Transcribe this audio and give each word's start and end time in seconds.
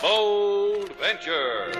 Bold 0.00 0.90
Venture. 0.98 1.72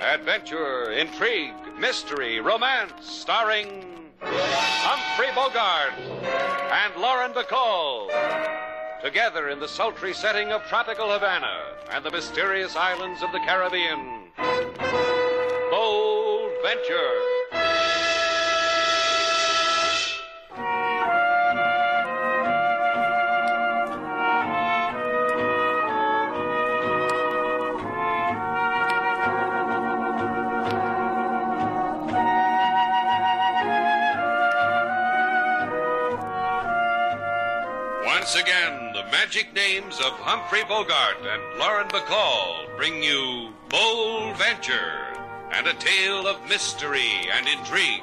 Adventure, 0.00 0.90
intrigue, 0.92 1.54
mystery, 1.78 2.40
romance, 2.40 2.92
starring 3.02 4.10
Humphrey 4.20 5.28
Bogart 5.34 5.92
and 6.72 6.96
Lauren 7.00 7.32
Bacall. 7.32 8.10
Together 9.04 9.50
in 9.50 9.60
the 9.60 9.68
sultry 9.68 10.14
setting 10.14 10.50
of 10.50 10.62
tropical 10.62 11.12
Havana 11.12 11.74
and 11.92 12.02
the 12.02 12.10
mysterious 12.10 12.74
islands 12.74 13.22
of 13.22 13.30
the 13.32 13.38
Caribbean. 13.40 14.30
Bold 15.70 16.50
Venture. 16.62 17.20
Once 38.06 38.36
again, 38.36 38.83
magic 39.20 39.54
names 39.54 40.00
of 40.00 40.10
Humphrey 40.26 40.64
Bogart 40.64 41.18
and 41.22 41.58
Lauren 41.60 41.86
Bacall 41.86 42.66
bring 42.76 43.00
you 43.00 43.50
Bold 43.68 44.36
Venture 44.36 45.06
and 45.52 45.68
a 45.68 45.74
tale 45.74 46.26
of 46.26 46.36
mystery 46.48 47.28
and 47.32 47.46
intrigue. 47.46 48.02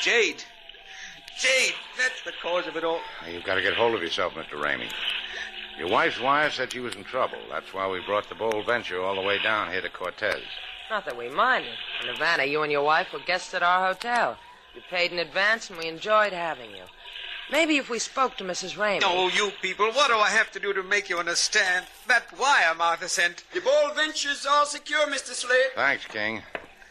Jade. 0.00 0.44
Jade, 1.36 1.74
that's 1.98 2.22
the 2.24 2.32
cause 2.40 2.68
of 2.68 2.76
it 2.76 2.84
all. 2.84 3.00
Now, 3.20 3.28
You've 3.30 3.42
got 3.42 3.56
to 3.56 3.62
get 3.62 3.74
hold 3.74 3.96
of 3.96 4.00
yourself, 4.00 4.34
Mr. 4.34 4.52
Ramey. 4.52 4.92
Your 5.78 5.88
wife's 5.88 6.20
wire 6.20 6.50
said 6.50 6.72
she 6.72 6.80
was 6.80 6.94
in 6.94 7.04
trouble. 7.04 7.38
That's 7.50 7.74
why 7.74 7.88
we 7.88 8.00
brought 8.00 8.28
the 8.28 8.34
Bold 8.34 8.66
Venture 8.66 9.02
all 9.02 9.16
the 9.16 9.20
way 9.20 9.42
down 9.42 9.72
here 9.72 9.80
to 9.80 9.88
Cortez. 9.88 10.42
Not 10.88 11.04
that 11.06 11.16
we 11.16 11.28
minded. 11.28 11.72
In 12.02 12.08
Havana, 12.08 12.44
you 12.44 12.62
and 12.62 12.70
your 12.70 12.84
wife 12.84 13.12
were 13.12 13.18
guests 13.18 13.54
at 13.54 13.62
our 13.62 13.86
hotel. 13.92 14.36
You 14.74 14.82
paid 14.88 15.12
in 15.12 15.18
advance, 15.18 15.70
and 15.70 15.78
we 15.78 15.86
enjoyed 15.86 16.32
having 16.32 16.70
you. 16.70 16.84
Maybe 17.50 17.76
if 17.76 17.90
we 17.90 17.98
spoke 17.98 18.36
to 18.36 18.44
Mrs. 18.44 18.76
Ramey. 18.76 19.02
Oh, 19.04 19.28
you 19.28 19.50
people, 19.60 19.86
what 19.92 20.08
do 20.08 20.16
I 20.16 20.28
have 20.30 20.50
to 20.52 20.60
do 20.60 20.72
to 20.72 20.82
make 20.82 21.08
you 21.08 21.18
understand? 21.18 21.86
That 22.06 22.38
wire 22.38 22.74
Martha 22.74 23.08
sent. 23.08 23.44
The 23.52 23.60
bold 23.60 23.96
venture's 23.96 24.46
all 24.46 24.66
secure, 24.66 25.06
Mr. 25.08 25.32
Slate. 25.32 25.74
Thanks, 25.74 26.06
King. 26.06 26.42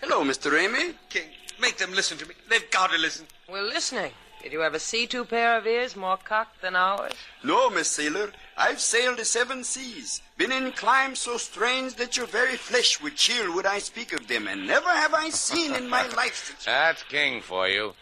Hello, 0.01 0.23
Mr. 0.23 0.51
Ramey. 0.51 0.95
King, 1.09 1.29
make 1.59 1.77
them 1.77 1.93
listen 1.93 2.17
to 2.17 2.27
me. 2.27 2.35
They've 2.49 2.69
got 2.69 2.91
to 2.91 2.97
listen. 2.97 3.25
We're 3.49 3.63
listening. 3.63 4.11
Did 4.43 4.51
you 4.51 4.61
ever 4.61 4.77
see 4.77 5.07
two 5.07 5.23
pair 5.23 5.57
of 5.57 5.65
ears 5.65 5.95
more 5.95 6.17
cocked 6.17 6.61
than 6.61 6.75
ours? 6.75 7.13
No, 7.43 7.69
Miss 7.69 7.87
Sailor. 7.87 8.31
I've 8.57 8.79
sailed 8.79 9.17
the 9.17 9.25
seven 9.25 9.63
seas, 9.63 10.21
been 10.37 10.51
in 10.51 10.71
climes 10.73 11.19
so 11.19 11.37
strange 11.37 11.95
that 11.95 12.17
your 12.17 12.27
very 12.27 12.55
flesh 12.55 13.01
would 13.01 13.15
chill 13.15 13.53
would 13.55 13.65
I 13.65 13.79
speak 13.79 14.13
of 14.13 14.27
them, 14.27 14.47
and 14.47 14.67
never 14.67 14.89
have 14.89 15.13
I 15.13 15.29
seen 15.29 15.73
in 15.73 15.89
my 15.89 16.07
life 16.15 16.53
such. 16.55 16.65
That's 16.65 17.03
King 17.03 17.41
for 17.41 17.67
you. 17.67 17.93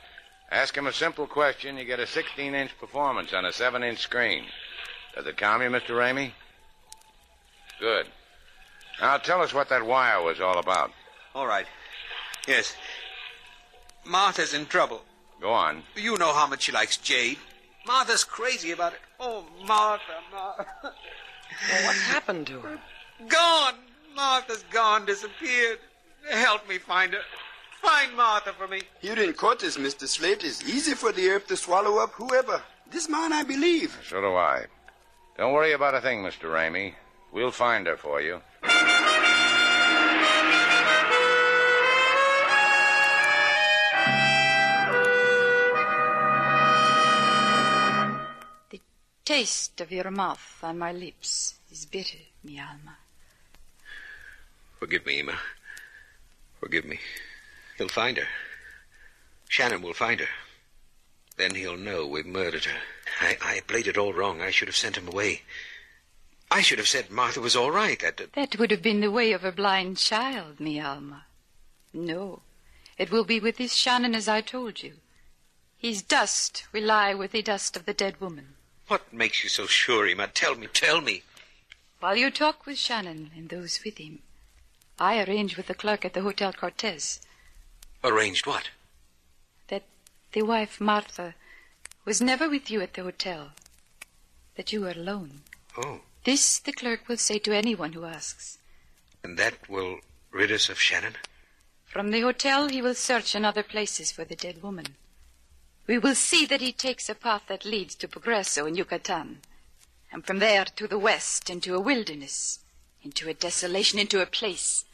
Ask 0.52 0.76
him 0.76 0.88
a 0.88 0.94
simple 0.94 1.28
question, 1.28 1.78
you 1.78 1.86
get 1.86 2.00
a 2.00 2.08
16 2.08 2.54
inch 2.54 2.78
performance 2.78 3.34
on 3.34 3.46
a 3.46 3.54
7 3.54 3.82
inch 3.84 4.00
screen. 4.00 4.44
Does 5.16 5.26
it 5.26 5.38
calm 5.38 5.62
you, 5.62 5.70
Mr. 5.70 5.92
Ramey? 5.92 6.32
Good. 7.80 8.08
Now 9.00 9.18
tell 9.18 9.42
us 9.42 9.54
what 9.54 9.70
that 9.70 9.86
wire 9.86 10.22
was 10.22 10.42
all 10.42 10.60
about. 10.60 10.92
All 11.34 11.48
right. 11.48 11.66
Yes. 12.48 12.76
Martha's 14.06 14.54
in 14.54 14.66
trouble. 14.66 15.04
Go 15.40 15.52
on. 15.52 15.84
You 15.96 16.18
know 16.18 16.34
how 16.34 16.48
much 16.48 16.64
she 16.64 16.72
likes 16.72 16.98
Jade. 16.98 17.38
Martha's 17.88 18.24
crazy 18.24 18.72
about 18.72 18.94
it. 18.94 19.00
Oh, 19.24 19.46
Martha, 19.68 20.02
Martha. 20.32 20.66
Well, 20.82 21.84
what's 21.86 22.02
happened 22.02 22.48
to 22.48 22.60
her? 22.62 22.80
Gone. 23.28 23.76
Martha's 24.16 24.66
gone, 24.72 25.06
disappeared. 25.06 25.78
Help 26.32 26.68
me 26.68 26.80
find 26.80 27.14
her. 27.14 27.22
Find 27.82 28.16
Martha 28.18 28.52
for 28.54 28.68
me. 28.68 28.82
Here 29.00 29.20
in 29.20 29.34
Cortez, 29.34 29.78
Mr. 29.78 30.08
Slate, 30.08 30.44
it's 30.44 30.68
easy 30.68 30.96
for 30.96 31.12
the 31.12 31.30
earth 31.30 31.48
to 31.48 31.56
swallow 31.56 32.00
up 32.00 32.14
whoever. 32.14 32.62
This 32.90 33.08
man, 33.08 33.32
I 33.32 33.44
believe. 33.44 33.98
So 34.08 34.22
do 34.22 34.36
I. 34.36 34.66
Don't 35.38 35.54
worry 35.54 35.74
about 35.74 35.94
a 35.94 36.02
thing, 36.02 36.24
Mr. 36.24 36.50
Ramey. 36.50 36.96
We'll 37.32 37.52
find 37.52 37.86
her 37.86 37.98
for 37.98 38.22
you. 38.22 38.42
Taste 49.26 49.80
of 49.82 49.92
your 49.92 50.10
mouth 50.12 50.60
on 50.64 50.78
my 50.78 50.92
lips 50.92 51.56
is 51.72 51.86
bitter, 51.86 52.18
mi 52.44 52.60
alma. 52.60 52.98
Forgive 54.80 55.06
me, 55.06 55.20
Emma. 55.20 55.38
Forgive 56.60 56.86
me. 56.86 57.00
He'll 57.78 57.88
find 57.88 58.18
her. 58.18 58.28
Shannon 59.48 59.82
will 59.82 59.94
find 59.94 60.20
her. 60.20 60.28
Then 61.38 61.56
he'll 61.56 61.78
know 61.78 62.06
we've 62.08 62.26
murdered 62.26 62.66
her. 62.66 62.80
I, 63.20 63.38
I 63.42 63.60
played 63.68 63.88
it 63.88 63.98
all 63.98 64.14
wrong. 64.14 64.42
I 64.42 64.50
should 64.52 64.68
have 64.68 64.76
sent 64.76 64.98
him 64.98 65.08
away. 65.08 65.42
I 66.50 66.62
should 66.62 66.80
have 66.80 66.88
said 66.88 67.10
Martha 67.12 67.40
was 67.40 67.56
all 67.56 67.72
right. 67.72 68.00
That, 68.00 68.18
that- 68.18 68.34
That 68.34 68.58
would 68.60 68.72
have 68.72 68.82
been 68.82 69.02
the 69.02 69.12
way 69.12 69.32
of 69.34 69.44
a 69.46 69.52
blind 69.52 69.98
child, 69.98 70.60
mi 70.60 70.80
alma. 70.80 71.26
No, 71.94 72.42
it 72.98 73.12
will 73.12 73.24
be 73.26 73.40
with 73.40 73.58
this 73.58 73.74
Shannon 73.74 74.16
as 74.16 74.28
I 74.28 74.42
told 74.42 74.82
you. 74.82 74.94
His 75.78 76.02
dust 76.02 76.66
will 76.74 76.84
lie 76.84 77.14
with 77.14 77.32
the 77.32 77.42
dust 77.42 77.76
of 77.76 77.86
the 77.86 77.94
dead 77.94 78.20
woman. 78.22 78.56
What 78.92 79.14
makes 79.14 79.42
you 79.42 79.48
so 79.48 79.68
sure, 79.68 80.06
Emma? 80.06 80.28
Tell 80.28 80.54
me, 80.56 80.68
tell 80.68 81.00
me. 81.00 81.24
While 82.02 82.18
you 82.18 82.30
talk 82.30 82.66
with 82.66 82.78
Shannon 82.78 83.32
and 83.38 83.48
those 83.48 83.80
with 83.86 83.98
him, 84.00 84.20
I 85.00 85.24
arrange 85.24 85.56
with 85.56 85.68
the 85.68 85.74
clerk 85.74 86.04
at 86.04 86.14
the 86.14 86.24
Hotel 86.24 86.52
Cortez 86.52 87.22
Arranged 88.04 88.46
what? 88.46 88.70
that 89.70 89.84
the 90.34 90.42
wife, 90.42 90.82
Martha, 90.82 91.36
was 92.04 92.20
never 92.22 92.50
with 92.50 92.70
you 92.70 92.82
at 92.82 92.96
the 92.96 93.04
hotel, 93.04 93.52
that 94.58 94.74
you 94.74 94.82
were 94.82 94.92
alone. 94.92 95.44
Oh, 95.78 96.02
This 96.26 96.60
the 96.60 96.74
clerk 96.74 97.08
will 97.08 97.16
say 97.16 97.40
to 97.40 97.56
anyone 97.56 97.94
who 97.94 98.04
asks. 98.04 98.58
and 99.24 99.38
that 99.38 99.70
will 99.70 100.02
rid 100.32 100.52
us 100.52 100.68
of 100.68 100.78
Shannon? 100.82 101.16
From 101.86 102.12
the 102.12 102.20
hotel, 102.20 102.68
he 102.68 102.82
will 102.82 102.96
search 102.96 103.36
in 103.36 103.46
other 103.46 103.64
places 103.64 104.12
for 104.12 104.26
the 104.26 104.36
dead 104.36 104.62
woman. 104.62 104.98
We 105.88 105.98
will 105.98 106.16
see 106.16 106.46
that 106.46 106.62
he 106.62 106.72
takes 106.72 107.10
a 107.10 107.16
path 107.16 107.44
that 107.48 107.66
leads 107.66 107.96
to 107.96 108.08
Progreso 108.08 108.66
in 108.66 108.76
Yucatan, 108.76 109.42
and 110.12 110.26
from 110.26 110.40
there 110.40 110.66
to 110.66 110.88
the 110.88 111.00
west 111.00 111.50
into 111.50 111.76
a 111.76 111.80
wilderness, 111.80 112.60
into 113.04 113.28
a 113.28 113.34
desolation, 113.34 114.00
into 114.00 114.22
a 114.22 114.26
place 114.26 114.86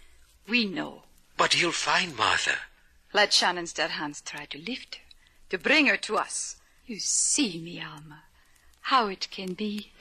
we 0.47 0.65
know. 0.65 1.03
But 1.35 1.53
he'll 1.53 1.71
find 1.71 2.15
Martha. 2.15 2.55
Let 3.13 3.33
Shannon's 3.33 3.73
dead 3.73 3.91
hands 3.91 4.21
try 4.21 4.45
to 4.45 4.57
lift 4.57 4.95
her, 4.95 5.01
to 5.49 5.57
bring 5.57 5.87
her 5.87 5.97
to 5.97 6.17
us. 6.17 6.55
You 6.85 6.99
see, 6.99 7.59
mi 7.59 7.81
alma, 7.81 8.23
how 8.81 9.07
it 9.07 9.29
can 9.29 9.53
be. 9.53 9.91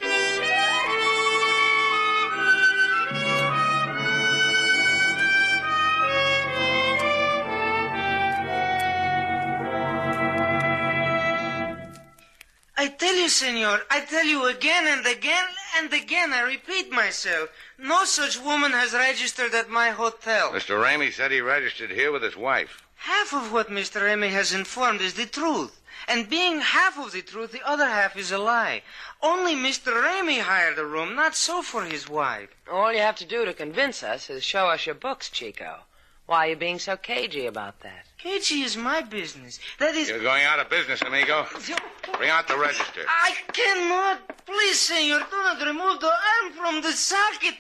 I 12.76 12.88
tell 12.88 13.14
you, 13.14 13.28
senor, 13.28 13.81
I 13.90 14.00
tell 14.00 14.25
you 14.25 14.46
again 14.46 14.87
and 14.87 15.06
again 15.06 15.49
And 15.78 15.93
again, 15.93 16.32
I 16.32 16.40
repeat 16.40 16.90
myself, 16.90 17.50
no 17.76 18.06
such 18.06 18.40
woman 18.40 18.73
has 18.73 18.94
registered 18.94 19.55
at 19.55 19.69
my 19.69 19.90
hotel. 19.90 20.52
Mr. 20.52 20.82
Ramey 20.82 21.12
said 21.12 21.31
he 21.31 21.43
registered 21.43 21.90
here 21.90 22.11
with 22.11 22.23
his 22.23 22.34
wife. 22.34 22.82
Half 22.94 23.34
of 23.34 23.52
what 23.52 23.69
Mr. 23.69 24.00
Ramey 24.00 24.31
has 24.31 24.55
informed 24.55 25.02
is 25.02 25.12
the 25.14 25.26
truth. 25.26 25.78
And 26.08 26.31
being 26.31 26.61
half 26.61 26.99
of 26.99 27.12
the 27.12 27.20
truth, 27.20 27.52
the 27.52 27.67
other 27.69 27.84
half 27.84 28.17
is 28.17 28.32
a 28.32 28.38
lie. 28.38 28.82
Only 29.23 29.55
Mr. 29.55 29.93
Ramey 30.02 30.40
hired 30.40 30.76
the 30.76 30.87
room, 30.87 31.14
not 31.14 31.37
so 31.37 31.61
for 31.61 31.84
his 31.84 32.08
wife. 32.08 32.49
All 32.73 32.90
you 32.90 33.00
have 33.00 33.17
to 33.17 33.26
do 33.26 33.44
to 33.44 33.52
convince 33.52 34.02
us 34.02 34.31
is 34.31 34.43
show 34.43 34.69
us 34.70 34.87
your 34.87 34.94
books, 34.94 35.28
Chico. 35.28 35.81
Why 36.26 36.46
are 36.46 36.50
you 36.50 36.56
being 36.56 36.81
so 36.81 36.96
cagey 36.96 37.46
about 37.46 37.81
that? 37.81 38.05
Cagey 38.19 38.62
is 38.62 38.76
my 38.76 39.02
business. 39.02 39.61
That 39.78 39.94
is. 39.94 40.08
You're 40.08 40.20
going 40.20 40.43
out 40.43 40.58
of 40.58 40.69
business, 40.69 41.00
amigo. 41.02 41.46
Bring 42.19 42.31
out 42.31 42.49
the 42.49 42.58
register. 42.58 43.02
I 43.08 43.32
cannot. 43.52 44.44
Please, 44.44 44.81
senor, 44.81 45.20
do 45.31 45.37
not 45.37 45.64
remove 45.64 46.00
the 46.00 46.06
arm 46.06 46.52
from 46.52 46.82
the 46.82 46.93
socket. 46.93 47.55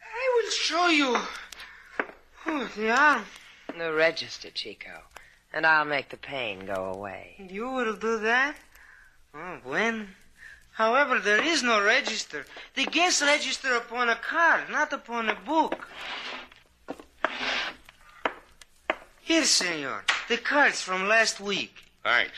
I 0.00 0.42
will 0.42 0.50
show 0.50 0.86
you. 0.88 1.16
Oh, 2.46 2.70
the 2.76 2.90
arm. 2.90 3.24
The 3.76 3.92
register, 3.92 4.50
Chico. 4.50 5.02
And 5.52 5.66
I'll 5.66 5.84
make 5.84 6.10
the 6.10 6.16
pain 6.16 6.66
go 6.66 6.92
away. 6.94 7.34
You 7.50 7.68
will 7.68 7.96
do 7.96 8.20
that? 8.20 8.54
Oh, 9.34 9.58
when? 9.64 10.08
However, 10.72 11.18
there 11.18 11.42
is 11.42 11.62
no 11.62 11.82
register. 11.82 12.46
The 12.74 12.86
guests 12.86 13.22
register 13.22 13.74
upon 13.76 14.08
a 14.08 14.16
card, 14.16 14.70
not 14.70 14.92
upon 14.92 15.28
a 15.28 15.34
book. 15.34 15.88
Here, 19.32 19.46
senor. 19.46 20.04
The 20.28 20.36
cards 20.36 20.82
from 20.82 21.08
last 21.08 21.40
week. 21.40 21.74
Thanks. 22.04 22.36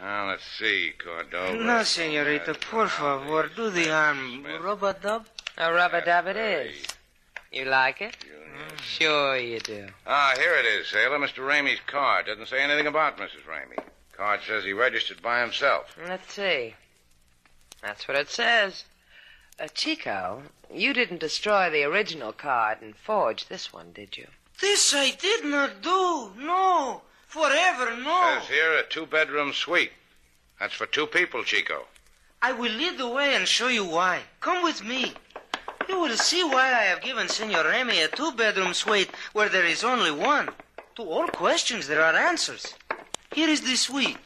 Now, 0.00 0.26
let's 0.26 0.42
see, 0.58 0.90
Cordova. 0.98 1.54
No, 1.54 1.84
senorita, 1.84 2.54
por 2.54 2.88
favor, 2.88 3.48
do 3.54 3.70
the 3.70 3.92
arm. 3.94 4.40
Smith. 4.40 4.62
Rub-a-dub? 4.62 5.26
A 5.56 5.72
rubber 5.72 6.00
dub 6.00 6.26
it 6.26 6.36
is. 6.36 6.86
You 7.52 7.66
like 7.66 8.00
it? 8.00 8.16
Sure 8.82 9.36
you 9.36 9.60
do. 9.60 9.86
Ah, 10.04 10.34
here 10.36 10.56
it 10.56 10.64
is, 10.66 10.88
sailor. 10.88 11.20
Mr. 11.20 11.46
Ramey's 11.46 11.78
card. 11.86 12.26
Doesn't 12.26 12.48
say 12.48 12.64
anything 12.64 12.88
about 12.88 13.18
Mrs. 13.18 13.46
Ramey. 13.48 13.78
Card 14.12 14.40
says 14.44 14.64
he 14.64 14.72
registered 14.72 15.22
by 15.22 15.40
himself. 15.40 15.96
Let's 16.04 16.32
see. 16.32 16.74
That's 17.80 18.08
what 18.08 18.16
it 18.16 18.28
says. 18.28 18.86
Uh, 19.60 19.68
Chico, 19.68 20.42
you 20.68 20.92
didn't 20.92 21.20
destroy 21.20 21.70
the 21.70 21.84
original 21.84 22.32
card 22.32 22.82
and 22.82 22.96
forge 22.96 23.46
this 23.46 23.72
one, 23.72 23.92
did 23.92 24.16
you? 24.16 24.26
This 24.60 24.94
I 24.94 25.10
did 25.10 25.44
not 25.44 25.82
do. 25.82 26.32
No. 26.38 27.02
Forever, 27.26 27.96
no. 27.96 28.38
Says 28.40 28.48
here 28.48 28.72
a 28.74 28.82
two-bedroom 28.82 29.52
suite. 29.52 29.92
That's 30.58 30.74
for 30.74 30.86
two 30.86 31.06
people, 31.06 31.44
Chico. 31.44 31.86
I 32.40 32.52
will 32.52 32.72
lead 32.72 32.98
the 32.98 33.08
way 33.08 33.34
and 33.34 33.46
show 33.46 33.68
you 33.68 33.84
why. 33.84 34.22
Come 34.40 34.62
with 34.62 34.84
me. 34.84 35.14
You 35.88 36.00
will 36.00 36.16
see 36.16 36.42
why 36.42 36.72
I 36.72 36.84
have 36.84 37.02
given 37.02 37.28
Senor 37.28 37.64
Remy 37.64 38.00
a 38.00 38.08
two-bedroom 38.08 38.74
suite 38.74 39.10
where 39.32 39.48
there 39.48 39.66
is 39.66 39.84
only 39.84 40.10
one. 40.10 40.48
To 40.96 41.02
all 41.02 41.28
questions, 41.28 41.86
there 41.86 42.02
are 42.02 42.14
answers. 42.14 42.74
Here 43.32 43.48
is 43.48 43.60
the 43.60 43.76
suite. 43.76 44.18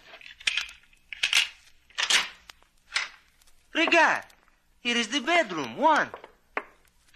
Regard. 3.75 4.23
Here 4.81 4.97
is 4.97 5.09
the 5.09 5.21
bedroom, 5.21 5.77
one, 5.77 6.09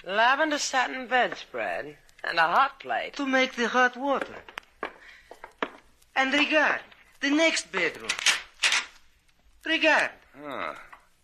Lavender 0.04 0.58
satin 0.58 1.06
bedspread 1.06 1.96
and 2.28 2.38
a 2.38 2.42
hot 2.42 2.80
plate. 2.80 3.14
to 3.16 3.26
make 3.26 3.54
the 3.54 3.68
hot 3.68 3.96
water. 3.96 4.36
And 6.16 6.32
regard, 6.32 6.80
the 7.20 7.30
next 7.30 7.70
bedroom. 7.72 8.10
Regard, 9.64 10.10
Ah, 10.46 10.76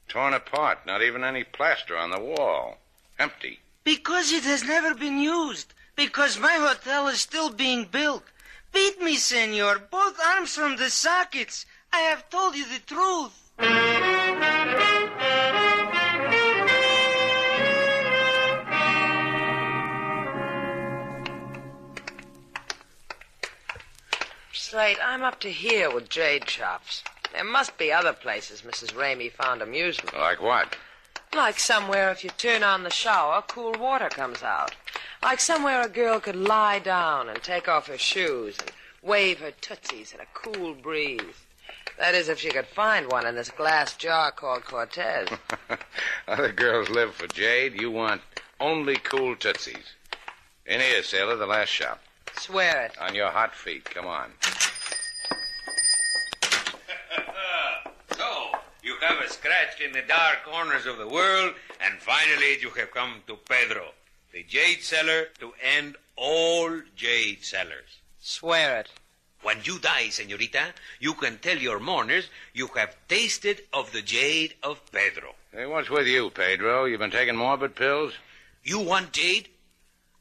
torn 0.08 0.34
apart. 0.34 0.86
Not 0.86 1.02
even 1.02 1.24
any 1.24 1.44
plaster 1.44 1.96
on 1.96 2.10
the 2.10 2.20
wall. 2.20 2.78
Empty. 3.18 3.60
because 3.84 4.32
it 4.32 4.44
has 4.44 4.62
never 4.64 4.94
been 4.94 5.18
used. 5.18 5.74
Because 5.96 6.38
my 6.38 6.54
hotel 6.54 7.08
is 7.08 7.20
still 7.20 7.50
being 7.50 7.84
built. 7.84 8.24
Beat 8.72 9.00
me, 9.02 9.16
senor. 9.16 9.78
Both 9.90 10.18
arms 10.24 10.54
from 10.54 10.76
the 10.76 10.88
sockets. 10.90 11.66
I 11.92 12.00
have 12.00 12.30
told 12.30 12.54
you 12.56 12.64
the 12.66 12.78
truth. 12.86 13.34
Slate, 24.70 24.98
I'm 25.04 25.24
up 25.24 25.40
to 25.40 25.50
here 25.50 25.92
with 25.92 26.08
jade 26.08 26.48
shops. 26.48 27.02
There 27.32 27.42
must 27.42 27.76
be 27.76 27.90
other 27.90 28.12
places 28.12 28.62
Mrs. 28.62 28.92
Ramey 28.92 29.32
found 29.32 29.62
amusement. 29.62 30.16
Like 30.16 30.40
what? 30.40 30.76
Like 31.34 31.58
somewhere 31.58 32.12
if 32.12 32.22
you 32.22 32.30
turn 32.30 32.62
on 32.62 32.84
the 32.84 32.90
shower, 32.90 33.42
cool 33.48 33.72
water 33.72 34.08
comes 34.08 34.44
out. 34.44 34.76
Like 35.24 35.40
somewhere 35.40 35.82
a 35.82 35.88
girl 35.88 36.20
could 36.20 36.36
lie 36.36 36.78
down 36.78 37.28
and 37.28 37.42
take 37.42 37.66
off 37.66 37.88
her 37.88 37.98
shoes 37.98 38.58
and 38.60 38.70
wave 39.02 39.40
her 39.40 39.50
tootsies 39.50 40.14
in 40.14 40.20
a 40.20 40.26
cool 40.34 40.74
breeze. 40.74 41.46
That 41.98 42.14
is, 42.14 42.28
if 42.28 42.38
she 42.38 42.50
could 42.50 42.68
find 42.68 43.10
one 43.10 43.26
in 43.26 43.34
this 43.34 43.50
glass 43.50 43.96
jar 43.96 44.30
called 44.30 44.64
Cortez. 44.64 45.30
Other 46.28 46.52
girls 46.52 46.88
live 46.88 47.16
for 47.16 47.26
jade. 47.26 47.80
You 47.80 47.90
want 47.90 48.22
only 48.60 48.94
cool 48.94 49.34
tootsies. 49.34 49.96
In 50.64 50.80
here, 50.80 51.02
sailor, 51.02 51.34
the 51.34 51.46
last 51.46 51.70
shop. 51.70 52.00
Swear 52.40 52.86
it. 52.86 52.98
On 52.98 53.14
your 53.14 53.30
hot 53.30 53.54
feet. 53.54 53.84
Come 53.84 54.06
on. 54.06 54.32
So, 58.16 58.50
you 58.82 58.96
have 59.00 59.30
scratched 59.30 59.80
in 59.80 59.92
the 59.92 60.02
dark 60.02 60.44
corners 60.44 60.84
of 60.84 60.98
the 60.98 61.08
world, 61.08 61.54
and 61.80 61.98
finally 61.98 62.58
you 62.60 62.70
have 62.70 62.90
come 62.90 63.22
to 63.26 63.36
Pedro, 63.36 63.92
the 64.32 64.42
jade 64.42 64.82
seller, 64.82 65.28
to 65.38 65.52
end 65.62 65.96
all 66.16 66.80
jade 66.96 67.42
sellers. 67.42 68.00
Swear 68.20 68.80
it. 68.80 68.88
When 69.42 69.58
you 69.64 69.78
die, 69.78 70.10
senorita, 70.10 70.74
you 70.98 71.14
can 71.14 71.38
tell 71.38 71.56
your 71.56 71.78
mourners 71.78 72.28
you 72.52 72.68
have 72.68 72.96
tasted 73.08 73.62
of 73.72 73.92
the 73.92 74.02
jade 74.02 74.54
of 74.62 74.80
Pedro. 74.92 75.34
Hey, 75.52 75.66
what's 75.66 75.88
with 75.88 76.06
you, 76.06 76.30
Pedro? 76.30 76.84
You've 76.84 77.00
been 77.00 77.10
taking 77.10 77.36
morbid 77.36 77.74
pills? 77.74 78.12
You 78.62 78.80
want 78.80 79.12
jade? 79.12 79.48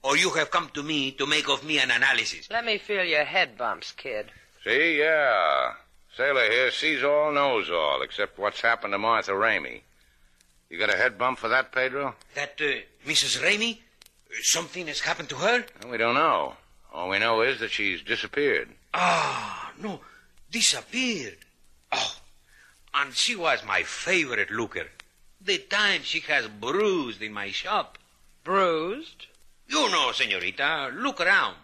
Or 0.01 0.15
you 0.17 0.29
have 0.31 0.49
come 0.51 0.69
to 0.73 0.83
me 0.83 1.11
to 1.11 1.25
make 1.25 1.49
of 1.49 1.63
me 1.65 1.79
an 1.79 1.91
analysis? 1.91 2.47
Let 2.49 2.65
me 2.65 2.77
feel 2.77 3.03
your 3.03 3.25
head 3.25 3.57
bumps, 3.57 3.91
kid. 3.91 4.27
See, 4.63 4.99
yeah. 4.99 5.73
Sailor 6.15 6.49
here 6.49 6.71
sees 6.71 7.03
all, 7.03 7.31
knows 7.31 7.69
all, 7.69 8.01
except 8.01 8.37
what's 8.39 8.61
happened 8.61 8.93
to 8.93 8.97
Martha 8.97 9.31
Ramey. 9.31 9.81
You 10.69 10.77
got 10.79 10.93
a 10.93 10.97
head 10.97 11.17
bump 11.17 11.39
for 11.39 11.47
that, 11.49 11.71
Pedro? 11.71 12.15
That 12.35 12.59
uh, 12.61 12.79
Mrs. 13.07 13.41
Ramey? 13.41 13.77
uh, 13.77 14.35
Something 14.41 14.87
has 14.87 14.99
happened 15.01 15.29
to 15.29 15.35
her? 15.35 15.65
We 15.89 15.97
don't 15.97 16.15
know. 16.15 16.53
All 16.93 17.09
we 17.09 17.19
know 17.19 17.41
is 17.41 17.59
that 17.59 17.71
she's 17.71 18.01
disappeared. 18.01 18.69
Ah, 18.93 19.71
no, 19.79 19.99
disappeared. 20.51 21.37
Oh, 21.91 22.15
and 22.94 23.13
she 23.13 23.35
was 23.35 23.63
my 23.65 23.83
favorite 23.83 24.51
looker. 24.51 24.87
The 25.41 25.57
time 25.57 26.01
she 26.03 26.19
has 26.21 26.47
bruised 26.47 27.21
in 27.21 27.31
my 27.33 27.51
shop. 27.51 27.97
Bruised? 28.44 29.27
You 29.69 29.90
know, 29.90 30.11
senorita, 30.11 30.92
look 30.95 31.21
around. 31.21 31.56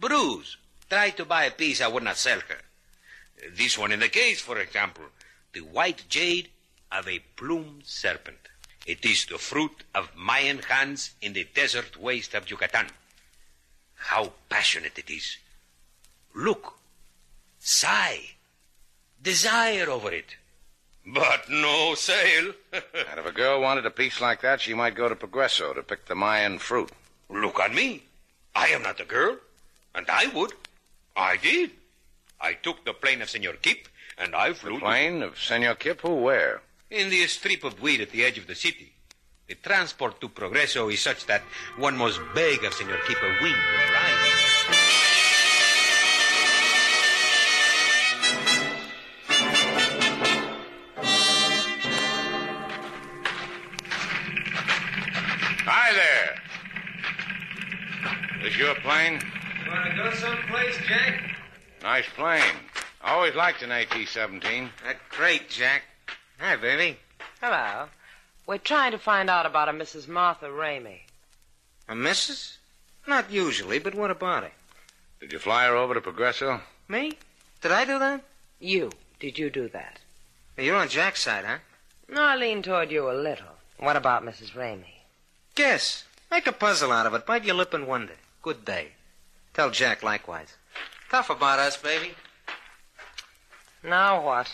Bruise. 0.00 0.56
Try 0.88 1.10
to 1.10 1.24
buy 1.24 1.44
a 1.44 1.50
piece 1.50 1.80
I 1.80 1.88
would 1.88 2.02
not 2.02 2.16
sell 2.16 2.40
her. 2.40 3.50
This 3.54 3.76
one 3.76 3.92
in 3.92 4.00
the 4.00 4.08
case, 4.08 4.40
for 4.40 4.58
example, 4.58 5.04
the 5.52 5.60
white 5.60 6.04
jade 6.08 6.48
of 6.90 7.06
a 7.06 7.18
plumed 7.36 7.82
serpent. 7.84 8.48
It 8.86 9.04
is 9.04 9.26
the 9.26 9.38
fruit 9.38 9.84
of 9.94 10.14
Mayan 10.16 10.58
hands 10.58 11.14
in 11.20 11.32
the 11.32 11.46
desert 11.54 11.96
waste 12.00 12.34
of 12.34 12.50
Yucatan. 12.50 12.86
How 13.94 14.32
passionate 14.48 14.98
it 14.98 15.10
is. 15.10 15.38
Look, 16.34 16.74
sigh, 17.58 18.20
desire 19.22 19.90
over 19.90 20.12
it. 20.12 20.36
But 21.06 21.50
no 21.50 21.94
sale. 21.94 22.52
And 22.72 23.20
if 23.20 23.26
a 23.26 23.32
girl 23.32 23.60
wanted 23.60 23.84
a 23.84 23.90
piece 23.90 24.20
like 24.20 24.40
that, 24.40 24.60
she 24.60 24.74
might 24.74 24.94
go 24.94 25.08
to 25.08 25.14
Progreso 25.14 25.74
to 25.74 25.82
pick 25.82 26.06
the 26.06 26.14
Mayan 26.14 26.58
fruit. 26.58 26.90
Look 27.34 27.58
on 27.60 27.74
me. 27.74 28.02
I 28.54 28.68
am 28.68 28.82
not 28.82 29.00
a 29.00 29.04
girl, 29.04 29.36
and 29.94 30.06
I 30.08 30.26
would. 30.28 30.52
I 31.16 31.36
did. 31.36 31.70
I 32.40 32.54
took 32.54 32.84
the 32.84 32.92
plane 32.94 33.22
of 33.22 33.28
Senor 33.30 33.54
Kip, 33.54 33.88
and 34.16 34.34
I 34.34 34.52
flew 34.52 34.74
to- 34.74 34.80
Plane 34.80 35.22
of 35.22 35.38
Senor 35.38 35.74
Kip? 35.74 36.00
Who, 36.02 36.14
where? 36.14 36.62
in 36.90 37.10
the 37.10 37.26
strip 37.26 37.64
of 37.64 37.82
weed 37.82 38.00
at 38.00 38.10
the 38.10 38.24
edge 38.24 38.38
of 38.38 38.46
the 38.46 38.54
city. 38.54 38.92
The 39.48 39.56
transport 39.56 40.20
to 40.20 40.28
Progreso 40.28 40.92
is 40.92 41.00
such 41.00 41.26
that 41.26 41.42
one 41.76 41.96
must 41.96 42.20
beg 42.34 42.62
of 42.62 42.72
Senor 42.72 42.98
Kip 43.08 43.20
a 43.20 43.42
wing 43.42 43.52
of 43.52 43.90
ride. 43.90 45.23
This 58.44 58.58
your 58.58 58.74
plane? 58.74 59.22
Want 59.70 59.90
to 59.90 59.96
go 59.96 60.12
someplace, 60.12 60.76
Jack? 60.86 61.34
Nice 61.82 62.04
plane. 62.14 62.42
I 63.02 63.14
always 63.14 63.34
liked 63.34 63.62
an 63.62 63.72
AT-17. 63.72 64.68
That's 64.84 64.98
great, 65.08 65.48
Jack. 65.48 65.84
Hi, 66.38 66.54
baby. 66.56 66.98
Hello. 67.40 67.86
We're 68.46 68.58
trying 68.58 68.92
to 68.92 68.98
find 68.98 69.30
out 69.30 69.46
about 69.46 69.70
a 69.70 69.72
Mrs. 69.72 70.08
Martha 70.08 70.44
Ramey. 70.44 70.98
A 71.88 71.94
missus? 71.94 72.58
Not 73.06 73.32
usually, 73.32 73.78
but 73.78 73.94
what 73.94 74.10
about 74.10 74.42
her? 74.42 74.50
Did 75.20 75.32
you 75.32 75.38
fly 75.38 75.64
her 75.64 75.74
over 75.74 75.94
to 75.94 76.02
Progreso? 76.02 76.60
Me? 76.86 77.12
Did 77.62 77.72
I 77.72 77.86
do 77.86 77.98
that? 77.98 78.20
You. 78.60 78.90
Did 79.20 79.38
you 79.38 79.48
do 79.48 79.70
that? 79.70 80.00
You're 80.58 80.76
on 80.76 80.90
Jack's 80.90 81.22
side, 81.22 81.46
huh? 81.46 81.58
No, 82.10 82.20
I 82.20 82.36
lean 82.36 82.62
toward 82.62 82.90
you 82.90 83.10
a 83.10 83.16
little. 83.16 83.56
What 83.78 83.96
about 83.96 84.22
Mrs. 84.22 84.50
Ramey? 84.50 85.00
Guess. 85.54 86.04
Make 86.30 86.46
a 86.46 86.52
puzzle 86.52 86.92
out 86.92 87.06
of 87.06 87.14
it. 87.14 87.24
Bite 87.24 87.46
your 87.46 87.54
lip 87.54 87.72
and 87.72 87.86
wonder. 87.86 88.12
Good 88.44 88.66
day. 88.66 88.88
Tell 89.54 89.70
Jack 89.70 90.02
likewise. 90.02 90.54
Tough 91.10 91.30
about 91.30 91.58
us, 91.58 91.78
baby. 91.78 92.12
Now 93.82 94.22
what? 94.22 94.50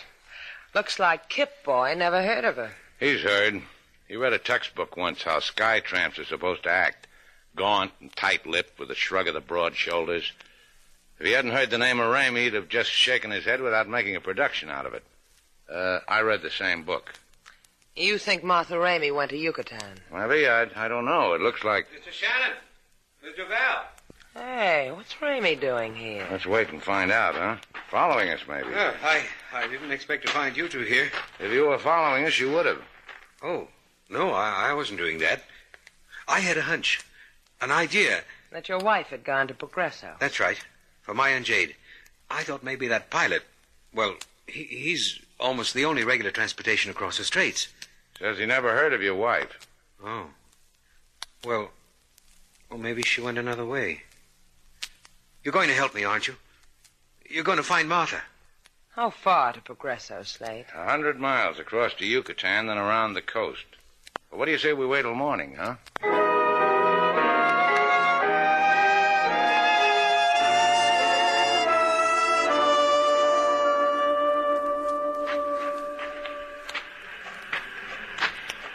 Looks 0.77 1.01
like 1.01 1.29
Kip 1.29 1.65
Boy 1.65 1.95
never 1.97 2.23
heard 2.23 2.45
of 2.45 2.55
her. 2.55 2.71
He's 3.01 3.23
heard. 3.23 3.63
He 4.07 4.15
read 4.15 4.33
a 4.33 4.39
textbook 4.39 4.97
once 4.97 5.25
how 5.25 5.41
sky 5.41 5.81
tramps 5.81 6.21
are 6.21 6.25
supposed 6.25 6.63
to 6.63 6.71
act. 6.71 7.09
Gaunt 7.57 7.91
and 8.01 8.15
tight-lipped 8.15 8.79
with 8.79 8.93
a 8.93 8.95
shrug 8.95 9.27
of 9.27 9.35
the 9.35 9.41
broad 9.41 9.75
shoulders. 9.75 10.31
If 11.19 11.27
he 11.27 11.33
hadn't 11.33 11.51
heard 11.51 11.71
the 11.71 11.79
name 11.79 11.99
of 11.99 12.15
Ramey, 12.15 12.45
he'd 12.45 12.55
have 12.55 12.69
just 12.69 12.93
shaken 12.93 13.33
his 13.33 13.45
head 13.45 13.61
without 13.61 13.89
making 13.89 14.15
a 14.15 14.21
production 14.21 14.71
out 14.71 14.87
of 14.87 14.95
it. 14.95 15.03
Uh, 15.69 15.99
I 16.07 16.21
read 16.21 16.43
the 16.43 16.51
same 16.51 16.85
book. 16.85 17.15
You 17.97 18.19
think 18.19 18.45
Martha 18.45 18.75
Ramey 18.75 19.13
went 19.13 19.31
to 19.31 19.37
Yucatan? 19.37 19.99
Maybe. 20.13 20.47
I, 20.47 20.69
I 20.77 20.87
don't 20.87 21.07
know. 21.07 21.33
It 21.33 21.41
looks 21.41 21.65
like... 21.65 21.89
Mr. 21.89 22.13
Shannon. 22.13 22.57
Mr. 23.25 23.47
Val. 23.49 23.85
Hey, 24.35 24.91
what's 24.93 25.13
Ramey 25.15 25.61
doing 25.61 25.95
here? 25.95 26.27
Let's 26.31 26.47
wait 26.47 26.71
and 26.71 26.83
find 26.83 27.11
out, 27.11 27.35
huh? 27.35 27.57
Following 27.91 28.31
us, 28.31 28.41
maybe. 28.49 28.69
I, 28.75 29.25
I 29.53 29.67
didn't 29.67 29.91
expect 29.91 30.27
to 30.27 30.33
find 30.33 30.57
you 30.57 30.69
two 30.69 30.83
here. 30.83 31.11
If 31.39 31.53
you 31.53 31.67
were 31.67 31.79
following 31.79 32.25
us, 32.25 32.39
you 32.39 32.51
would 32.53 32.67
have. 32.67 32.81
Oh, 33.43 33.69
no, 34.09 34.31
I, 34.31 34.71
I 34.71 34.75
wasn't 34.75 34.99
doing 34.99 35.19
that. 35.19 35.43
I 36.29 36.41
had 36.41 36.57
a 36.57 36.63
hunch, 36.63 37.01
an 37.61 37.71
idea. 37.73 38.23
That 38.53 38.69
your 38.69 38.79
wife 38.79 39.09
had 39.09 39.25
gone 39.25 39.49
to 39.49 39.55
Progreso. 39.55 40.19
That's 40.21 40.41
right, 40.41 40.63
for 41.03 41.13
Maya 41.13 41.35
and 41.35 41.45
Jade. 41.45 41.75
I 42.31 42.45
thought 42.45 42.63
maybe 42.63 42.87
that 42.89 43.11
pilot, 43.11 43.43
well, 43.93 44.15
he, 44.47 44.63
he's 44.65 45.19
almost 45.41 45.75
the 45.75 45.85
only 45.85 46.05
regular 46.05 46.31
transportation 46.31 46.91
across 46.91 47.19
the 47.19 47.25
straits. 47.25 47.69
Says 48.19 48.39
he 48.39 48.47
never 48.47 48.73
heard 48.73 48.93
of 48.93 49.03
your 49.03 49.17
wife. 49.17 49.67
Oh. 50.05 50.27
Well, 51.45 51.71
well, 52.71 52.79
maybe 52.79 53.03
she 53.03 53.21
went 53.21 53.39
another 53.39 53.65
way. 53.65 54.03
You're 55.43 55.53
going 55.53 55.69
to 55.69 55.75
help 55.75 55.95
me, 55.95 56.05
aren't 56.05 56.29
you? 56.29 56.37
You're 57.29 57.45
going 57.45 57.59
to 57.59 57.63
find 57.63 57.89
Martha. 57.89 58.23
How 58.91 59.11
far 59.11 59.53
to 59.53 59.61
Progreso, 59.61 60.25
Slate? 60.25 60.67
A 60.75 60.85
hundred 60.85 61.19
miles 61.19 61.59
across 61.59 61.95
to 61.95 62.07
Yucatan, 62.07 62.67
then 62.67 62.79
around 62.79 63.15
the 63.15 63.23
coast. 63.23 63.65
Well, 64.31 64.39
what 64.39 64.45
do 64.47 64.53
you 64.53 64.59
say 64.59 64.73
we 64.73 64.87
wait 64.87 65.03
till 65.03 65.15
morning, 65.15 65.57
huh? 65.59 65.77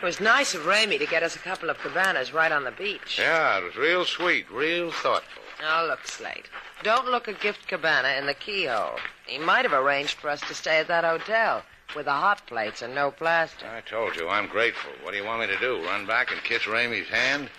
Was 0.06 0.20
nice 0.20 0.54
of 0.54 0.68
Ramey 0.68 1.00
to 1.00 1.08
get 1.08 1.24
us 1.24 1.36
a 1.36 1.40
couple 1.40 1.72
of 1.72 1.80
cabanas 1.80 2.32
right 2.32 2.52
on 2.52 2.64
the 2.64 2.70
beach. 2.70 3.18
Yeah, 3.18 3.58
it 3.58 3.64
was 3.64 3.76
real 3.76 4.06
sweet, 4.06 4.46
real 4.52 4.92
thoughtful. 4.92 5.42
Now, 5.60 5.84
look, 5.84 6.06
Slate. 6.06 6.46
Don't 6.84 7.08
look 7.08 7.28
a 7.28 7.34
gift 7.34 7.68
cabana 7.68 8.10
in 8.10 8.28
the 8.28 8.36
keyhole. 8.36 9.00
He 9.26 9.40
might 9.40 9.66
have 9.66 9.74
arranged 9.74 10.20
for 10.20 10.30
us 10.30 10.42
to 10.42 10.54
stay 10.54 10.78
at 10.78 10.88
that 10.90 11.06
hotel 11.06 11.64
with 11.96 12.06
the 12.06 12.12
hot 12.12 12.46
plates 12.46 12.84
and 12.84 12.94
no 12.94 13.10
plaster. 13.10 13.66
I 13.66 13.82
told 13.82 14.16
you, 14.16 14.30
I'm 14.30 14.46
grateful. 14.46 14.92
What 15.02 15.10
do 15.10 15.18
you 15.18 15.26
want 15.26 15.40
me 15.40 15.48
to 15.48 15.58
do? 15.58 15.84
Run 15.84 16.06
back 16.06 16.32
and 16.32 16.40
kiss 16.44 16.66
Ramey's 16.66 17.10
hand? 17.10 17.50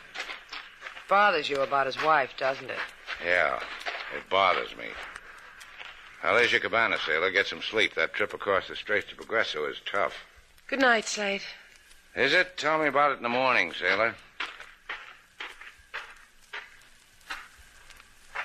Bothers 1.09 1.51
you 1.51 1.63
about 1.63 1.87
his 1.87 2.01
wife, 2.01 2.31
doesn't 2.39 2.71
it? 2.71 2.79
Yeah, 3.25 3.59
it 4.17 4.31
bothers 4.31 4.71
me. 4.77 4.87
Now, 6.23 6.35
there's 6.35 6.53
your 6.53 6.61
cabana, 6.61 6.99
sailor. 7.05 7.33
Get 7.33 7.49
some 7.49 7.61
sleep. 7.61 7.97
That 7.97 8.15
trip 8.15 8.35
across 8.35 8.69
the 8.69 8.77
straits 8.77 9.09
to 9.09 9.17
Progreso 9.17 9.69
is 9.69 9.81
tough. 9.85 10.15
Good 10.69 10.81
night, 10.81 11.07
Slate. 11.07 11.43
Is 12.17 12.33
it? 12.33 12.57
Tell 12.57 12.79
me 12.79 12.87
about 12.87 13.13
it 13.13 13.19
in 13.19 13.23
the 13.23 13.29
morning, 13.29 13.73
sailor. 13.79 14.15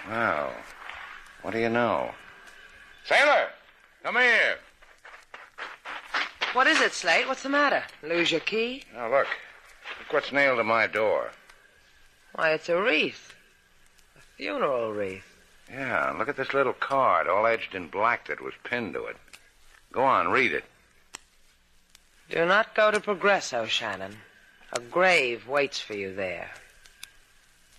Well, 0.10 0.52
what 1.42 1.54
do 1.54 1.60
you 1.60 1.70
know? 1.70 2.12
Sailor, 3.06 3.48
come 4.04 4.16
here. 4.16 4.58
What 6.52 6.68
is 6.68 6.82
it, 6.82 6.92
Slate? 6.92 7.30
What's 7.30 7.44
the 7.44 7.50
matter? 7.50 7.84
Lose 8.04 8.30
your 8.30 8.42
key? 8.42 8.84
Now, 8.94 9.10
look. 9.10 9.28
Look 10.00 10.12
what's 10.12 10.34
nailed 10.34 10.58
to 10.58 10.66
my 10.66 10.88
door. 10.88 11.32
Why, 12.36 12.52
it's 12.52 12.68
a 12.68 12.82
wreath. 12.82 13.34
A 14.18 14.22
funeral 14.36 14.92
wreath. 14.92 15.38
Yeah, 15.72 16.10
and 16.10 16.20
look 16.20 16.28
at 16.28 16.36
this 16.36 16.54
little 16.54 16.74
card, 16.74 17.28
all 17.28 17.48
edged 17.48 17.74
in 17.74 17.88
black 17.88 18.28
that 18.28 18.44
was 18.44 18.54
pinned 18.66 18.94
to 18.96 19.06
it. 19.06 19.16
Go 19.94 20.04
on, 20.04 20.28
read 20.28 20.52
it. 20.52 20.66
Do 22.32 22.46
not 22.46 22.74
go 22.76 22.92
to 22.92 23.02
Progreso, 23.02 23.68
Shannon. 23.68 24.16
A 24.72 24.80
grave 24.80 25.50
waits 25.50 25.82
for 25.82 25.94
you 25.96 26.16
there. 26.16 26.50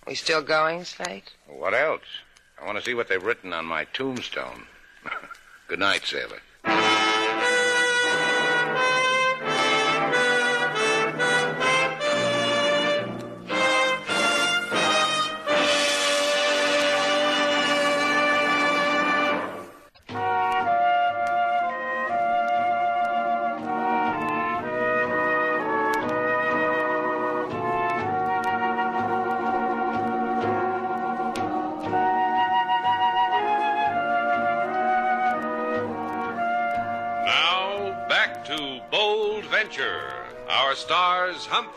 We 0.06 0.14
still 0.14 0.42
going, 0.42 0.84
Slate? 0.84 1.32
What 1.46 1.72
else? 1.72 2.02
I 2.60 2.66
want 2.66 2.76
to 2.76 2.84
see 2.84 2.92
what 2.92 3.08
they've 3.08 3.22
written 3.22 3.54
on 3.54 3.64
my 3.64 3.84
tombstone. 3.94 4.66
Good 5.68 5.78
night, 5.78 6.04
sailor. 6.04 6.42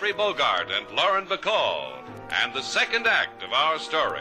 Humphrey 0.06 0.24
Bogart 0.24 0.70
and 0.70 0.96
Lauren 0.96 1.26
Bacall, 1.26 1.94
and 2.44 2.54
the 2.54 2.62
second 2.62 3.08
act 3.08 3.42
of 3.42 3.52
our 3.52 3.80
story. 3.80 4.20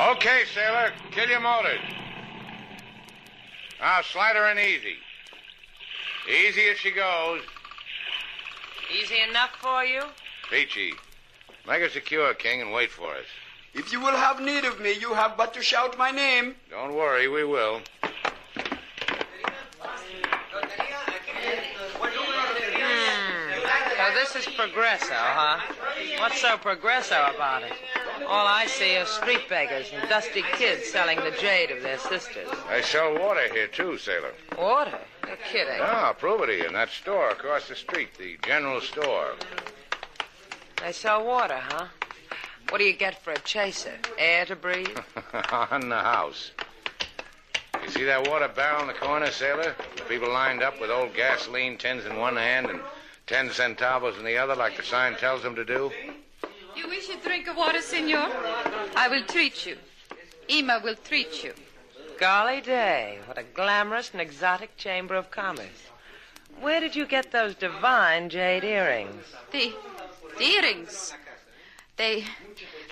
Okay, 0.00 0.42
sailor. 0.52 0.90
Kill 1.12 1.28
your 1.28 1.38
motors. 1.38 1.78
Now, 3.80 4.00
slide 4.02 4.34
her 4.34 4.50
in 4.50 4.58
easy. 4.58 4.96
Easy 6.28 6.62
as 6.70 6.78
she 6.78 6.90
goes. 6.90 7.42
Easy 9.02 9.20
enough 9.28 9.50
for 9.60 9.84
you? 9.84 10.02
Peachy. 10.48 10.92
Make 11.66 11.82
her 11.82 11.88
secure, 11.88 12.34
King, 12.34 12.60
and 12.60 12.72
wait 12.72 12.90
for 12.90 13.08
us. 13.14 13.24
If 13.74 13.92
you 13.92 14.00
will 14.00 14.16
have 14.16 14.40
need 14.40 14.64
of 14.64 14.80
me, 14.80 14.92
you 14.92 15.14
have 15.14 15.36
but 15.36 15.52
to 15.54 15.62
shout 15.62 15.98
my 15.98 16.12
name. 16.12 16.54
Don't 16.70 16.94
worry, 16.94 17.26
we 17.26 17.42
will. 17.42 17.80
Hmm. 22.80 23.50
So 23.96 24.14
this 24.14 24.36
is 24.36 24.54
Progreso, 24.54 25.14
huh? 25.14 25.58
What's 26.18 26.40
so 26.40 26.56
Progreso 26.58 27.34
about 27.34 27.64
it? 27.64 27.72
All 28.28 28.46
I 28.46 28.66
see 28.66 28.96
are 28.98 29.06
street 29.06 29.48
beggars 29.48 29.90
and 29.92 30.08
dusty 30.08 30.44
kids 30.52 30.86
selling 30.86 31.18
the 31.18 31.32
jade 31.40 31.72
of 31.72 31.82
their 31.82 31.98
sisters. 31.98 32.48
They 32.68 32.82
sell 32.82 33.18
water 33.18 33.52
here, 33.52 33.66
too, 33.66 33.98
sailor. 33.98 34.32
Water? 34.56 35.00
You're 35.26 35.36
kidding. 35.36 35.78
Ah, 35.80 36.08
I'll 36.08 36.14
prove 36.14 36.40
it 36.42 36.46
to 36.46 36.56
you 36.56 36.64
in 36.64 36.72
that 36.74 36.90
store 36.90 37.30
across 37.30 37.68
the 37.68 37.76
street, 37.76 38.10
the 38.18 38.36
general 38.44 38.80
store. 38.80 39.32
They 40.80 40.92
sell 40.92 41.24
water, 41.24 41.58
huh? 41.58 41.86
What 42.70 42.78
do 42.78 42.84
you 42.84 42.94
get 42.94 43.22
for 43.22 43.32
a 43.32 43.38
chaser? 43.40 43.92
Air 44.18 44.46
to 44.46 44.56
breathe? 44.56 44.98
On 45.52 45.88
the 45.88 45.98
house. 45.98 46.50
You 47.82 47.88
see 47.90 48.04
that 48.04 48.28
water 48.28 48.48
barrel 48.48 48.82
in 48.82 48.86
the 48.86 48.94
corner, 48.94 49.30
sailor? 49.30 49.74
The 49.96 50.02
people 50.04 50.32
lined 50.32 50.62
up 50.62 50.80
with 50.80 50.90
old 50.90 51.14
gasoline 51.14 51.76
tins 51.78 52.04
in 52.06 52.16
one 52.16 52.36
hand 52.36 52.70
and 52.70 52.80
ten 53.26 53.48
centavos 53.50 54.18
in 54.18 54.24
the 54.24 54.36
other, 54.36 54.54
like 54.54 54.76
the 54.76 54.82
sign 54.82 55.16
tells 55.16 55.42
them 55.42 55.54
to 55.56 55.64
do. 55.64 55.90
You 56.76 56.88
wish 56.88 57.08
a 57.10 57.16
drink 57.22 57.48
of 57.48 57.56
water, 57.56 57.80
senor? 57.80 58.30
I 58.96 59.08
will 59.10 59.24
treat 59.24 59.66
you. 59.66 59.76
Ima 60.48 60.80
will 60.82 60.96
treat 60.96 61.44
you. 61.44 61.52
Golly 62.18 62.60
day, 62.60 63.18
what 63.26 63.38
a 63.38 63.42
glamorous 63.42 64.10
and 64.12 64.20
exotic 64.20 64.76
chamber 64.76 65.14
of 65.14 65.30
commerce. 65.30 65.88
Where 66.60 66.80
did 66.80 66.94
you 66.94 67.06
get 67.06 67.32
those 67.32 67.54
divine 67.54 68.28
jade 68.28 68.64
earrings? 68.64 69.24
The, 69.50 69.72
the 70.38 70.44
earrings. 70.44 71.14
They, 71.96 72.24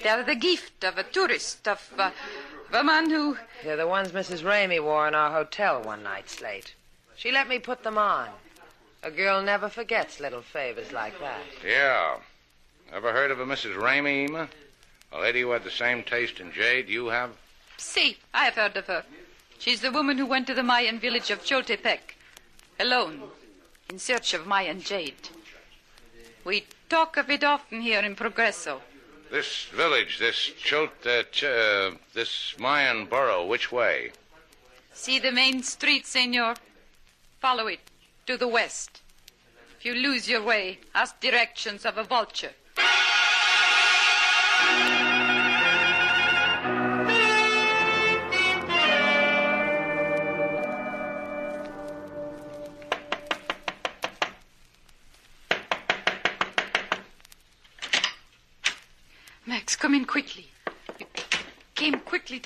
they 0.02 0.08
are 0.08 0.22
the 0.22 0.34
gift 0.34 0.84
of 0.84 0.98
a 0.98 1.02
tourist, 1.02 1.68
of, 1.68 1.92
uh, 1.98 2.10
of 2.68 2.74
a 2.74 2.84
man 2.84 3.10
who. 3.10 3.36
They're 3.62 3.76
the 3.76 3.86
ones 3.86 4.12
Mrs. 4.12 4.42
Ramey 4.42 4.82
wore 4.82 5.06
in 5.06 5.14
our 5.14 5.30
hotel 5.30 5.82
one 5.82 6.02
night, 6.02 6.28
Slate. 6.28 6.74
She 7.16 7.30
let 7.30 7.48
me 7.48 7.58
put 7.58 7.82
them 7.82 7.98
on. 7.98 8.28
A 9.02 9.10
girl 9.10 9.42
never 9.42 9.68
forgets 9.68 10.20
little 10.20 10.42
favors 10.42 10.92
like 10.92 11.18
that. 11.20 11.40
Yeah. 11.66 12.16
Ever 12.92 13.12
heard 13.12 13.30
of 13.30 13.40
a 13.40 13.46
Mrs. 13.46 13.76
Ramey, 13.76 14.28
Ema? 14.28 14.48
A 15.12 15.20
lady 15.20 15.40
who 15.40 15.50
had 15.50 15.64
the 15.64 15.70
same 15.70 16.02
taste 16.02 16.40
in 16.40 16.52
jade 16.52 16.88
you 16.88 17.06
have? 17.06 17.30
See, 17.80 18.18
I 18.34 18.44
have 18.44 18.54
heard 18.54 18.76
of 18.76 18.86
her. 18.86 19.04
She's 19.58 19.80
the 19.80 19.90
woman 19.90 20.18
who 20.18 20.26
went 20.26 20.46
to 20.48 20.54
the 20.54 20.62
Mayan 20.62 21.00
village 21.00 21.30
of 21.30 21.42
Choltepec, 21.42 22.14
alone, 22.78 23.22
in 23.88 23.98
search 23.98 24.34
of 24.34 24.46
Mayan 24.46 24.82
jade. 24.82 25.30
We 26.44 26.66
talk 26.90 27.16
of 27.16 27.30
it 27.30 27.42
often 27.42 27.80
here 27.80 28.00
in 28.00 28.16
Progreso. 28.16 28.82
This 29.30 29.64
village, 29.72 30.18
this 30.18 30.50
Chult, 30.62 31.06
uh, 31.06 31.24
uh, 31.46 31.92
this 32.12 32.54
Mayan 32.58 33.06
borough, 33.06 33.46
which 33.46 33.72
way? 33.72 34.12
See 34.92 35.18
the 35.18 35.32
main 35.32 35.62
street, 35.62 36.06
senor? 36.06 36.56
Follow 37.40 37.66
it 37.66 37.80
to 38.26 38.36
the 38.36 38.48
west. 38.48 39.00
If 39.78 39.86
you 39.86 39.94
lose 39.94 40.28
your 40.28 40.42
way, 40.42 40.80
ask 40.94 41.18
directions 41.18 41.86
of 41.86 41.96
a 41.96 42.04
vulture. 42.04 42.52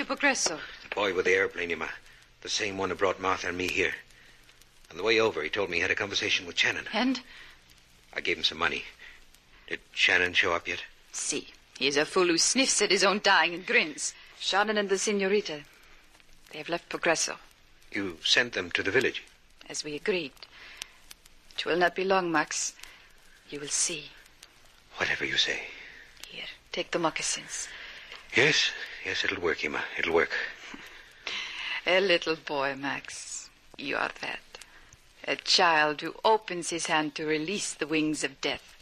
To 0.05 0.17
Progreso. 0.17 0.61
The 0.83 0.95
boy 0.95 1.15
with 1.15 1.25
the 1.25 1.33
airplane, 1.33 1.71
Emma. 1.71 1.89
The 2.43 2.51
same 2.51 2.77
one 2.77 2.91
who 2.91 2.95
brought 2.95 3.23
Martha 3.23 3.49
and 3.49 3.57
me 3.57 3.69
here. 3.69 3.95
On 4.91 4.99
the 4.99 5.03
way 5.03 5.19
over, 5.19 5.43
he 5.43 5.49
told 5.49 5.71
me 5.71 5.79
he 5.79 5.81
had 5.81 5.91
a 5.91 5.95
conversation 5.95 6.47
with 6.47 6.59
Shannon. 6.59 6.85
And? 6.93 7.21
I 8.13 8.21
gave 8.21 8.37
him 8.37 8.45
some 8.45 8.59
money. 8.59 8.85
Did 9.67 9.81
Shannon 9.95 10.35
show 10.35 10.53
up 10.53 10.69
yet? 10.69 10.83
See, 11.13 11.49
he 11.79 11.87
is 11.87 11.97
a 11.97 12.05
fool 12.05 12.27
who 12.27 12.37
sniffs 12.37 12.83
at 12.83 12.91
his 12.91 13.03
own 13.03 13.21
dying 13.25 13.55
and 13.55 13.65
grins. 13.67 14.13
Shannon 14.39 14.77
and 14.77 14.91
the 14.91 14.99
senorita. 14.99 15.63
They 16.51 16.59
have 16.59 16.69
left 16.69 16.91
Progreso. 16.91 17.39
You 17.91 18.19
sent 18.23 18.53
them 18.53 18.71
to 18.73 18.83
the 18.83 18.91
village. 18.91 19.25
as 19.71 19.85
we 19.85 19.95
agreed. 19.95 20.33
It 21.57 21.65
will 21.65 21.79
not 21.79 21.95
be 21.95 22.05
long, 22.05 22.31
Max. 22.31 22.75
You 23.49 23.59
will 23.59 23.69
see. 23.69 24.11
Whatever 24.97 25.25
you 25.25 25.39
say. 25.39 25.63
Here, 26.29 26.45
take 26.73 26.91
the 26.91 26.99
moccasins. 26.99 27.69
Yes, 28.37 28.73
yes, 29.05 29.25
it'll 29.25 29.41
work, 29.41 29.65
Emma. 29.65 29.81
It'll 29.97 30.13
work. 30.13 30.33
A 31.87 32.01
little 32.01 32.35
boy, 32.35 32.75
Max. 32.77 33.49
You 33.79 33.97
are 33.97 34.11
that. 34.23 34.41
A 35.29 35.37
child 35.37 36.01
who 36.01 36.17
opens 36.25 36.71
his 36.71 36.87
hand 36.87 37.15
to 37.15 37.25
release 37.25 37.73
the 37.73 37.87
wings 37.87 38.25
of 38.25 38.41
death. 38.41 38.77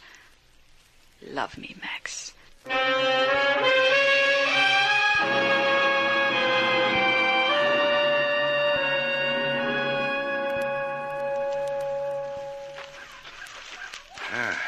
Love 1.21 1.57
me, 1.57 1.75
Max. 1.81 2.33
Ah. 14.35 14.59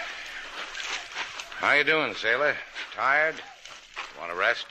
How 1.58 1.74
you 1.74 1.84
doing, 1.84 2.14
sailor? 2.14 2.56
Tired? 2.94 3.42
Want 4.26 4.38
to 4.38 4.42
rest? 4.42 4.66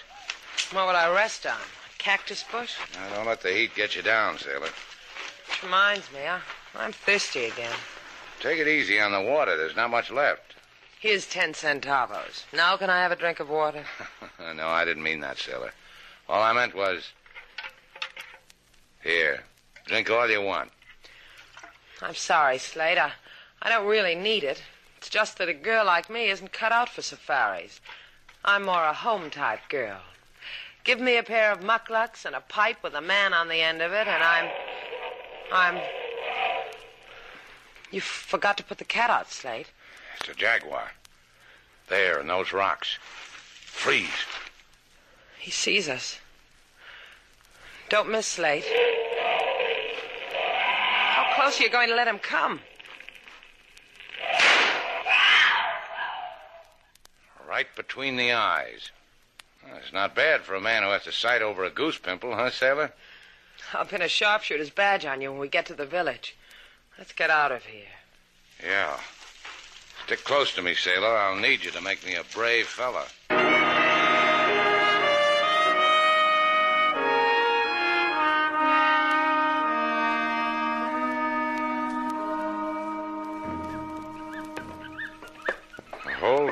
What 0.72 0.86
would 0.88 0.96
I 0.96 1.14
rest 1.14 1.46
on? 1.46 1.52
A 1.52 2.02
cactus 2.02 2.44
bush? 2.50 2.74
Now, 2.94 3.14
don't 3.14 3.26
let 3.26 3.40
the 3.40 3.52
heat 3.52 3.72
get 3.76 3.94
you 3.94 4.02
down, 4.02 4.36
sailor. 4.36 4.62
Which 4.62 5.62
reminds 5.62 6.12
me, 6.12 6.26
I, 6.26 6.40
I'm 6.74 6.90
thirsty 6.90 7.44
again. 7.44 7.70
Take 8.40 8.58
it 8.58 8.66
easy 8.66 8.98
on 8.98 9.12
the 9.12 9.20
water. 9.20 9.56
There's 9.56 9.76
not 9.76 9.90
much 9.90 10.10
left. 10.10 10.56
Here's 10.98 11.26
ten 11.26 11.52
centavos. 11.52 12.42
Now 12.52 12.76
can 12.76 12.90
I 12.90 13.00
have 13.00 13.12
a 13.12 13.16
drink 13.16 13.38
of 13.38 13.48
water? 13.48 13.84
no, 14.56 14.66
I 14.66 14.84
didn't 14.84 15.04
mean 15.04 15.20
that, 15.20 15.38
sailor. 15.38 15.70
All 16.28 16.42
I 16.42 16.52
meant 16.52 16.74
was. 16.74 17.10
Here. 19.04 19.44
Drink 19.86 20.10
all 20.10 20.28
you 20.28 20.42
want. 20.42 20.72
I'm 22.02 22.16
sorry, 22.16 22.58
Slate. 22.58 22.98
I, 22.98 23.12
I 23.62 23.68
don't 23.68 23.86
really 23.86 24.16
need 24.16 24.42
it. 24.42 24.60
It's 24.96 25.08
just 25.08 25.38
that 25.38 25.48
a 25.48 25.54
girl 25.54 25.86
like 25.86 26.10
me 26.10 26.28
isn't 26.28 26.52
cut 26.52 26.72
out 26.72 26.88
for 26.88 27.02
safaris. 27.02 27.80
I'm 28.44 28.64
more 28.64 28.84
a 28.84 28.92
home 28.92 29.30
type 29.30 29.60
girl. 29.70 30.00
Give 30.84 31.00
me 31.00 31.16
a 31.16 31.22
pair 31.22 31.50
of 31.50 31.60
mukluks 31.60 32.26
and 32.26 32.36
a 32.36 32.40
pipe 32.40 32.82
with 32.82 32.94
a 32.94 33.00
man 33.00 33.32
on 33.32 33.48
the 33.48 33.62
end 33.62 33.80
of 33.80 33.92
it, 33.92 34.06
and 34.06 34.22
I'm. 34.22 34.50
I'm. 35.50 35.80
You 37.90 38.02
forgot 38.02 38.58
to 38.58 38.64
put 38.64 38.76
the 38.76 38.84
cat 38.84 39.08
out, 39.08 39.30
Slate. 39.30 39.70
It's 40.20 40.28
a 40.28 40.34
jaguar. 40.34 40.92
There, 41.88 42.20
in 42.20 42.26
those 42.26 42.52
rocks. 42.52 42.98
Freeze. 43.00 44.08
He 45.38 45.50
sees 45.50 45.88
us. 45.88 46.18
Don't 47.88 48.10
miss, 48.10 48.26
Slate. 48.26 48.64
How 50.34 51.34
close 51.34 51.60
are 51.60 51.64
you 51.64 51.70
going 51.70 51.88
to 51.88 51.94
let 51.94 52.08
him 52.08 52.18
come? 52.18 52.60
Right 57.54 57.76
between 57.76 58.16
the 58.16 58.32
eyes. 58.32 58.90
Well, 59.62 59.76
it's 59.76 59.92
not 59.92 60.16
bad 60.16 60.40
for 60.40 60.56
a 60.56 60.60
man 60.60 60.82
who 60.82 60.88
has 60.88 61.04
to 61.04 61.12
sight 61.12 61.40
over 61.40 61.62
a 61.62 61.70
goose 61.70 61.96
pimple, 61.96 62.34
huh, 62.34 62.50
sailor? 62.50 62.92
I'll 63.72 63.84
pin 63.84 64.02
a 64.02 64.08
sharpshooter's 64.08 64.70
badge 64.70 65.04
on 65.04 65.20
you 65.20 65.30
when 65.30 65.38
we 65.38 65.46
get 65.46 65.64
to 65.66 65.74
the 65.74 65.86
village. 65.86 66.34
Let's 66.98 67.12
get 67.12 67.30
out 67.30 67.52
of 67.52 67.64
here. 67.66 67.94
Yeah. 68.60 68.98
Stick 70.04 70.24
close 70.24 70.52
to 70.56 70.62
me, 70.62 70.74
sailor. 70.74 71.16
I'll 71.16 71.38
need 71.38 71.64
you 71.64 71.70
to 71.70 71.80
make 71.80 72.04
me 72.04 72.16
a 72.16 72.24
brave 72.34 72.66
fella. 72.66 73.04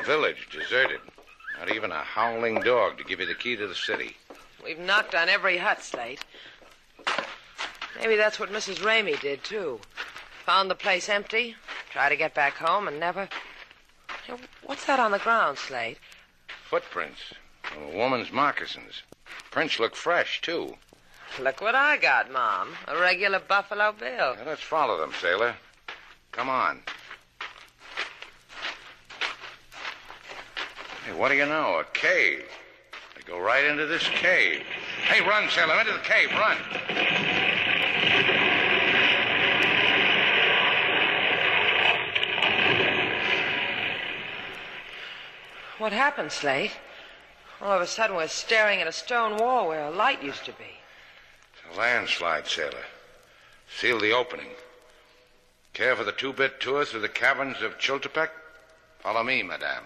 Village 0.05 0.47
deserted. 0.51 0.99
Not 1.59 1.73
even 1.73 1.91
a 1.91 1.99
howling 2.01 2.61
dog 2.61 2.97
to 2.97 3.03
give 3.03 3.19
you 3.19 3.25
the 3.25 3.35
key 3.35 3.55
to 3.55 3.67
the 3.67 3.75
city. 3.75 4.17
We've 4.63 4.79
knocked 4.79 5.15
on 5.15 5.29
every 5.29 5.57
hut, 5.57 5.83
Slate. 5.83 6.23
Maybe 7.99 8.15
that's 8.15 8.39
what 8.39 8.51
Mrs. 8.51 8.77
Ramey 8.77 9.19
did, 9.19 9.43
too. 9.43 9.79
Found 10.45 10.69
the 10.69 10.75
place 10.75 11.09
empty, 11.09 11.55
tried 11.91 12.09
to 12.09 12.15
get 12.15 12.33
back 12.33 12.53
home, 12.55 12.87
and 12.87 12.99
never. 12.99 13.29
What's 14.63 14.85
that 14.85 14.99
on 14.99 15.11
the 15.11 15.19
ground, 15.19 15.57
Slate? 15.57 15.97
Footprints. 16.69 17.33
A 17.75 17.97
woman's 17.97 18.31
moccasins. 18.31 19.03
Prints 19.51 19.79
look 19.79 19.95
fresh, 19.95 20.41
too. 20.41 20.75
Look 21.39 21.61
what 21.61 21.75
I 21.75 21.97
got, 21.97 22.31
Mom. 22.31 22.69
A 22.87 22.97
regular 22.97 23.39
Buffalo 23.39 23.91
Bill. 23.91 24.35
Now, 24.35 24.45
let's 24.45 24.61
follow 24.61 24.99
them, 24.99 25.13
sailor. 25.19 25.55
Come 26.31 26.49
on. 26.49 26.81
Hey, 31.05 31.13
what 31.13 31.29
do 31.29 31.35
you 31.35 31.45
know? 31.45 31.79
A 31.79 31.83
cave. 31.93 32.45
They 33.15 33.21
go 33.23 33.39
right 33.39 33.65
into 33.65 33.85
this 33.85 34.07
cave. 34.07 34.61
Hey, 35.03 35.19
run, 35.21 35.49
sailor, 35.49 35.79
into 35.79 35.91
the 35.91 35.99
cave, 35.99 36.29
run. 36.31 36.57
What 45.77 45.91
happened, 45.91 46.31
Slate? 46.31 46.71
All 47.59 47.73
of 47.73 47.81
a 47.81 47.87
sudden, 47.87 48.15
we're 48.15 48.27
staring 48.29 48.79
at 48.79 48.87
a 48.87 48.93
stone 48.93 49.37
wall 49.37 49.67
where 49.67 49.85
a 49.85 49.91
light 49.91 50.23
used 50.23 50.45
to 50.45 50.53
be. 50.53 50.79
It's 51.53 51.75
a 51.75 51.79
landslide, 51.79 52.47
sailor. 52.47 52.85
Seal 53.77 53.99
the 53.99 54.13
opening. 54.13 54.51
Care 55.73 55.97
for 55.97 56.05
the 56.05 56.11
two-bit 56.13 56.61
tour 56.61 56.85
through 56.85 57.01
the 57.01 57.09
caverns 57.09 57.61
of 57.61 57.77
Chultepec? 57.77 58.29
Follow 58.99 59.23
me, 59.23 59.43
madame. 59.43 59.83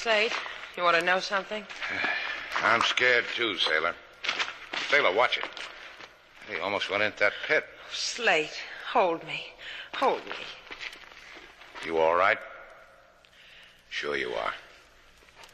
Slate, 0.00 0.32
you 0.78 0.82
want 0.82 0.98
to 0.98 1.04
know 1.04 1.20
something? 1.20 1.62
I'm 2.62 2.80
scared, 2.80 3.26
too, 3.36 3.58
sailor. 3.58 3.94
Sailor, 4.88 5.12
watch 5.12 5.36
it. 5.36 5.44
He 6.50 6.58
almost 6.58 6.90
went 6.90 7.02
into 7.02 7.18
that 7.18 7.32
pit. 7.46 7.64
Slate, 7.92 8.58
hold 8.92 9.22
me. 9.24 9.44
Hold 9.94 10.24
me. 10.24 10.32
You 11.84 11.98
all 11.98 12.14
right? 12.14 12.38
Sure 13.90 14.16
you 14.16 14.32
are. 14.32 14.54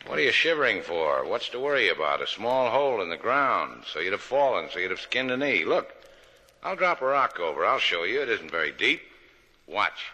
What 0.07 0.19
are 0.19 0.23
you 0.23 0.31
shivering 0.31 0.83
for? 0.83 1.25
What's 1.27 1.49
to 1.49 1.59
worry 1.59 1.89
about? 1.89 2.23
A 2.23 2.29
small 2.29 2.71
hole 2.71 3.03
in 3.03 3.11
the 3.11 3.17
ground, 3.17 3.83
so 3.93 3.99
you'd 3.99 4.13
have 4.13 4.21
fallen, 4.21 4.69
so 4.71 4.79
you'd 4.79 4.93
have 4.93 5.01
skinned 5.01 5.33
a 5.33 5.37
knee. 5.37 5.65
Look, 5.65 5.93
I'll 6.63 6.77
drop 6.77 7.03
a 7.03 7.07
rock 7.07 7.41
over. 7.41 7.67
I'll 7.67 7.81
show 7.81 8.05
you. 8.05 8.23
It 8.23 8.29
isn't 8.29 8.51
very 8.51 8.71
deep. 8.71 9.03
Watch. 9.67 10.13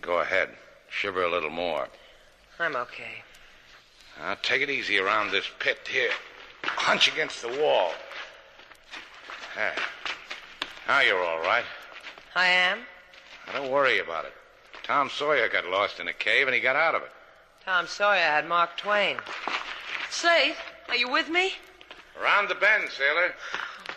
Go 0.00 0.18
ahead. 0.18 0.50
Shiver 0.90 1.22
a 1.22 1.30
little 1.30 1.50
more. 1.50 1.88
I'm 2.58 2.74
okay. 2.76 3.22
Now, 4.18 4.36
take 4.42 4.60
it 4.60 4.70
easy 4.70 4.98
around 4.98 5.30
this 5.30 5.48
pit 5.60 5.78
here. 5.90 6.10
Hunch 6.64 7.10
against 7.10 7.42
the 7.42 7.48
wall. 7.60 7.92
There. 9.54 9.74
Now 10.88 11.00
you're 11.00 11.24
all 11.24 11.40
right. 11.40 11.64
I 12.34 12.46
am? 12.46 12.80
Now, 13.46 13.60
don't 13.60 13.70
worry 13.70 14.00
about 14.00 14.24
it. 14.24 14.32
Tom 14.84 15.08
Sawyer 15.08 15.48
got 15.48 15.64
lost 15.70 15.98
in 15.98 16.08
a 16.08 16.12
cave 16.12 16.46
and 16.46 16.54
he 16.54 16.60
got 16.60 16.76
out 16.76 16.94
of 16.94 17.02
it. 17.02 17.10
Tom 17.64 17.86
Sawyer 17.86 18.20
had 18.20 18.46
Mark 18.46 18.76
Twain. 18.76 19.16
Slate, 20.10 20.56
are 20.90 20.96
you 20.96 21.10
with 21.10 21.30
me? 21.30 21.52
Around 22.20 22.50
the 22.50 22.54
bend, 22.54 22.90
sailor. 22.90 23.34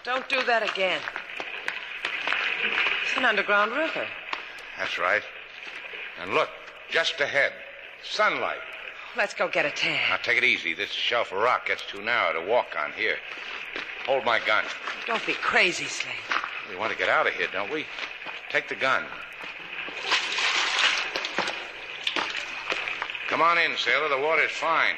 Don't 0.06 0.28
do 0.30 0.41
that 0.43 0.63
again. 0.63 1.02
It's 3.04 3.17
an 3.17 3.26
underground 3.26 3.73
river. 3.73 4.08
That's 4.78 4.97
right. 4.97 5.21
And 6.21 6.34
look, 6.34 6.50
just 6.89 7.19
ahead. 7.19 7.52
Sunlight. 8.10 8.60
Let's 9.17 9.34
go 9.34 9.50
get 9.50 9.65
a 9.65 9.71
tan. 9.71 10.00
Now 10.10 10.17
take 10.23 10.38
it 10.38 10.45
easy. 10.45 10.73
This 10.73 10.91
shelf 10.91 11.34
of 11.34 11.39
rock 11.39 11.67
gets 11.67 11.84
too 11.86 12.02
narrow 12.02 12.39
to 12.39 12.50
walk 12.50 12.78
on 12.82 12.93
here. 12.93 13.17
Hold 14.06 14.23
my 14.23 14.39
gun. 14.39 14.63
Don't 15.06 15.26
be 15.26 15.34
crazy, 15.34 15.86
Slate. 15.86 16.15
We 16.69 16.78
want 16.78 16.93
to 16.93 16.97
get 16.97 17.10
out 17.10 17.28
of 17.28 17.34
here, 17.34 17.47
don't 17.52 17.71
we? 17.71 17.86
Take 18.50 18.69
the 18.69 18.76
gun. 18.76 19.04
Come 23.38 23.45
on 23.45 23.60
in, 23.60 23.78
sailor. 23.78 24.10
The 24.10 24.17
water's 24.17 24.50
fine. 24.50 24.95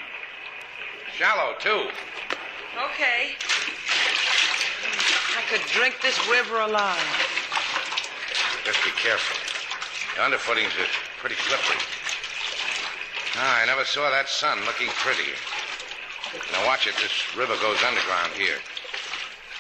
Shallow, 1.12 1.56
too. 1.60 1.92
Okay. 2.72 3.36
I 5.36 5.42
could 5.50 5.60
drink 5.68 6.00
this 6.02 6.16
river 6.30 6.62
alive. 6.62 7.04
Just 8.64 8.82
be 8.86 8.92
careful. 8.92 9.36
The 10.16 10.24
underfootings 10.24 10.72
are 10.80 10.88
pretty 11.20 11.36
slippery. 11.36 11.84
Ah, 13.36 13.62
I 13.62 13.66
never 13.66 13.84
saw 13.84 14.10
that 14.10 14.30
sun 14.30 14.64
looking 14.64 14.88
prettier. 14.88 15.36
Now 16.54 16.66
watch 16.66 16.88
it. 16.88 16.96
This 16.96 17.36
river 17.36 17.56
goes 17.60 17.84
underground 17.84 18.32
here. 18.40 18.60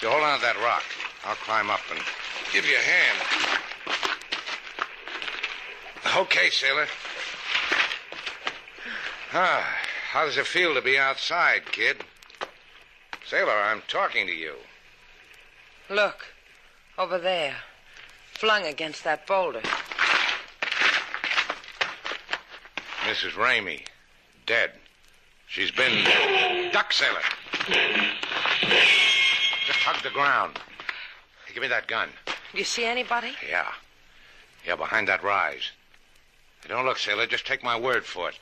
You 0.02 0.08
hold 0.08 0.24
on 0.24 0.40
to 0.40 0.46
that 0.46 0.56
rock. 0.64 0.86
I'll 1.26 1.36
climb 1.36 1.70
up 1.70 1.82
and 1.92 2.00
give 2.54 2.66
you 2.66 2.78
a 2.78 2.88
hand. 2.88 3.18
Okay, 6.16 6.50
sailor. 6.50 6.88
Ah, 9.32 9.78
how 10.12 10.26
does 10.26 10.38
it 10.38 10.48
feel 10.48 10.74
to 10.74 10.82
be 10.82 10.98
outside, 10.98 11.72
kid? 11.72 11.98
Sailor, 13.28 13.52
I'm 13.52 13.84
talking 13.88 14.26
to 14.26 14.34
you. 14.34 14.56
Look, 15.88 16.26
over 16.98 17.20
there, 17.20 17.56
flung 18.34 18.66
against 18.66 19.04
that 19.04 19.28
boulder. 19.28 19.62
Mrs. 23.04 23.34
Ramey, 23.34 23.82
dead. 24.48 24.72
She's 25.48 25.70
been. 25.70 26.04
Duck, 26.72 26.92
sailor. 26.92 27.22
Just 29.68 29.80
hug 29.80 30.02
the 30.02 30.10
ground. 30.10 30.58
Hey, 31.46 31.54
give 31.54 31.62
me 31.62 31.70
that 31.70 31.88
gun. 31.88 32.10
Do 32.26 32.58
You 32.58 32.64
see 32.64 32.86
anybody? 32.86 33.34
Yeah. 33.48 33.68
Yeah, 34.66 34.76
behind 34.76 35.08
that 35.08 35.24
rise. 35.24 35.72
Hey, 36.62 36.70
don't 36.70 36.86
look, 36.86 36.98
sailor. 36.98 37.28
Just 37.28 37.46
take 37.46 37.64
my 37.64 37.80
word 37.80 38.06
for 38.06 38.30
it. 38.30 38.40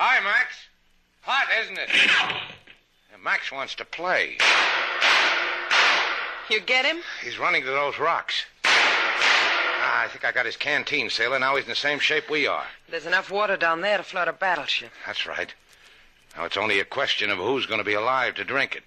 Hi, 0.00 0.20
Max. 0.22 0.54
Hot, 1.22 1.48
isn't 1.60 1.76
it? 1.76 1.88
Yeah, 1.92 3.16
Max 3.20 3.50
wants 3.50 3.74
to 3.74 3.84
play. 3.84 4.38
You 6.48 6.60
get 6.60 6.84
him? 6.84 6.98
He's 7.20 7.36
running 7.36 7.64
to 7.64 7.70
those 7.70 7.98
rocks. 7.98 8.44
Ah, 8.64 10.04
I 10.04 10.06
think 10.06 10.24
I 10.24 10.30
got 10.30 10.46
his 10.46 10.56
canteen, 10.56 11.10
sailor. 11.10 11.40
Now 11.40 11.56
he's 11.56 11.64
in 11.64 11.70
the 11.70 11.74
same 11.74 11.98
shape 11.98 12.30
we 12.30 12.46
are. 12.46 12.66
There's 12.88 13.06
enough 13.06 13.28
water 13.32 13.56
down 13.56 13.80
there 13.80 13.96
to 13.96 14.04
float 14.04 14.28
a 14.28 14.32
battleship. 14.32 14.92
That's 15.04 15.26
right. 15.26 15.52
Now 16.36 16.44
it's 16.44 16.56
only 16.56 16.78
a 16.78 16.84
question 16.84 17.28
of 17.28 17.38
who's 17.38 17.66
going 17.66 17.78
to 17.78 17.84
be 17.84 17.94
alive 17.94 18.36
to 18.36 18.44
drink 18.44 18.76
it. 18.76 18.84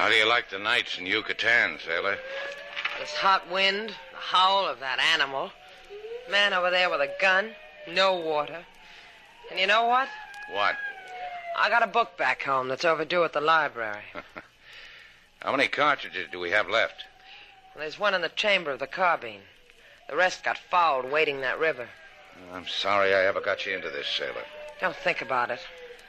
How 0.00 0.08
do 0.08 0.14
you 0.14 0.26
like 0.26 0.48
the 0.48 0.58
nights 0.58 0.96
in 0.96 1.04
Yucatan, 1.04 1.78
sailor? 1.84 2.16
This 2.98 3.12
hot 3.12 3.50
wind, 3.50 3.90
the 3.90 4.16
howl 4.16 4.66
of 4.66 4.80
that 4.80 4.98
animal, 4.98 5.50
man 6.30 6.54
over 6.54 6.70
there 6.70 6.88
with 6.88 7.02
a 7.02 7.12
gun, 7.20 7.50
no 7.86 8.16
water. 8.16 8.64
And 9.50 9.60
you 9.60 9.66
know 9.66 9.84
what? 9.84 10.08
What? 10.52 10.76
I 11.54 11.68
got 11.68 11.82
a 11.82 11.86
book 11.86 12.16
back 12.16 12.44
home 12.44 12.68
that's 12.68 12.86
overdue 12.86 13.24
at 13.24 13.34
the 13.34 13.42
library. 13.42 14.04
How 15.42 15.50
many 15.50 15.68
cartridges 15.68 16.28
do 16.32 16.40
we 16.40 16.50
have 16.50 16.70
left? 16.70 17.04
There's 17.76 17.98
one 17.98 18.14
in 18.14 18.22
the 18.22 18.30
chamber 18.30 18.70
of 18.70 18.78
the 18.78 18.86
carbine. 18.86 19.42
The 20.08 20.16
rest 20.16 20.44
got 20.44 20.56
fouled 20.56 21.12
wading 21.12 21.42
that 21.42 21.60
river. 21.60 21.90
I'm 22.54 22.66
sorry 22.66 23.14
I 23.14 23.26
ever 23.26 23.42
got 23.42 23.66
you 23.66 23.76
into 23.76 23.90
this, 23.90 24.06
sailor. 24.06 24.44
Don't 24.80 24.96
think 24.96 25.20
about 25.20 25.50
it. 25.50 25.60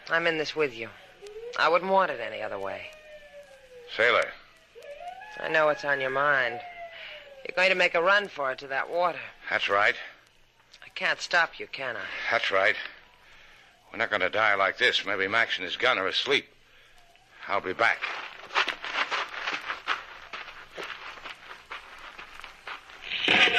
I'm 0.10 0.27
in 0.27 0.38
this 0.38 0.56
with 0.56 0.73
you. 0.73 0.88
I 1.60 1.67
wouldn't 1.67 1.91
want 1.91 2.12
it 2.12 2.21
any 2.21 2.41
other 2.41 2.58
way. 2.58 2.91
Sailor, 3.95 4.32
I 5.41 5.49
know 5.49 5.65
what's 5.65 5.84
on 5.84 5.99
your 5.99 6.12
mind. 6.12 6.62
You're 7.45 7.56
going 7.56 7.69
to 7.69 7.75
make 7.75 7.93
a 7.93 8.01
run 8.01 8.30
for 8.30 8.51
it 8.51 8.60
to 8.60 8.67
that 8.67 8.89
water. 8.89 9.19
that's 9.49 9.67
right. 9.67 9.95
I 10.84 10.89
can't 10.95 11.19
stop 11.19 11.60
you, 11.60 11.67
can 11.67 11.97
I? 11.97 12.06
That's 12.32 12.51
right. 12.51 12.75
We're 13.91 13.97
not 13.97 14.10
going 14.10 14.21
to 14.21 14.30
die 14.30 14.56
like 14.56 14.77
this. 14.77 15.06
Maybe 15.06 15.27
Max 15.27 15.58
and 15.58 15.65
his 15.65 15.75
gun 15.75 15.97
are 15.97 16.08
asleep. 16.08 16.45
I'll 17.47 17.60
be 17.60 17.73
back. 17.73 17.99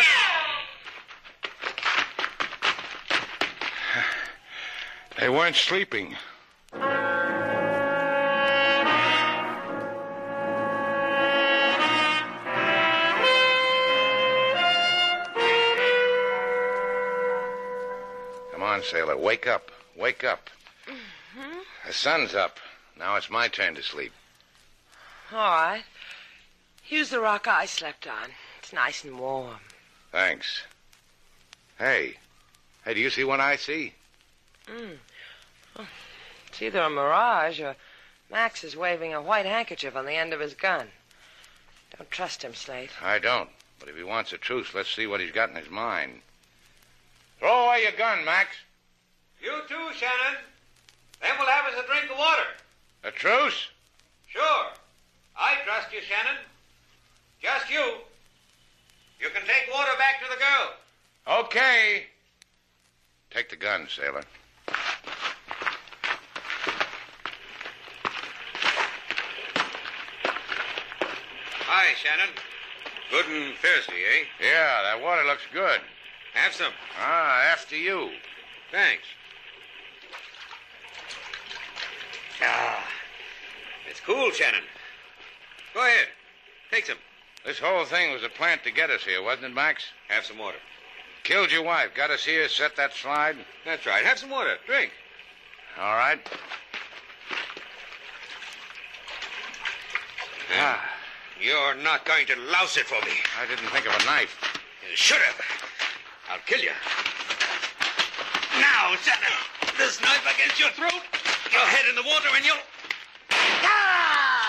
They 5.19 5.29
weren't 5.29 5.55
sleeping. 5.55 6.17
On, 18.83 18.89
sailor. 18.89 19.17
Wake 19.17 19.47
up. 19.47 19.71
Wake 19.97 20.25
up. 20.25 20.51
Mm-hmm. 20.87 21.59
The 21.87 21.93
sun's 21.93 22.35
up. 22.35 22.59
Now 22.99 23.17
it's 23.17 23.31
my 23.31 23.49
turn 23.49 23.75
to 23.75 23.83
sleep. 23.83 24.13
All 25.33 25.39
right. 25.39 25.85
Here's 26.83 27.11
the 27.11 27.21
rock 27.21 27.47
I 27.49 27.67
slept 27.67 28.07
on. 28.07 28.31
It's 28.59 28.73
nice 28.73 29.05
and 29.05 29.19
warm. 29.19 29.57
Thanks. 30.11 30.63
Hey. 31.79 32.17
Hey, 32.85 32.95
do 32.95 33.01
you 33.01 33.11
see 33.11 33.25
what 33.25 33.41
I 33.41 33.57
see? 33.57 33.95
Mm. 34.67 34.99
It's 36.49 36.61
either 36.61 36.81
a 36.81 36.91
mirage 36.91 37.61
or 37.61 37.77
Max 38.31 38.65
is 38.65 38.77
waving 38.77 39.15
a 39.15 39.23
white 39.23 39.47
handkerchief 39.47 39.97
on 39.97 40.07
the 40.07 40.13
end 40.13 40.33
of 40.33 40.41
his 40.41 40.55
gun. 40.55 40.89
Don't 41.97 42.11
trust 42.11 42.43
him, 42.43 42.55
Slate. 42.55 42.91
I 43.03 43.19
don't. 43.19 43.49
But 43.79 43.89
if 43.89 43.97
he 43.97 44.03
wants 44.03 44.33
a 44.33 44.39
truce, 44.39 44.75
let's 44.75 44.95
see 44.95 45.07
what 45.07 45.21
he's 45.21 45.33
got 45.33 45.51
in 45.51 45.57
his 45.57 45.71
mind. 45.71 46.21
Throw 47.39 47.67
away 47.67 47.83
your 47.83 47.93
gun, 47.93 48.25
Max. 48.25 48.57
You 49.43 49.61
too, 49.69 49.89
Shannon. 49.97 50.39
Then 51.21 51.33
we'll 51.37 51.49
have 51.49 51.67
us 51.67 51.75
a 51.83 51.87
drink 51.87 52.11
of 52.13 52.17
water. 52.17 52.47
A 53.03 53.11
truce? 53.11 53.69
Sure. 54.29 54.67
I 55.37 55.57
trust 55.65 55.93
you, 55.93 56.01
Shannon. 56.01 56.41
Just 57.43 57.69
you. 57.69 57.95
You 59.19 59.31
can 59.35 59.43
take 59.43 59.75
water 59.75 59.91
back 59.99 60.21
to 60.21 60.27
the 60.31 60.37
girl. 60.37 61.41
Okay. 61.41 62.05
Take 63.31 63.51
the 63.51 63.57
gun, 63.57 63.89
sailor. 63.89 64.23
Hi, 71.67 71.95
Shannon. 71.97 72.29
Good 73.11 73.27
and 73.27 73.57
thirsty, 73.57 73.93
eh? 73.93 74.25
Yeah, 74.41 74.83
that 74.83 75.03
water 75.03 75.25
looks 75.25 75.43
good. 75.53 75.81
Have 76.35 76.53
some. 76.53 76.73
Ah, 77.01 77.43
after 77.51 77.77
you. 77.77 78.11
Thanks. 78.71 79.05
Ah, 82.43 82.85
it's 83.89 84.01
cool, 84.01 84.31
Shannon. 84.31 84.63
Go 85.75 85.81
ahead. 85.81 86.09
Take 86.71 86.87
some. 86.87 86.99
This 87.45 87.59
whole 87.59 87.85
thing 87.85 88.13
was 88.13 88.23
a 88.23 88.29
plant 88.29 88.63
to 88.65 88.71
get 88.71 88.91
us 88.91 89.03
here, 89.05 89.23
wasn't 89.23 89.47
it, 89.47 89.55
Max? 89.55 89.85
Have 90.09 90.25
some 90.25 90.39
water. 90.39 90.59
Killed 91.25 91.51
your 91.53 91.63
wife. 91.63 91.91
Got 91.95 92.11
us 92.11 92.25
here, 92.25 92.49
set 92.49 92.77
that 92.77 92.95
slide? 92.95 93.37
That's 93.65 93.87
right. 93.87 94.05
Have 94.05 94.19
some 94.19 94.31
water. 94.31 94.57
Drink. 94.67 94.93
All 95.79 95.95
right. 95.95 96.19
Ah, 100.55 100.85
You're 101.41 101.75
not 101.77 102.05
going 102.05 102.27
to 102.27 102.37
louse 102.51 102.77
it 102.77 102.87
for 102.87 103.01
me. 103.07 103.17
I 103.41 103.47
didn't 103.47 103.69
think 103.71 103.87
of 103.87 103.95
a 103.95 104.05
knife. 104.05 104.37
You 104.89 104.97
should 104.97 105.21
have. 105.23 105.41
I'll 106.31 106.39
kill 106.47 106.61
you. 106.61 106.73
Now, 108.61 108.95
Shannon, 109.01 109.77
this 109.79 110.01
knife 110.03 110.27
against 110.35 110.61
your 110.61 110.69
throat, 110.71 111.03
your 111.53 111.63
head 111.63 111.89
in 111.89 111.95
the 111.95 112.03
water, 112.03 112.29
and 112.35 112.45
you'll. 112.45 112.57
Ah! 113.31 114.43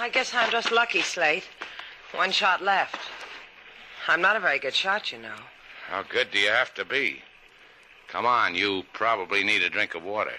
I 0.00 0.08
guess 0.08 0.32
I'm 0.34 0.50
just 0.50 0.70
lucky, 0.72 1.02
Slate. 1.02 1.44
One 2.14 2.30
shot 2.32 2.62
left. 2.62 2.98
I'm 4.08 4.20
not 4.20 4.36
a 4.36 4.40
very 4.40 4.58
good 4.58 4.74
shot, 4.74 5.12
you 5.12 5.18
know. 5.18 5.36
How 5.88 6.02
good 6.02 6.30
do 6.30 6.38
you 6.38 6.50
have 6.50 6.72
to 6.74 6.84
be? 6.84 7.22
Come 8.08 8.26
on, 8.26 8.54
you 8.54 8.84
probably 8.92 9.44
need 9.44 9.62
a 9.62 9.70
drink 9.70 9.94
of 9.94 10.02
water. 10.02 10.34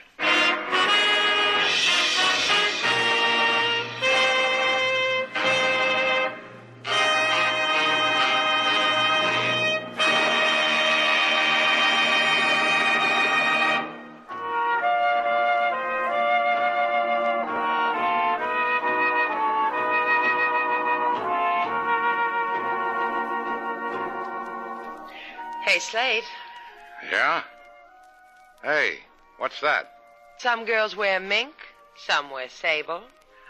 That? 29.61 29.91
Some 30.37 30.65
girls 30.65 30.95
wear 30.95 31.19
mink, 31.19 31.53
some 31.95 32.29
wear 32.29 32.49
sable. 32.49 33.03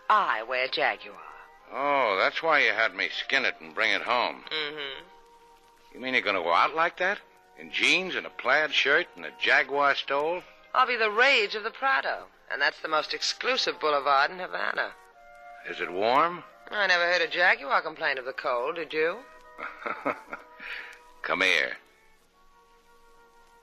I 0.10 0.44
wear 0.44 0.68
jaguar. 0.68 1.16
Oh, 1.74 2.18
that's 2.20 2.44
why 2.44 2.60
you 2.60 2.72
had 2.72 2.96
me 2.96 3.10
skin 3.10 3.46
it 3.46 3.56
and 3.62 3.74
bring 3.74 3.92
it 3.92 4.02
home. 4.02 4.44
Mm-hmm. 4.52 5.06
You 5.94 6.00
mean 6.02 6.14
you're 6.14 6.24
going 6.24 6.36
to 6.36 6.42
go 6.42 6.54
out 6.54 6.76
like 6.76 6.98
that? 6.98 7.20
In 7.58 7.72
jeans 7.72 8.16
and 8.16 8.26
a 8.26 8.30
plaid 8.30 8.74
shirt 8.74 9.08
and 9.16 9.26
a 9.26 9.32
jaguar 9.40 9.96
stole? 9.96 10.42
I'll 10.74 10.88
be 10.88 10.98
the 10.98 11.12
rage 11.12 11.56
of 11.56 11.64
the 11.64 11.72
Prado, 11.72 12.24
and 12.52 12.62
that's 12.62 12.82
the 12.82 12.88
most 12.88 13.14
exclusive 13.14 13.80
boulevard 13.80 14.32
in 14.32 14.40
Havana. 14.40 14.92
Is 15.70 15.80
it 15.80 15.92
warm? 15.92 16.44
I 16.70 16.88
never 16.88 17.04
heard 17.04 17.22
a 17.22 17.28
jaguar 17.28 17.82
complain 17.82 18.18
of 18.18 18.26
the 18.26 18.34
cold, 18.34 18.76
did 18.76 18.94
you? 18.94 19.18
Come 21.22 21.42
here. 21.42 21.78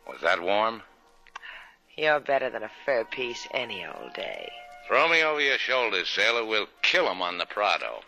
Was 0.06 0.20
that 0.22 0.42
warm? 0.42 0.82
You're 1.98 2.20
better 2.20 2.48
than 2.48 2.62
a 2.62 2.70
fur 2.84 3.02
piece 3.02 3.48
any 3.52 3.84
old 3.84 4.14
day. 4.14 4.52
Throw 4.86 5.08
me 5.08 5.20
over 5.24 5.40
your 5.40 5.58
shoulders, 5.58 6.08
sailor. 6.08 6.44
We'll 6.44 6.68
kill 6.80 7.08
'em 7.08 7.20
on 7.20 7.38
the 7.38 7.44
Prado. 7.44 8.04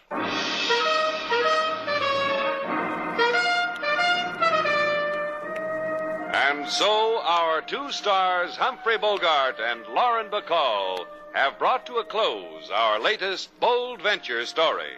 And 6.32 6.68
so 6.68 7.20
our 7.22 7.62
two 7.62 7.90
stars, 7.90 8.54
Humphrey 8.54 8.96
Bogart 8.96 9.58
and 9.58 9.84
Lauren 9.88 10.30
Bacall, 10.30 11.04
have 11.34 11.58
brought 11.58 11.84
to 11.86 11.98
a 11.98 12.04
close 12.04 12.70
our 12.70 13.00
latest 13.00 13.58
bold 13.58 14.00
venture 14.00 14.46
story. 14.46 14.96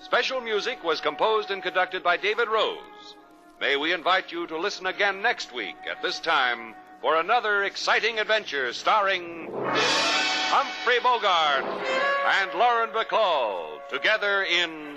Special 0.00 0.42
music 0.42 0.84
was 0.84 1.00
composed 1.00 1.50
and 1.50 1.62
conducted 1.62 2.02
by 2.02 2.18
David 2.18 2.48
Rose. 2.48 3.14
May 3.58 3.76
we 3.76 3.94
invite 3.94 4.30
you 4.30 4.46
to 4.48 4.58
listen 4.58 4.84
again 4.84 5.22
next 5.22 5.54
week 5.54 5.76
at 5.90 6.02
this 6.02 6.20
time 6.20 6.74
for 7.00 7.20
another 7.20 7.62
exciting 7.64 8.18
adventure 8.18 8.72
starring 8.72 9.48
Humphrey 9.52 10.98
Bogart 11.00 11.64
and 12.40 12.58
Lauren 12.58 12.90
Bacall 12.90 13.86
together 13.88 14.42
in 14.42 14.96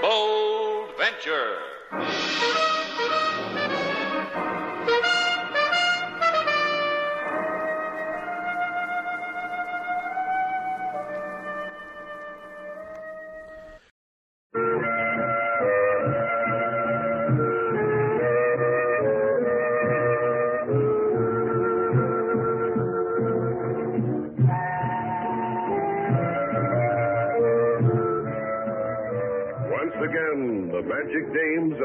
Bold 0.00 0.90
Venture. 0.96 2.67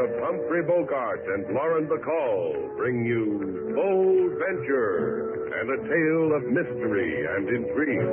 Of 0.03 0.09
Humphrey 0.19 0.63
Bogart 0.63 1.23
and 1.33 1.55
Lauren 1.55 1.87
Bacall 1.87 2.75
bring 2.75 3.05
you 3.05 3.71
Bold 3.73 4.31
Venture 4.37 5.47
and 5.61 5.69
a 5.69 5.77
tale 5.87 6.35
of 6.35 6.43
mystery 6.51 7.25
and 7.25 7.47
intrigue. 7.47 8.11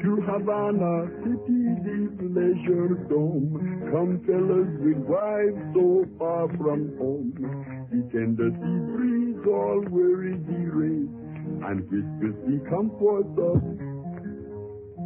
To 0.00 0.10
Havana 0.22 1.10
City, 1.20 1.62
the 1.84 1.98
pleasure 2.16 2.94
dome. 3.10 3.90
Come 3.92 4.24
fellas 4.24 4.72
with 4.80 5.04
wives 5.04 5.60
so 5.74 6.06
far 6.18 6.48
from 6.56 6.96
home. 6.96 7.34
The 7.92 8.00
tender 8.10 8.48
sea 8.48 8.78
breeze 8.96 9.46
all 9.46 9.84
weary 9.90 10.38
the 10.48 10.62
and 11.66 11.80
whispers 11.90 12.36
the 12.46 12.58
comfort 12.70 13.26
of 13.38 13.92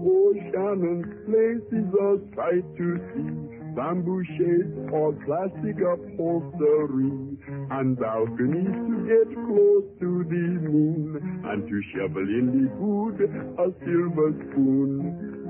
Oh, 0.08 0.32
Shannon's 0.52 1.08
place 1.24 1.66
is 1.72 1.88
a 1.94 2.18
sight 2.36 2.76
to 2.76 2.88
see. 3.10 3.56
Bamboo 3.74 4.22
shades, 4.38 4.92
or 4.92 5.12
classic 5.24 5.76
upholstery, 5.80 7.12
and 7.70 7.98
balconies 7.98 8.72
to 8.72 8.96
get 9.08 9.34
close 9.34 9.84
to 10.00 10.24
the 10.24 10.46
moon, 10.68 11.42
and 11.44 11.68
to 11.68 11.82
shovel 11.92 12.22
in 12.22 12.46
the 12.54 12.68
food, 12.78 13.20
a 13.58 13.84
silver 13.84 14.32
spoon. 14.50 15.44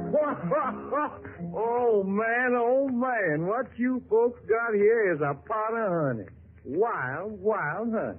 oh, 1.54 2.02
man, 2.04 2.54
oh, 2.56 2.88
man. 2.88 3.46
What 3.46 3.66
you 3.76 4.02
folks 4.08 4.40
got 4.48 4.74
here 4.74 5.12
is 5.12 5.20
a 5.20 5.34
pot 5.34 5.74
of 5.74 6.16
honey. 6.16 6.28
Wild, 6.64 7.40
wild 7.40 7.92
honey. 7.92 8.18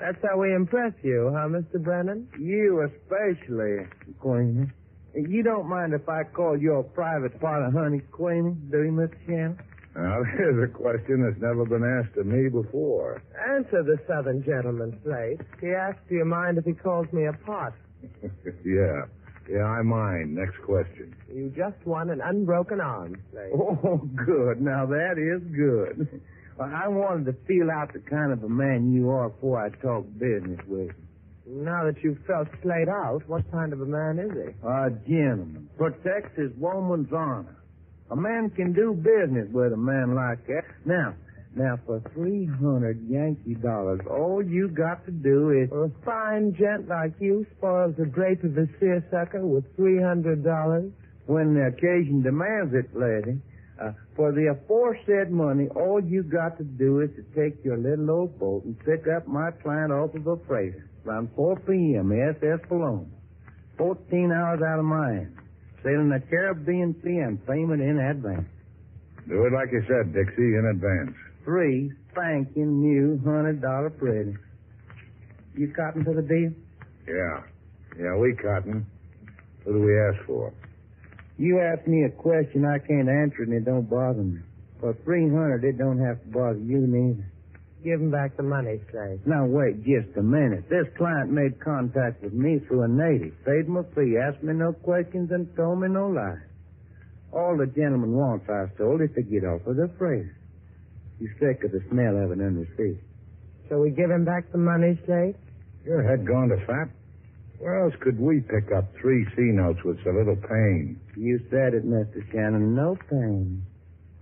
That's 0.00 0.18
how 0.22 0.38
we 0.38 0.54
impress 0.54 0.92
you, 1.02 1.30
huh, 1.34 1.48
Mr. 1.48 1.82
Brennan? 1.82 2.28
You 2.38 2.88
especially, 2.88 3.86
Queenie. 4.18 4.70
You 5.14 5.42
don't 5.42 5.68
mind 5.68 5.92
if 5.92 6.08
I 6.08 6.22
call 6.24 6.56
your 6.56 6.82
private 6.82 7.38
pot 7.40 7.62
of 7.62 7.74
honey 7.74 8.00
Queenie, 8.10 8.56
do 8.70 8.82
you, 8.82 8.92
Mr. 8.92 9.14
Shannon? 9.26 9.58
Now, 9.94 10.22
there's 10.38 10.70
a 10.70 10.72
question 10.72 11.22
that's 11.22 11.40
never 11.42 11.66
been 11.66 11.84
asked 11.84 12.16
of 12.16 12.26
me 12.26 12.48
before. 12.48 13.22
Answer 13.54 13.82
the 13.82 13.98
southern 14.08 14.42
gentleman, 14.44 14.98
Slate. 15.04 15.40
He 15.60 15.70
asked, 15.70 15.98
do 16.08 16.14
you 16.14 16.24
mind 16.24 16.58
if 16.58 16.64
he 16.64 16.72
calls 16.72 17.06
me 17.12 17.26
a 17.26 17.32
pot? 17.32 17.74
yeah. 18.64 19.02
Yeah, 19.50 19.64
I 19.64 19.82
mind. 19.82 20.34
Next 20.34 20.56
question. 20.64 21.14
You 21.28 21.52
just 21.56 21.84
won 21.84 22.08
an 22.10 22.20
unbroken 22.24 22.80
arm, 22.80 23.16
Slate. 23.32 23.52
Oh, 23.54 23.98
good. 24.24 24.62
Now, 24.62 24.86
that 24.86 25.18
is 25.18 25.42
good. 25.52 26.20
Well, 26.60 26.68
I 26.74 26.88
wanted 26.88 27.24
to 27.24 27.32
feel 27.48 27.70
out 27.70 27.94
the 27.94 28.00
kind 28.00 28.32
of 28.32 28.44
a 28.44 28.48
man 28.50 28.92
you 28.92 29.08
are 29.08 29.30
before 29.30 29.64
I 29.64 29.70
talk 29.80 30.04
business 30.18 30.60
with 30.68 30.88
you. 30.88 31.64
Now 31.64 31.84
that 31.86 31.96
you've 32.04 32.18
felt 32.26 32.48
Slate 32.62 32.86
out, 32.86 33.22
what 33.28 33.50
kind 33.50 33.72
of 33.72 33.80
a 33.80 33.86
man 33.86 34.18
is 34.18 34.30
he? 34.30 34.68
A 34.68 34.90
gentleman. 35.08 35.70
Protects 35.78 36.36
his 36.36 36.50
woman's 36.58 37.10
honor. 37.14 37.56
A 38.10 38.16
man 38.16 38.50
can 38.50 38.74
do 38.74 38.92
business 38.92 39.48
with 39.50 39.72
a 39.72 39.76
man 39.78 40.14
like 40.14 40.46
that. 40.48 40.64
Now, 40.84 41.14
now 41.56 41.78
for 41.86 42.02
three 42.12 42.44
hundred 42.44 43.08
Yankee 43.08 43.54
dollars, 43.54 44.00
all 44.10 44.42
you 44.44 44.68
got 44.68 45.06
to 45.06 45.12
do 45.12 45.52
is 45.62 45.70
For 45.70 45.84
a 45.86 45.90
fine 46.04 46.54
gent 46.60 46.88
like 46.88 47.14
you 47.20 47.46
spoils 47.56 47.94
the 47.96 48.04
drape 48.04 48.44
of 48.44 48.58
a 48.58 48.66
seersucker 48.78 49.46
with 49.46 49.64
three 49.76 49.98
hundred 50.02 50.44
dollars. 50.44 50.92
when 51.24 51.54
the 51.54 51.68
occasion 51.72 52.20
demands 52.22 52.74
it, 52.74 52.94
lady. 52.94 53.40
Uh, 53.80 53.92
for 54.14 54.30
the 54.32 54.52
aforesaid 54.52 55.30
money, 55.30 55.66
all 55.74 56.00
you 56.04 56.22
got 56.22 56.58
to 56.58 56.64
do 56.64 57.00
is 57.00 57.08
to 57.16 57.22
take 57.32 57.64
your 57.64 57.78
little 57.78 58.10
old 58.10 58.38
boat 58.38 58.62
and 58.64 58.78
pick 58.80 59.06
up 59.08 59.26
my 59.26 59.50
client 59.62 59.90
off 59.90 60.14
of 60.14 60.26
a 60.26 60.36
freighter 60.46 60.90
around 61.06 61.30
4 61.34 61.56
p.m. 61.60 62.12
SS 62.12 62.60
Paloma. 62.68 63.06
14 63.78 64.32
hours 64.32 64.60
out 64.60 64.78
of 64.78 64.84
mine. 64.84 65.34
Sailing 65.82 66.10
the 66.10 66.20
Caribbean 66.28 66.94
Sea 67.02 67.24
and 67.24 67.40
payment 67.46 67.80
in 67.80 67.98
advance. 67.98 68.44
Do 69.26 69.46
it 69.46 69.52
like 69.54 69.72
you 69.72 69.80
said, 69.88 70.12
Dixie, 70.12 70.42
in 70.42 70.68
advance. 70.74 71.16
Three 71.44 71.90
spanking 72.12 72.80
new 72.82 73.18
hundred 73.24 73.62
dollar 73.62 73.88
pretty. 73.88 74.36
You 75.56 75.72
cotton 75.74 76.04
to 76.04 76.12
the 76.12 76.22
deal? 76.22 76.52
Yeah. 77.08 77.40
Yeah, 77.98 78.16
we 78.16 78.34
cotton. 78.34 78.86
What 79.64 79.72
do 79.72 79.80
we 79.80 79.98
ask 79.98 80.26
for? 80.26 80.52
You 81.40 81.58
ask 81.58 81.86
me 81.88 82.04
a 82.04 82.10
question, 82.10 82.66
I 82.66 82.76
can't 82.84 83.08
answer 83.08 83.48
and 83.48 83.54
it 83.54 83.64
don't 83.64 83.88
bother 83.88 84.20
me. 84.20 84.40
For 84.78 84.92
three 85.04 85.24
hundred, 85.24 85.64
it 85.64 85.78
don't 85.78 85.98
have 85.98 86.20
to 86.20 86.28
bother 86.28 86.58
you 86.58 86.84
neither. 86.84 87.24
Give 87.82 87.98
him 87.98 88.10
back 88.10 88.36
the 88.36 88.42
money, 88.42 88.78
Slate. 88.90 89.26
Now 89.26 89.46
wait 89.46 89.80
just 89.80 90.14
a 90.18 90.22
minute. 90.22 90.68
This 90.68 90.84
client 90.98 91.32
made 91.32 91.58
contact 91.58 92.22
with 92.22 92.34
me 92.34 92.60
through 92.68 92.82
a 92.82 92.88
native, 92.88 93.32
paid 93.46 93.72
my 93.72 93.80
fee, 93.96 94.20
asked 94.20 94.42
me 94.42 94.52
no 94.52 94.74
questions, 94.84 95.30
and 95.32 95.48
told 95.56 95.80
me 95.80 95.88
no 95.88 96.08
lies. 96.08 96.44
All 97.32 97.56
the 97.56 97.72
gentleman 97.72 98.12
wants, 98.12 98.44
I 98.50 98.68
was 98.68 98.70
told, 98.76 99.00
is 99.00 99.08
to 99.16 99.22
get 99.22 99.42
off 99.48 99.64
of 99.66 99.76
the 99.76 99.88
freighter. 99.96 100.36
He's 101.18 101.32
sick 101.40 101.64
of 101.64 101.72
the 101.72 101.80
smell 101.88 102.20
of 102.20 102.32
it 102.32 102.44
under 102.44 102.68
sea. 102.76 103.00
Shall 103.66 103.80
we 103.80 103.92
give 103.92 104.10
him 104.10 104.26
back 104.26 104.52
the 104.52 104.58
money, 104.58 105.00
Slate? 105.06 105.36
Your 105.86 106.02
head 106.02 106.26
gone 106.26 106.50
to 106.50 106.60
fat? 106.66 106.92
Where 107.60 107.84
else 107.84 107.94
could 108.00 108.18
we 108.18 108.40
pick 108.40 108.72
up 108.74 108.86
three 108.98 109.26
C 109.36 109.42
notes 109.42 109.80
with 109.84 110.02
so 110.02 110.12
little 110.12 110.34
pain? 110.34 110.98
You 111.14 111.38
said 111.50 111.74
it, 111.74 111.86
Mr. 111.86 112.24
Shannon. 112.32 112.74
No 112.74 112.96
pain. 113.10 113.66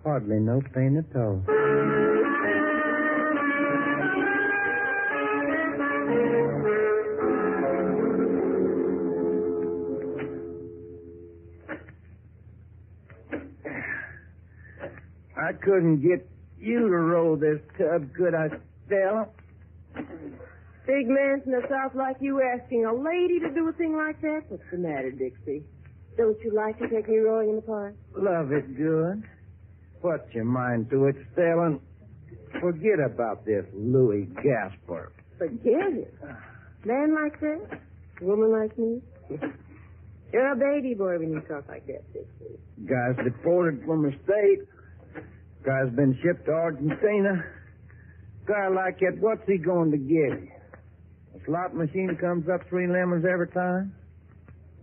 Hardly 0.03 0.41
no 0.41 0.61
pain 0.75 0.97
at 0.97 1.17
all. 1.17 1.45
I 15.37 15.53
couldn't 15.53 16.03
get 16.03 16.29
you 16.59 16.89
to 16.89 16.97
roll 16.97 17.37
this 17.37 17.61
tub, 17.79 18.13
could 18.15 18.35
I, 18.35 18.49
Stella? 18.87 19.29
Big 20.89 21.07
man 21.07 21.43
from 21.43 21.53
the 21.53 21.61
South 21.69 21.95
like 21.95 22.17
you 22.19 22.41
asking 22.41 22.87
a 22.87 22.95
lady 22.95 23.39
to 23.41 23.53
do 23.53 23.69
a 23.69 23.73
thing 23.75 23.95
like 23.95 24.19
that? 24.23 24.45
What's 24.49 24.63
the 24.73 24.79
matter, 24.79 25.11
Dixie? 25.11 25.63
Don't 26.17 26.41
you 26.43 26.51
like 26.55 26.79
to 26.79 26.89
take 26.89 27.07
me 27.07 27.19
rowing 27.19 27.51
in 27.51 27.57
the 27.57 27.63
park? 27.63 27.95
Love 28.17 28.53
it 28.53 28.75
good. 28.75 29.23
Put 30.01 30.33
your 30.33 30.47
mind 30.47 30.89
to 30.89 31.05
it, 31.09 31.17
Stella. 31.35 31.79
Forget 32.59 33.05
about 33.05 33.45
this 33.45 33.67
Louis 33.75 34.31
Gasper. 34.43 35.13
Forget 35.37 35.93
it. 35.93 36.15
Man 36.87 37.15
like 37.15 37.39
that? 37.41 37.81
Woman 38.23 38.51
like 38.51 38.79
me? 38.79 39.03
You're 40.33 40.53
a 40.53 40.57
baby 40.57 40.95
boy 40.95 41.19
when 41.19 41.33
you 41.33 41.41
talk 41.43 41.69
like 41.69 41.87
that, 41.87 42.11
Dixie. 42.15 42.59
Guy's 42.87 43.23
deported 43.25 43.85
from 43.85 44.05
the 44.05 44.13
state. 44.25 44.65
Guy's 45.67 45.95
been 45.95 46.19
shipped 46.23 46.47
to 46.47 46.53
Argentina. 46.53 47.45
Guy 48.47 48.69
like 48.69 48.99
that, 49.01 49.19
what's 49.21 49.47
he 49.47 49.59
going 49.59 49.91
to 49.91 49.99
get? 49.99 50.58
A 51.39 51.45
slot 51.45 51.75
machine 51.75 52.17
comes 52.21 52.49
up 52.49 52.69
three 52.69 52.87
lemons 52.87 53.25
every 53.31 53.49
time? 53.49 53.95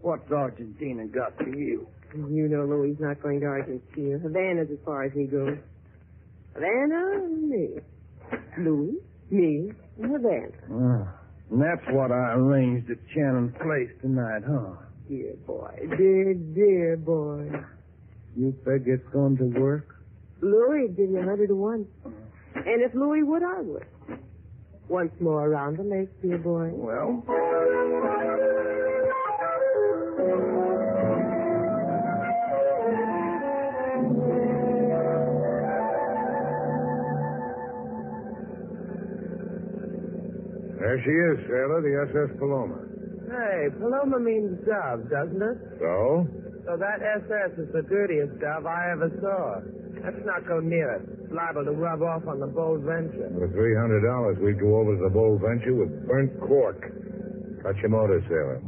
What's 0.02 0.32
Argentina 0.32 1.06
got 1.08 1.38
to 1.40 1.46
you? 1.46 1.88
You 2.16 2.48
know 2.48 2.66
Louie's 2.66 3.00
not 3.00 3.22
going 3.22 3.42
to 3.42 3.46
Argentina. 3.48 4.20
Havana's 4.20 4.70
as 4.72 4.78
far 4.86 5.04
as 5.04 5.12
he 5.14 5.26
goes. 5.26 5.58
Havana, 6.54 7.28
me. 7.28 7.70
Louis, 8.58 8.96
me, 9.30 9.72
and 10.02 10.12
Havana. 10.12 10.52
Ah, 10.72 11.14
and 11.52 11.62
that's 11.62 11.86
what 11.92 12.12
I 12.12 12.34
arranged 12.34 12.90
at 12.90 12.98
Shannon's 13.14 13.56
place 13.58 13.90
tonight, 14.02 14.44
huh? 14.48 14.76
Dear 15.10 15.34
boy, 15.46 15.88
dear, 15.98 16.34
dear 16.34 16.98
boy. 16.98 17.50
You 18.38 18.56
figure 18.64 18.96
it's 18.96 19.14
going 19.14 19.38
to 19.38 19.46
work? 19.60 19.96
Louis 20.42 20.84
would 20.84 20.98
give 20.98 21.10
you 21.10 21.20
a 21.20 21.24
hundred 21.24 21.48
to 21.48 21.56
one. 21.56 21.86
And 22.56 22.82
if 22.82 22.94
Louis 22.94 23.24
would, 23.24 23.44
I 23.44 23.62
would. 23.62 23.86
Once 24.88 25.12
more 25.20 25.48
around 25.48 25.78
the 25.78 25.84
lake, 25.84 26.10
dear 26.22 26.38
boy. 26.38 26.70
Well. 26.72 27.24
There 40.80 41.02
she 41.02 41.10
is, 41.12 41.48
sailor, 41.50 41.82
the 41.82 41.96
SS 42.06 42.38
Paloma. 42.38 42.78
Hey, 43.26 43.68
Paloma 43.80 44.20
means 44.20 44.60
dove, 44.68 45.10
doesn't 45.10 45.42
it? 45.42 45.58
So? 45.80 46.28
So 46.66 46.78
that 46.78 47.02
SS 47.02 47.58
is 47.58 47.74
the 47.74 47.82
dirtiest 47.90 48.40
dove 48.40 48.66
I 48.66 48.92
ever 48.92 49.10
saw. 49.20 49.62
Let's 50.04 50.22
not 50.26 50.48
go 50.48 50.60
near 50.60 50.94
it. 51.02 51.15
It's 51.26 51.34
liable 51.34 51.66
to 51.66 51.72
rub 51.72 52.04
off 52.04 52.28
on 52.28 52.40
the 52.40 52.46
Bold 52.46 52.82
Venture. 52.82 53.34
For 53.34 53.50
three 53.50 53.74
hundred 53.74 54.06
dollars, 54.06 54.38
we'd 54.38 54.60
go 54.60 54.78
over 54.78 54.96
to 54.96 55.04
the 55.06 55.10
Bold 55.10 55.42
Venture 55.42 55.74
with 55.74 56.06
burnt 56.06 56.40
cork. 56.40 56.80
Cut 57.64 57.76
your 57.78 57.90
motor, 57.90 58.22
sailor. 58.30 58.62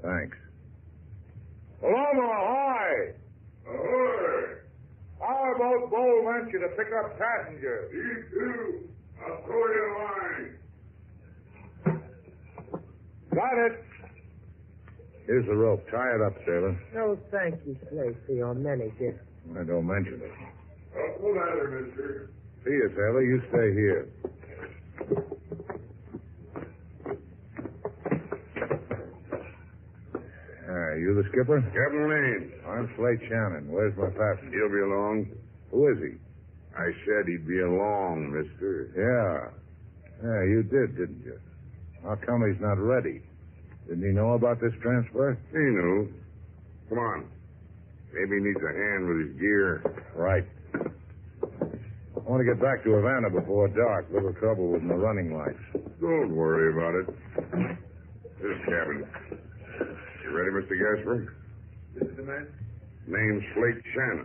Thanks. 0.00 0.38
Paloma, 1.80 2.22
ahoy! 2.22 3.14
Ahoy! 3.66 4.62
How 5.18 5.54
about 5.56 5.90
Bold 5.90 6.24
Venture 6.24 6.60
to 6.60 6.68
pick 6.78 6.86
up 6.94 7.18
passengers? 7.18 7.90
You 7.92 8.24
too. 8.30 8.88
I'll 9.26 9.42
throw 9.42 9.58
you 9.58 9.82
a 9.82 9.98
line. 10.06 10.54
Got 13.34 13.58
it. 13.58 13.84
Here's 15.26 15.46
the 15.46 15.56
rope. 15.56 15.84
Tie 15.90 16.14
it 16.14 16.22
up, 16.22 16.34
sailor. 16.46 16.78
No, 16.94 17.18
thank 17.32 17.58
you, 17.66 17.76
Slate, 17.90 18.16
for 18.24 18.32
your 18.34 18.54
many 18.54 18.92
gifts. 19.00 19.18
I 19.58 19.64
don't 19.64 19.88
mention 19.88 20.20
it. 20.22 20.30
Pull 21.20 21.36
at 21.38 21.58
her, 21.58 21.82
mister. 21.82 22.30
See 22.64 22.70
you, 22.70 22.88
sailor. 22.94 23.22
You 23.22 23.42
stay 23.50 23.68
here. 23.74 24.08
Uh, 30.68 30.94
you 30.96 31.14
the 31.14 31.28
skipper? 31.32 31.60
Captain 31.60 32.06
Lane. 32.08 32.52
I'm 32.66 32.88
Slate 32.96 33.20
Shannon. 33.28 33.70
Where's 33.70 33.96
my 33.96 34.08
passenger? 34.08 34.56
He'll 34.56 34.72
be 34.72 34.84
along. 34.86 35.26
Who 35.70 35.88
is 35.90 35.98
he? 35.98 36.16
I 36.76 36.88
said 37.04 37.26
he'd 37.26 37.46
be 37.46 37.60
along, 37.60 38.32
mister. 38.32 38.88
Yeah. 38.96 39.50
Yeah, 40.22 40.42
you 40.48 40.62
did, 40.62 40.96
didn't 40.96 41.22
you? 41.24 41.38
How 42.02 42.14
come 42.24 42.46
he's 42.48 42.60
not 42.60 42.78
ready? 42.78 43.20
Didn't 43.88 44.04
he 44.06 44.14
know 44.14 44.32
about 44.34 44.60
this 44.60 44.72
transfer? 44.80 45.36
He 45.50 45.58
knew. 45.58 46.12
Come 46.88 46.98
on. 46.98 47.28
Maybe 48.14 48.36
he 48.38 48.44
needs 48.44 48.60
a 48.62 48.72
hand 48.72 49.08
with 49.08 49.18
his 49.28 49.40
gear. 49.40 49.82
Right. 50.14 50.44
I 52.32 52.40
want 52.40 52.48
to 52.48 52.54
get 52.56 52.64
back 52.64 52.80
to 52.88 52.96
Havana 52.96 53.28
before 53.28 53.68
dark. 53.68 54.08
Little 54.08 54.32
trouble 54.40 54.72
with 54.72 54.80
my 54.80 54.96
running 54.96 55.36
lights. 55.36 55.60
Don't 56.00 56.32
worry 56.32 56.72
about 56.72 56.96
it. 56.96 57.06
This 58.40 58.56
cabin. 58.64 59.04
You 60.24 60.32
ready, 60.32 60.48
Mr. 60.56 60.72
Gasper? 60.72 61.36
This 61.92 62.08
is 62.08 62.16
the 62.16 62.22
man? 62.22 62.48
Name's 63.04 63.44
Slate 63.52 63.84
Shannon. 63.92 64.24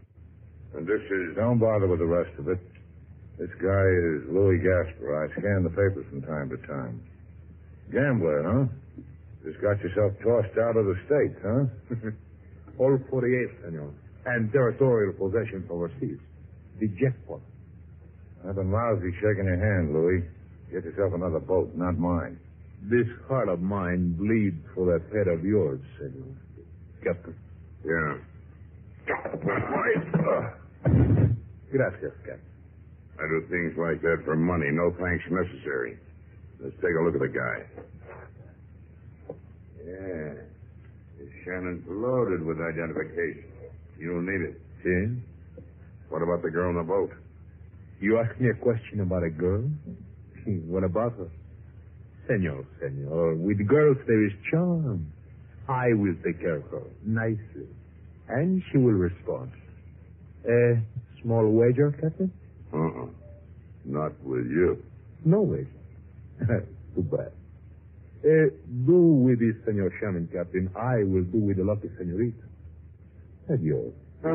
And 0.80 0.88
this 0.88 1.04
is. 1.04 1.36
Don't 1.36 1.60
bother 1.60 1.92
with 1.92 2.00
the 2.00 2.08
rest 2.08 2.32
of 2.40 2.48
it. 2.48 2.64
This 3.36 3.52
guy 3.60 3.84
is 3.92 4.24
Louis 4.32 4.64
Gasper. 4.64 5.12
I 5.12 5.28
scan 5.36 5.68
the 5.68 5.76
papers 5.76 6.08
from 6.08 6.22
time 6.24 6.48
to 6.48 6.58
time. 6.64 7.04
Gambler, 7.92 8.40
huh? 8.48 9.04
Just 9.44 9.60
got 9.60 9.84
yourself 9.84 10.16
tossed 10.24 10.56
out 10.56 10.80
of 10.80 10.88
the 10.88 10.96
States, 11.12 11.36
huh? 11.44 12.08
All 12.80 12.98
48, 13.12 13.68
senor. 13.68 13.92
And 14.32 14.50
territorial 14.54 15.12
possessions 15.12 15.68
overseas. 15.70 16.24
The 16.80 16.88
jackpot. 16.96 17.44
I've 18.48 18.56
been 18.56 18.72
lousy 18.72 19.12
shaking 19.20 19.44
your 19.44 19.60
hand, 19.60 19.92
Louis. 19.92 20.24
Get 20.72 20.86
yourself 20.86 21.14
another 21.14 21.40
boat, 21.40 21.76
not 21.76 22.00
mine. 22.00 22.40
This 22.84 23.08
heart 23.28 23.50
of 23.50 23.60
mine 23.60 24.16
bleeds 24.16 24.64
for 24.74 24.86
that 24.88 25.04
head 25.12 25.28
of 25.28 25.44
yours, 25.44 25.82
senor. 26.00 26.32
Captain. 27.04 27.36
Yeah. 27.84 28.18
Get 29.06 29.42
Gracias, 31.72 32.16
Captain. 32.24 32.40
I 33.20 33.28
do 33.28 33.44
things 33.50 33.76
like 33.78 34.02
that 34.02 34.22
for 34.24 34.38
money. 34.38 34.72
No 34.72 34.96
thanks 34.96 35.26
necessary. 35.30 35.98
Let's 36.64 36.76
take 36.78 36.96
a 36.96 37.04
look 37.04 37.16
at 37.16 37.22
the 37.22 37.28
guy. 37.28 37.66
Yeah. 39.84 40.34
This 41.20 41.34
Shannon's 41.44 41.84
loaded 41.90 42.46
with 42.46 42.62
identification. 42.62 43.44
You 44.00 44.14
don't 44.14 44.26
need 44.26 44.42
it. 44.42 44.62
See? 44.84 45.62
What 46.10 46.22
about 46.22 46.44
the 46.44 46.52
girl 46.52 46.70
in 46.70 46.78
the 46.78 46.84
boat? 46.84 47.12
You 48.00 48.20
ask 48.20 48.40
me 48.40 48.50
a 48.50 48.54
question 48.54 49.02
about 49.02 49.24
a 49.24 49.30
girl? 49.30 49.64
what 50.68 50.84
about 50.84 51.14
her? 51.18 51.30
Senor, 52.28 52.66
senor, 52.80 53.36
with 53.36 53.66
girls 53.68 53.98
there 54.06 54.26
is 54.26 54.34
charm. 54.52 55.12
I 55.68 55.94
will 55.94 56.16
take 56.24 56.40
care 56.40 56.58
of 56.58 56.64
her 56.72 56.84
nicely. 57.04 57.68
And 58.30 58.62
she 58.72 58.78
will 58.78 58.94
respond. 58.94 59.52
A 60.46 60.82
small 61.22 61.50
wager, 61.50 61.92
Captain? 61.92 62.32
Uh-uh. 62.74 63.08
Not 63.86 64.12
with 64.24 64.46
you. 64.46 64.84
No 65.26 65.42
wager. 65.42 65.68
Too 66.96 67.02
bad. 67.04 67.32
Uh, 68.24 68.50
do 68.86 68.98
with 68.98 69.40
this, 69.40 69.56
Senor 69.66 69.92
Shannon, 70.00 70.30
Captain. 70.32 70.70
I 70.76 71.04
will 71.04 71.24
do 71.24 71.40
with 71.40 71.58
the 71.58 71.64
lucky 71.64 71.90
senorita. 71.98 72.44
Adios. 73.52 73.94
This 74.18 74.30
is 74.30 74.34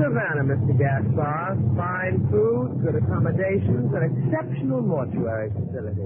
Havana, 0.00 0.40
Mr. 0.48 0.72
Gaspar. 0.72 1.52
Fine 1.76 2.26
food, 2.32 2.80
good 2.80 2.96
accommodations, 2.96 3.92
an 3.92 4.08
exceptional 4.08 4.80
mortuary 4.80 5.50
facility. 5.52 6.00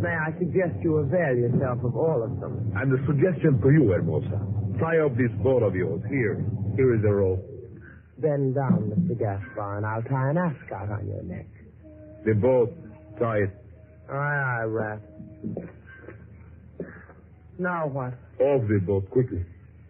May 0.00 0.08
I 0.08 0.32
suggest 0.38 0.80
you 0.80 0.96
avail 1.04 1.36
yourself 1.36 1.84
of 1.84 1.94
all 1.96 2.22
of 2.24 2.40
them? 2.40 2.72
And 2.76 2.98
a 2.98 3.06
suggestion 3.06 3.60
for 3.60 3.72
you, 3.72 3.92
Hermosa. 3.92 4.40
Tie 4.80 4.98
up 5.04 5.18
this 5.18 5.30
ball 5.42 5.66
of 5.68 5.74
yours. 5.74 6.00
Here, 6.08 6.42
here 6.76 6.94
is 6.96 7.04
a 7.04 7.12
rope. 7.12 7.51
Bend 8.22 8.54
down, 8.54 8.92
Mr. 8.94 9.18
Gaspar, 9.18 9.76
and 9.78 9.84
I'll 9.86 10.02
tie 10.02 10.30
an 10.30 10.38
ascot 10.38 10.90
on 10.90 11.08
your 11.08 11.22
neck. 11.24 11.46
They 12.24 12.32
both 12.32 12.70
Tie 13.18 13.38
it. 13.38 13.50
Aye, 14.10 14.60
aye, 14.60 14.64
Rat. 14.64 15.00
Now 17.58 17.86
what? 17.88 18.14
Off 18.40 18.66
the 18.68 18.80
boat, 18.84 19.08
quickly. 19.10 19.44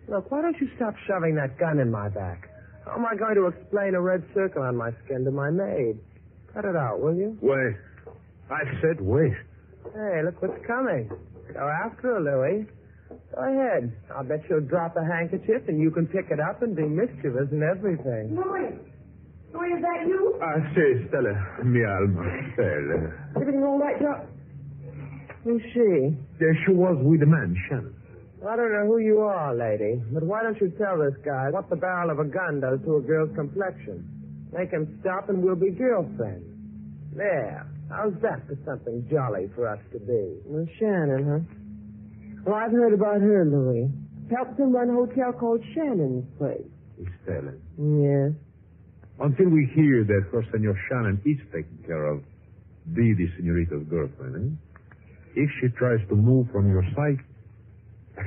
Look, 0.09 0.31
why 0.31 0.43
don't 0.43 0.57
you 0.61 0.69
stop 0.77 0.95
shoving 1.07 1.37
that 1.37 1.59
gun 1.59 1.79
in 1.79 1.91
my 1.91 2.09
back? 2.09 2.49
How 2.85 2.97
am 2.97 3.07
I 3.07 3.15
going 3.15 3.37
to 3.37 3.47
explain 3.47 3.95
a 3.95 4.01
red 4.01 4.25
circle 4.35 4.63
on 4.63 4.77
my 4.77 4.91
skin 5.05 5.25
to 5.25 5.31
my 5.31 5.51
maid? 5.51 5.99
Cut 6.53 6.65
it 6.65 6.77
out, 6.77 7.01
will 7.01 7.15
you? 7.15 7.39
Wait. 7.41 7.77
I 8.51 8.65
said 8.83 9.01
wait. 9.01 9.33
Hey, 9.95 10.23
look 10.25 10.43
what's 10.43 10.67
coming. 10.67 11.09
Go 11.55 11.71
after 11.85 12.15
her, 12.15 12.21
Louis. 12.21 12.67
Go 13.35 13.41
ahead. 13.41 13.93
I'll 14.15 14.25
bet 14.25 14.43
she'll 14.47 14.61
drop 14.61 14.97
a 14.97 15.05
handkerchief 15.05 15.67
and 15.69 15.81
you 15.81 15.91
can 15.91 16.07
pick 16.07 16.27
it 16.31 16.39
up 16.41 16.63
and 16.63 16.77
be 16.77 16.85
mischievous 16.85 17.49
and 17.51 17.63
everything. 17.63 18.37
Louis. 18.37 18.77
Louis, 19.55 19.73
is 19.77 19.83
that 19.83 20.07
you? 20.07 20.39
Ah, 20.43 20.61
sì, 20.75 21.09
Stella. 21.09 21.33
Mi 21.65 21.85
alma. 21.85 22.25
Stella. 22.53 23.13
Everything 23.37 23.63
all 23.65 23.79
right, 23.79 24.01
Doc? 24.01 24.27
Who's 25.45 25.63
she? 25.73 26.17
There 26.39 26.57
she 26.67 26.73
was 26.73 26.97
with 27.03 27.21
the 27.21 27.27
man, 27.27 27.57
Shannon. 27.69 27.95
I 28.49 28.57
don't 28.57 28.73
know 28.73 28.87
who 28.87 28.99
you 28.99 29.21
are, 29.21 29.55
lady, 29.55 30.03
but 30.13 30.25
why 30.25 30.43
don't 30.43 30.61
you 30.61 30.71
tell 30.77 30.99
this 30.99 31.15
guy 31.25 31.49
what 31.51 31.71
the 31.71 31.77
barrel 31.77 32.11
of 32.11 32.19
a 32.19 32.25
gun 32.25 32.61
does 32.61 32.81
to 32.85 32.97
a 32.97 33.01
girl's 33.01 33.35
complexion? 33.37 34.03
Make 34.53 34.71
him 34.71 34.99
stop 35.01 35.29
and 35.29 35.43
we'll 35.43 35.57
be 35.57 35.71
girlfriends. 35.71 36.45
There. 37.15 37.67
How's 37.89 38.15
that 38.23 38.47
for 38.47 38.59
something 38.65 39.07
jolly 39.11 39.49
for 39.55 39.69
us 39.69 39.79
to 39.93 39.99
be? 40.01 40.41
Well, 40.45 40.67
Shannon, 40.79 41.25
huh? 41.25 41.62
Well, 42.45 42.57
I've 42.57 42.73
heard 42.73 42.93
about 42.93 43.21
her, 43.21 43.45
Louis. 43.45 43.89
Helps 44.35 44.59
him 44.59 44.73
run 44.73 44.91
a 44.91 44.95
hotel 44.95 45.33
called 45.33 45.63
Shannon's 45.75 46.25
Place. 46.39 46.67
Stella. 47.23 47.53
Yes. 47.79 48.33
Until 49.21 49.49
we 49.51 49.71
hear 49.75 50.05
that 50.05 50.23
her 50.33 50.45
Senor 50.51 50.77
Shannon 50.89 51.21
is 51.25 51.39
taken 51.53 51.79
care 51.87 52.07
of, 52.07 52.23
be 52.95 53.15
the 53.15 53.29
senorita's 53.37 53.87
girlfriend, 53.89 54.59
eh? 55.37 55.43
If 55.43 55.51
she 55.61 55.69
tries 55.79 56.01
to 56.09 56.17
move 56.17 56.49
from 56.51 56.69
your 56.71 56.85
sight, 56.97 57.19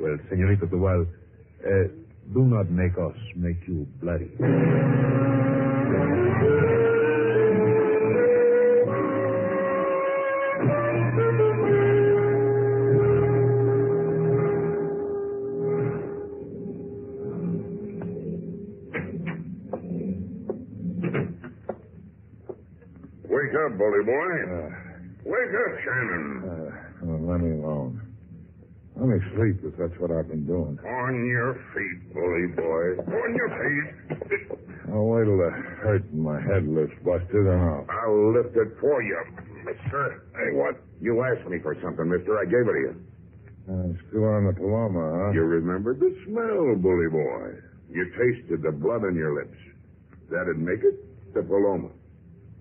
well, 0.00 0.16
senorita 0.28 0.66
Duval, 0.66 1.06
uh, 1.64 1.68
do 2.32 2.42
not 2.44 2.70
make 2.70 2.92
us 2.92 3.16
make 3.36 3.56
you 3.66 3.86
bloody. 4.00 4.30
Bully 23.82 24.04
boy. 24.06 24.30
Wake 25.26 25.54
up, 25.58 25.72
Shannon. 25.82 26.26
Uh, 26.46 27.06
oh, 27.06 27.18
let 27.26 27.40
me 27.42 27.50
alone. 27.58 27.98
Let 28.94 29.08
me 29.08 29.18
sleep 29.34 29.58
if 29.64 29.74
that's 29.74 29.98
what 29.98 30.12
I've 30.12 30.28
been 30.28 30.46
doing. 30.46 30.78
On 30.78 31.14
your 31.26 31.58
feet, 31.74 32.14
bully 32.14 32.46
boy. 32.54 33.02
On 33.02 33.30
your 33.34 33.50
feet. 33.58 33.90
I'll 34.92 35.06
wait 35.06 35.24
till 35.24 35.38
the 35.38 35.50
hurt 35.82 36.04
in 36.12 36.22
my 36.22 36.38
head 36.38 36.68
lifts, 36.68 36.94
Buster, 37.02 37.42
then 37.42 37.58
I'll... 37.58 37.86
I'll 37.88 38.34
lift 38.36 38.54
it 38.54 38.78
for 38.78 39.02
you, 39.02 39.18
mister. 39.64 40.30
Hey, 40.36 40.54
what? 40.54 40.78
You 41.00 41.24
asked 41.24 41.48
me 41.48 41.58
for 41.58 41.74
something, 41.82 42.06
mister. 42.06 42.38
I 42.38 42.44
gave 42.44 42.62
it 42.62 42.74
to 42.76 42.82
you. 42.86 42.94
Uh, 43.62 43.88
still 44.10 44.26
on 44.26 44.46
the 44.46 44.52
Paloma, 44.52 45.26
huh? 45.26 45.32
You 45.32 45.42
remember 45.42 45.94
the 45.94 46.14
smell, 46.26 46.76
bully 46.76 47.08
boy. 47.10 47.58
You 47.90 48.04
tasted 48.14 48.62
the 48.62 48.72
blood 48.72 49.02
on 49.02 49.16
your 49.16 49.34
lips. 49.34 49.58
That'd 50.30 50.58
make 50.58 50.82
it 50.84 51.34
the 51.34 51.42
Paloma. 51.42 51.88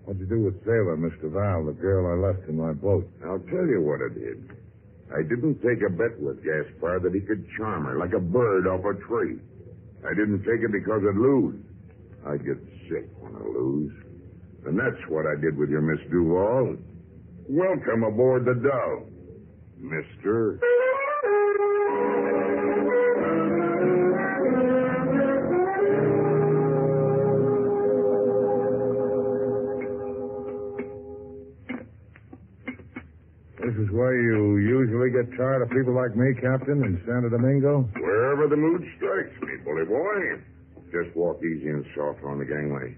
What'd 0.06 0.20
you 0.20 0.28
do 0.28 0.41
with 0.41 0.58
Sailor, 0.66 0.97
Mr. 0.97 1.32
Val, 1.32 1.66
the 1.66 1.78
girl 1.78 2.10
I 2.10 2.18
left 2.18 2.49
in 2.49 2.58
my 2.58 2.74
boat? 2.74 3.08
I'll 3.24 3.39
tell 3.54 3.68
you 3.70 3.82
what 3.82 4.02
I 4.02 4.10
did. 4.14 4.49
I 5.14 5.22
didn't 5.24 5.62
take 5.62 5.84
a 5.86 5.91
bet 5.91 6.18
with 6.20 6.41
Gaspar 6.43 6.99
that 7.04 7.14
he 7.14 7.22
could 7.22 7.45
charm 7.58 7.86
her 7.86 7.97
like 7.97 8.14
a 8.14 8.20
bird 8.20 8.66
off 8.68 8.82
a 8.82 8.97
tree. 9.08 9.38
I 10.04 10.14
didn't 10.16 10.39
take 10.39 10.64
it 10.66 10.72
because 10.72 11.02
I'd 11.08 11.20
lose. 11.20 11.62
I 12.26 12.38
get 12.38 12.58
sick 12.89 13.10
when 13.20 13.36
I 13.36 13.43
lose. 13.45 13.93
And 14.66 14.78
that's 14.78 15.02
what 15.10 15.26
I 15.26 15.39
did 15.39 15.58
with 15.58 15.70
your 15.70 15.82
Miss 15.82 16.02
Duval. 16.10 16.78
Welcome 17.49 18.04
aboard 18.04 18.45
the 18.45 18.56
Dove, 18.56 19.08
mister. 19.78 20.60
Get 35.22 35.38
tired 35.38 35.61
of 35.61 35.69
people 35.69 35.93
like 35.93 36.15
me, 36.15 36.34
Captain, 36.41 36.82
in 36.82 37.01
Santo 37.05 37.30
Domingo? 37.30 37.86
Wherever 38.01 38.47
the 38.47 38.57
mood 38.57 38.82
strikes 38.97 39.34
me, 39.41 39.61
bully 39.63 39.86
boy. 39.86 40.41
Just 40.89 41.15
walk 41.15 41.39
easy 41.45 41.69
and 41.69 41.86
soft 41.95 42.24
on 42.26 42.39
the 42.39 42.45
gangway. 42.45 42.95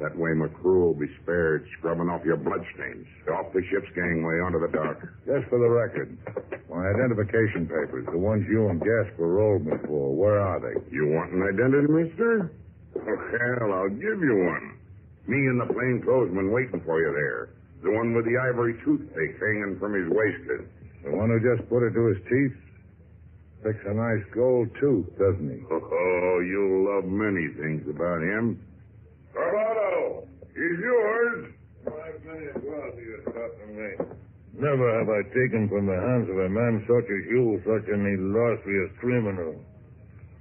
That 0.00 0.16
way 0.16 0.30
McCrew 0.30 0.92
will 0.92 0.98
be 0.98 1.08
spared 1.22 1.66
scrubbing 1.78 2.08
off 2.08 2.24
your 2.24 2.36
bloodstains. 2.36 3.06
Off 3.30 3.52
the 3.52 3.62
ship's 3.70 3.88
gangway 3.94 4.40
onto 4.42 4.60
the 4.60 4.68
dock. 4.68 4.98
Just 5.26 5.48
for 5.48 5.58
the 5.58 5.70
record, 5.70 6.16
my 6.68 6.90
identification 6.90 7.66
papers, 7.66 8.06
the 8.10 8.18
ones 8.18 8.44
you 8.50 8.68
and 8.68 8.80
Gasper 8.80 9.26
rolled 9.26 9.66
me 9.66 9.76
for, 9.86 10.14
where 10.14 10.40
are 10.40 10.58
they? 10.60 10.74
You 10.90 11.06
want 11.08 11.32
an 11.32 11.42
identity, 11.42 11.88
mister? 11.88 12.50
Oh, 12.96 13.00
hell, 13.00 13.72
I'll 13.72 13.88
give 13.88 14.20
you 14.20 14.36
one. 14.44 14.76
Me 15.26 15.38
and 15.38 15.60
the 15.60 15.72
plainclothesman 15.72 16.50
waiting 16.50 16.82
for 16.84 17.00
you 17.00 17.12
there. 17.12 17.50
The 17.82 17.90
one 17.90 18.14
with 18.14 18.24
the 18.24 18.38
ivory 18.38 18.74
toothpick 18.84 19.38
hanging 19.38 19.78
from 19.78 19.94
his 19.94 20.08
waistcoat. 20.10 20.66
The 21.04 21.10
one 21.10 21.30
who 21.30 21.38
just 21.42 21.68
put 21.68 21.82
it 21.82 21.92
to 21.94 22.06
his 22.14 22.22
teeth? 22.30 22.56
Picks 23.64 23.84
a 23.86 23.94
nice 23.94 24.24
gold 24.34 24.68
tooth, 24.80 25.06
doesn't 25.18 25.50
he? 25.50 25.62
Oh, 26.34 26.40
you'll 26.40 26.88
love 26.88 27.04
many 27.04 27.46
things 27.60 27.84
about 27.88 28.22
him. 28.22 28.58
Carvalho, 29.34 30.26
he's 30.56 30.78
yours. 30.80 31.52
Five 31.84 32.24
minutes 32.24 32.58
well 32.64 32.90
to 32.90 33.02
you 33.02 33.20
talking 33.26 33.76
me. 33.76 33.90
Never 34.56 34.86
have 34.98 35.08
I 35.08 35.22
taken 35.28 35.68
from 35.68 35.86
the 35.86 35.98
hands 35.98 36.30
of 36.30 36.38
a 36.38 36.48
man 36.48 36.84
such 36.88 37.04
as 37.04 37.22
you 37.28 37.60
such 37.68 37.86
an 37.92 38.06
illustrious 38.06 38.90
criminal. 38.98 39.60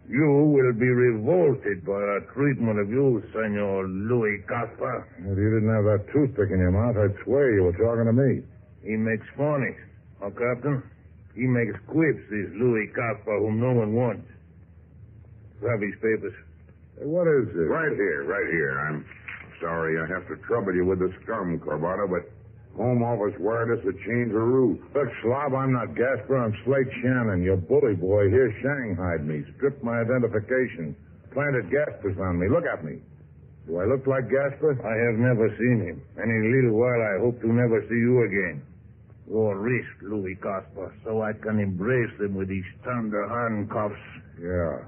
You 0.07 0.53
will 0.55 0.73
be 0.73 0.87
revolted 0.89 1.85
by 1.85 1.93
our 1.99 2.21
treatment 2.33 2.79
of 2.79 2.89
you, 2.89 3.23
Senor 3.33 3.87
Louis 3.87 4.43
Gaspar. 4.47 5.07
If 5.19 5.37
you 5.37 5.49
didn't 5.55 5.73
have 5.75 5.85
that 5.85 6.11
toothpick 6.11 6.51
in 6.51 6.59
your 6.59 6.71
mouth, 6.71 6.95
I'd 6.97 7.15
swear 7.23 7.51
you 7.53 7.63
were 7.63 7.77
talking 7.79 8.05
to 8.05 8.13
me. 8.13 8.43
He 8.83 8.97
makes 8.97 9.25
funny, 9.37 9.75
huh, 10.21 10.29
Captain? 10.29 10.83
He 11.35 11.47
makes 11.47 11.73
quips, 11.87 12.21
this 12.29 12.49
Louis 12.55 12.87
Gaspar, 12.93 13.39
whom 13.39 13.59
no 13.59 13.71
one 13.73 13.95
wants. 13.95 14.27
Grab 15.59 15.81
his 15.81 15.95
papers. 15.95 16.33
Hey, 16.99 17.05
what 17.05 17.27
is 17.27 17.47
this? 17.55 17.67
Right 17.67 17.93
here, 17.93 18.23
right 18.25 18.47
here. 18.51 18.79
I'm 18.79 19.05
sorry 19.61 19.97
I 19.99 20.07
have 20.11 20.27
to 20.27 20.35
trouble 20.47 20.73
you 20.75 20.85
with 20.85 20.99
the 20.99 21.13
scum, 21.23 21.59
Corbata, 21.59 22.09
but 22.09 22.29
Home 22.77 23.03
Office 23.03 23.35
wired 23.39 23.77
us 23.77 23.83
to 23.83 23.91
change 24.05 24.31
of 24.31 24.41
route. 24.41 24.79
Look, 24.95 25.09
Slob, 25.21 25.53
I'm 25.53 25.73
not 25.73 25.95
Gasper. 25.95 26.37
I'm 26.37 26.55
Slate 26.63 26.87
Shannon. 27.03 27.43
Your 27.43 27.57
bully 27.57 27.95
boy 27.95 28.29
here 28.29 28.51
shanghaied 28.63 29.27
me, 29.27 29.43
stripped 29.55 29.83
my 29.83 29.99
identification, 29.99 30.95
planted 31.33 31.69
Gaspers 31.69 32.17
on 32.19 32.39
me. 32.39 32.47
Look 32.47 32.65
at 32.65 32.83
me. 32.83 32.99
Do 33.67 33.77
I 33.77 33.85
look 33.85 34.07
like 34.07 34.31
Gasper? 34.31 34.79
I 34.81 34.95
have 35.11 35.19
never 35.19 35.51
seen 35.59 35.83
him. 35.83 36.01
And 36.17 36.31
in 36.31 36.41
a 36.47 36.51
little 36.55 36.79
while, 36.79 37.01
I 37.01 37.19
hope 37.19 37.39
to 37.41 37.47
never 37.51 37.83
see 37.87 37.99
you 37.99 38.23
again. 38.23 38.63
Your 39.31 39.55
wrist, 39.59 39.87
Louis 40.01 40.35
Gasper, 40.43 40.93
so 41.05 41.21
I 41.21 41.31
can 41.31 41.57
embrace 41.57 42.11
them 42.19 42.35
with 42.35 42.49
these 42.49 42.67
thunder 42.83 43.23
handcuffs. 43.29 43.95
Yeah, 44.35 44.83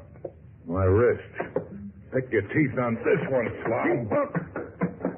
my 0.67 0.83
wrist. 0.83 1.23
Pick 2.11 2.29
your 2.29 2.41
teeth 2.51 2.77
on 2.77 2.95
this 3.07 3.23
one, 3.31 3.47
Slob. 3.63 4.11
Look! 4.11 4.35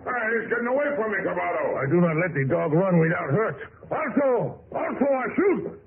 Hey, 0.06 0.26
he's 0.30 0.50
getting 0.54 0.68
away 0.70 0.86
from 0.96 1.10
me, 1.10 1.18
Caballo. 1.26 1.74
I 1.74 1.90
do 1.90 1.98
not 2.06 2.16
let 2.22 2.38
the 2.38 2.46
dog 2.48 2.72
run 2.74 3.00
without 3.00 3.34
hurt. 3.34 3.58
Also, 3.90 4.62
also, 4.72 5.06
I 5.10 5.26
shoot. 5.36 5.82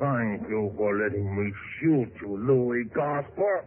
Thank 0.00 0.48
you 0.50 0.74
for 0.76 0.98
letting 0.98 1.30
me 1.38 1.52
shoot 1.78 2.10
you, 2.22 2.36
Louis 2.42 2.90
Gasper. 2.92 3.66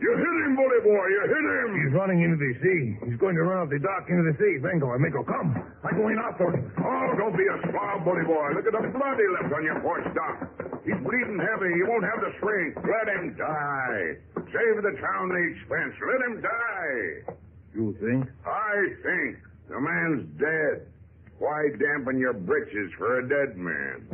You 0.00 0.16
hit 0.16 0.34
him, 0.48 0.56
bully 0.56 0.80
boy. 0.80 1.04
You 1.12 1.22
hit 1.28 1.44
him. 1.44 1.68
He's 1.76 1.92
running 1.92 2.24
into 2.24 2.40
the 2.40 2.52
sea. 2.64 2.96
He's 3.04 3.20
going 3.20 3.36
to 3.36 3.44
run 3.44 3.60
off 3.60 3.68
the 3.68 3.78
dock 3.78 4.08
into 4.08 4.24
the 4.24 4.36
sea. 4.40 4.56
Vengo, 4.64 4.96
amigo, 4.96 5.20
come. 5.22 5.52
I'm 5.84 5.96
going 6.00 6.16
after 6.16 6.48
him. 6.56 6.72
Oh, 6.80 7.12
don't 7.20 7.36
be 7.36 7.44
a 7.44 7.56
slob, 7.68 8.08
bully 8.08 8.24
boy. 8.24 8.56
Look 8.56 8.64
at 8.64 8.72
the 8.72 8.88
blood 8.96 9.20
he 9.20 9.28
left 9.36 9.52
on 9.52 9.60
your 9.60 9.76
porch 9.84 10.08
dock. 10.16 10.48
He's 10.88 10.96
bleeding 11.04 11.36
heavy. 11.36 11.76
He 11.76 11.84
won't 11.84 12.08
have 12.08 12.24
the 12.24 12.32
strength. 12.40 12.80
Let 12.80 13.12
him 13.12 13.36
die. 13.36 14.16
Save 14.48 14.76
the 14.88 14.96
town 15.04 15.28
the 15.28 15.42
expense. 15.52 15.92
Let 16.00 16.20
him 16.24 16.40
die. 16.40 17.36
You 17.76 17.92
think? 18.00 18.24
I 18.48 18.72
think. 19.04 19.36
The 19.68 19.78
man's 19.78 20.24
dead. 20.40 20.88
Why 21.38 21.68
dampen 21.78 22.18
your 22.18 22.32
britches 22.32 22.90
for 22.96 23.20
a 23.20 23.28
dead 23.28 23.56
man? 23.56 24.08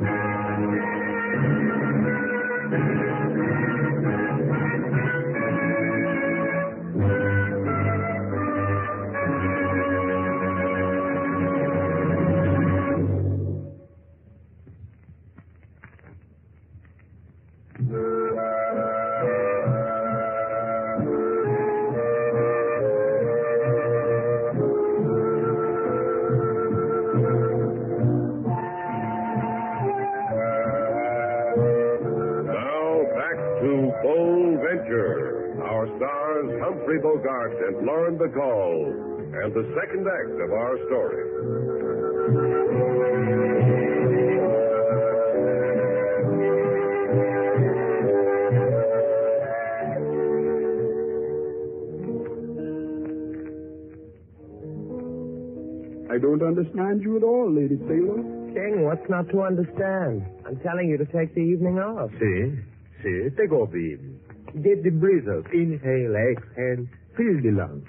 What's 58.96 59.10
not 59.10 59.28
to 59.28 59.42
understand? 59.44 60.24
I'm 60.48 60.56
telling 60.64 60.88
you 60.88 60.96
to 60.96 61.04
take 61.12 61.34
the 61.34 61.44
evening 61.44 61.76
off. 61.76 62.08
See? 62.16 62.56
See? 63.04 63.28
Take 63.36 63.52
off 63.52 63.68
the 63.68 63.76
evening. 63.92 64.16
Get 64.64 64.80
the 64.80 64.88
breath 64.88 65.28
out. 65.28 65.52
Inhale, 65.52 66.16
exhale. 66.16 66.88
Fill 67.12 67.36
the 67.44 67.52
lungs. 67.52 67.84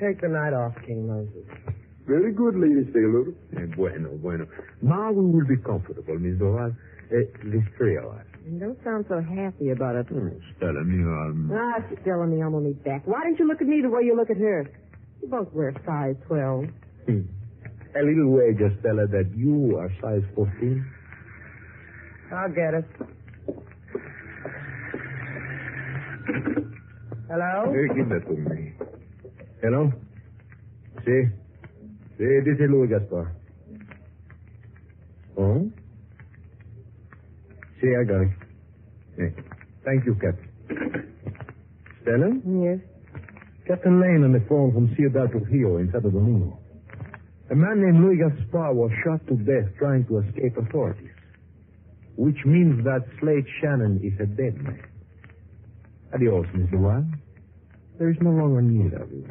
Take 0.00 0.24
the 0.24 0.32
night 0.32 0.56
off, 0.56 0.72
King 0.86 1.04
Moses. 1.04 1.44
Very 2.08 2.32
good, 2.32 2.56
Lady 2.56 2.88
Sailor. 2.96 3.36
Eh, 3.60 3.68
bueno, 3.76 4.16
bueno. 4.24 4.46
Now 4.80 5.12
we 5.12 5.20
will 5.20 5.44
be 5.44 5.60
comfortable, 5.60 6.16
Miss 6.16 6.40
Duval. 6.40 6.72
Uh, 7.12 7.28
the 7.44 7.60
three 7.76 7.98
of 7.98 8.06
us. 8.16 8.24
You 8.48 8.58
don't 8.58 8.80
sound 8.82 9.04
so 9.10 9.20
happy 9.20 9.68
about 9.68 9.96
it. 9.96 10.06
Stella, 10.08 10.80
me, 10.80 11.04
um... 11.04 11.52
Ah, 11.52 11.84
she's 11.90 11.98
telling 12.08 12.32
me 12.32 12.40
I'm 12.40 12.54
on 12.54 12.64
my 12.64 12.72
back. 12.88 13.06
Why 13.06 13.20
don't 13.22 13.38
you 13.38 13.46
look 13.46 13.60
at 13.60 13.68
me 13.68 13.82
the 13.82 13.90
way 13.90 14.00
you 14.00 14.16
look 14.16 14.30
at 14.30 14.38
her? 14.38 14.64
You 15.20 15.28
both 15.28 15.52
wear 15.52 15.74
size 15.84 16.16
12. 16.26 16.64
hmm. 17.04 17.20
A 17.96 18.02
little 18.02 18.30
wager, 18.30 18.70
Stella, 18.80 19.06
that 19.08 19.30
you 19.34 19.76
are 19.78 19.90
size 20.00 20.22
14. 20.34 20.84
I'll 22.32 22.48
get 22.50 22.74
it. 22.74 22.84
Hello? 27.30 27.72
Hey, 27.72 27.94
give 27.94 28.08
that 28.10 28.26
to 28.26 28.36
me. 28.36 28.72
Hello? 29.62 29.92
See? 31.04 31.22
See, 32.18 32.40
this 32.44 32.58
is 32.60 32.70
Louis 32.70 32.88
Gaspar. 32.88 33.32
Oh? 35.38 35.70
See, 37.80 37.94
I 37.98 38.04
got 38.04 38.22
it. 38.22 38.30
Hey. 39.16 39.34
Thank 39.84 40.04
you, 40.04 40.14
Captain. 40.14 40.48
Stella? 42.02 42.28
Yes. 42.44 42.80
Captain 43.66 44.00
Lane 44.00 44.24
on 44.24 44.32
the 44.32 44.44
phone 44.48 44.72
from 44.72 44.94
Ciudad 44.96 45.30
Trujillo 45.30 45.78
in 45.78 45.90
Santo 45.92 46.10
Domingo. 46.10 46.58
A 47.50 47.54
man 47.54 47.80
named 47.80 48.04
Louis 48.04 48.18
Gaspar 48.18 48.74
was 48.74 48.90
shot 49.02 49.26
to 49.28 49.36
death 49.36 49.72
trying 49.78 50.04
to 50.06 50.18
escape 50.18 50.56
authorities. 50.58 51.10
Which 52.16 52.36
means 52.44 52.84
that 52.84 53.06
Slate 53.20 53.46
Shannon 53.60 54.00
is 54.04 54.12
a 54.20 54.26
dead 54.26 54.60
man. 54.62 54.82
Adios, 56.12 56.46
Miss 56.52 56.70
Duval. 56.70 57.06
There 57.98 58.10
is 58.10 58.16
no 58.20 58.30
longer 58.30 58.60
need 58.60 58.92
of 58.92 59.10
you. 59.10 59.24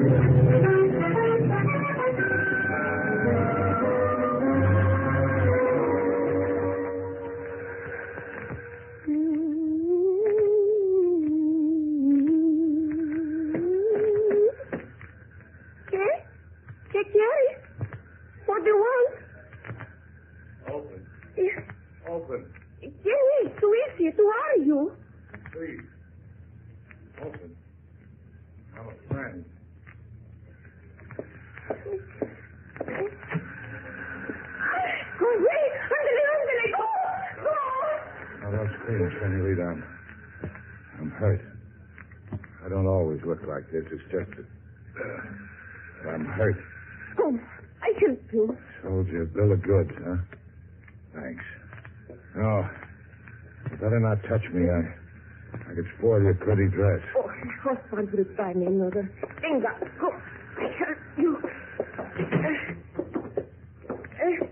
Spoil 56.35 56.45
pretty 56.45 56.69
dress. 56.75 57.01
Oh, 57.17 57.27
my 57.27 57.53
husband 57.73 58.11
will 58.11 58.35
buy 58.37 58.53
me 58.53 58.65
another. 58.65 59.09
Venga, 59.41 59.69
go. 59.99 60.11
I 60.57 60.61
help 60.77 60.97
you. 61.17 61.37
Eh, 64.19 64.45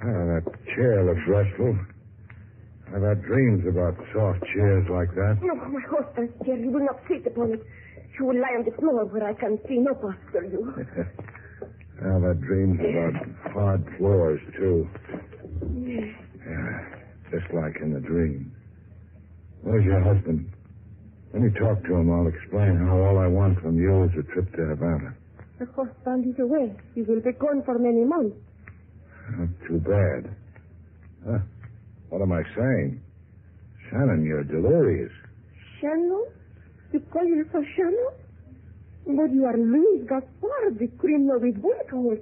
Oh, 0.00 0.26
that 0.30 0.44
chair 0.76 1.04
looks 1.04 1.20
restful. 1.28 1.76
I've 2.94 3.02
had 3.02 3.20
dreams 3.22 3.64
about 3.68 3.96
soft 4.14 4.40
chairs 4.54 4.86
like 4.88 5.10
that. 5.16 5.38
No, 5.42 5.54
my 5.56 5.80
husband's 5.90 6.32
chair. 6.46 6.56
You 6.56 6.70
will 6.70 6.86
not 6.86 7.00
sit 7.08 7.26
upon 7.26 7.52
it. 7.52 7.62
You 8.18 8.24
will 8.26 8.40
lie 8.40 8.54
on 8.56 8.64
the 8.64 8.70
floor 8.78 9.04
where 9.06 9.24
I 9.28 9.34
can 9.34 9.58
see 9.68 9.78
no 9.78 9.94
past 9.94 10.18
for 10.32 10.44
you. 10.44 10.72
I've 12.00 12.22
had 12.22 12.40
dreams 12.40 12.78
about 12.80 13.52
hard 13.52 13.84
floors, 13.98 14.40
too. 14.56 14.88
Yeah, 16.46 16.97
just 17.30 17.52
like 17.52 17.76
in 17.82 17.92
the 17.92 18.00
dream. 18.00 18.52
Where's 19.62 19.84
your 19.84 20.00
husband? 20.00 20.50
Let 21.32 21.42
me 21.42 21.50
talk 21.58 21.82
to 21.84 21.94
him. 21.94 22.10
I'll 22.10 22.26
explain 22.28 22.76
how 22.78 22.96
all 22.98 23.18
I 23.18 23.26
want 23.26 23.60
from 23.60 23.76
you 23.76 24.04
is 24.04 24.10
a 24.18 24.22
trip 24.32 24.50
to 24.56 24.64
Havana. 24.64 25.14
The 25.58 25.66
husband 25.76 26.32
is 26.32 26.38
away. 26.40 26.72
He 26.94 27.02
will 27.02 27.20
be 27.20 27.32
gone 27.32 27.62
for 27.64 27.78
many 27.78 28.04
months. 28.04 28.36
Not 29.36 29.48
too 29.66 29.78
bad. 29.78 30.34
Huh? 31.26 31.38
What 32.08 32.22
am 32.22 32.32
I 32.32 32.42
saying? 32.56 33.02
Shannon, 33.90 34.24
you're 34.24 34.44
delirious. 34.44 35.12
Shannon? 35.80 36.24
You 36.92 37.00
call 37.12 37.24
yourself 37.26 37.64
Shannon? 37.76 38.08
But 39.06 39.32
you 39.34 39.44
are 39.44 39.56
Louis 39.56 40.06
Gaspar, 40.08 40.70
the 40.78 40.88
criminal 40.98 41.38
with 41.40 41.60
bullet 41.60 41.88
holes. 41.90 42.18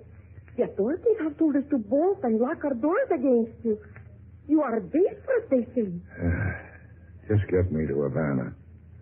The 0.57 0.65
authorities 0.65 1.19
have 1.21 1.37
told 1.39 1.55
us 1.57 1.65
to 1.71 1.79
bolt 1.79 2.21
and 2.23 2.41
lock 2.41 2.65
our 2.65 2.75
doors 2.75 3.09
against 3.13 3.53
you. 3.65 3.79
You 4.49 4.63
are 4.63 4.81
desperate, 4.81 5.51
they 5.51 5.67
say. 5.75 5.89
Just 7.29 7.51
get 7.51 7.73
me 7.73 7.87
to 7.87 8.03
Havana. 8.03 8.55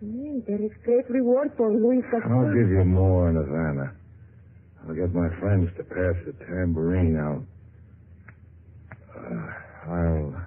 Mm, 0.03 0.45
there 0.45 0.61
is 0.61 0.71
great 0.83 1.09
reward 1.09 1.51
for 1.55 1.71
Louis. 1.71 2.01
I'll 2.11 2.53
give 2.53 2.69
you 2.69 2.83
more 2.83 3.29
in 3.29 3.35
Havana. 3.35 3.93
I'll 4.87 4.95
get 4.95 5.13
my 5.13 5.29
friends 5.39 5.69
to 5.77 5.83
pass 5.83 6.15
the 6.25 6.33
tambourine 6.45 7.17
out. 7.17 7.43
Uh, 9.15 9.91
I'll. 9.91 10.45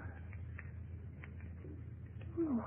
Oh. 2.40 2.64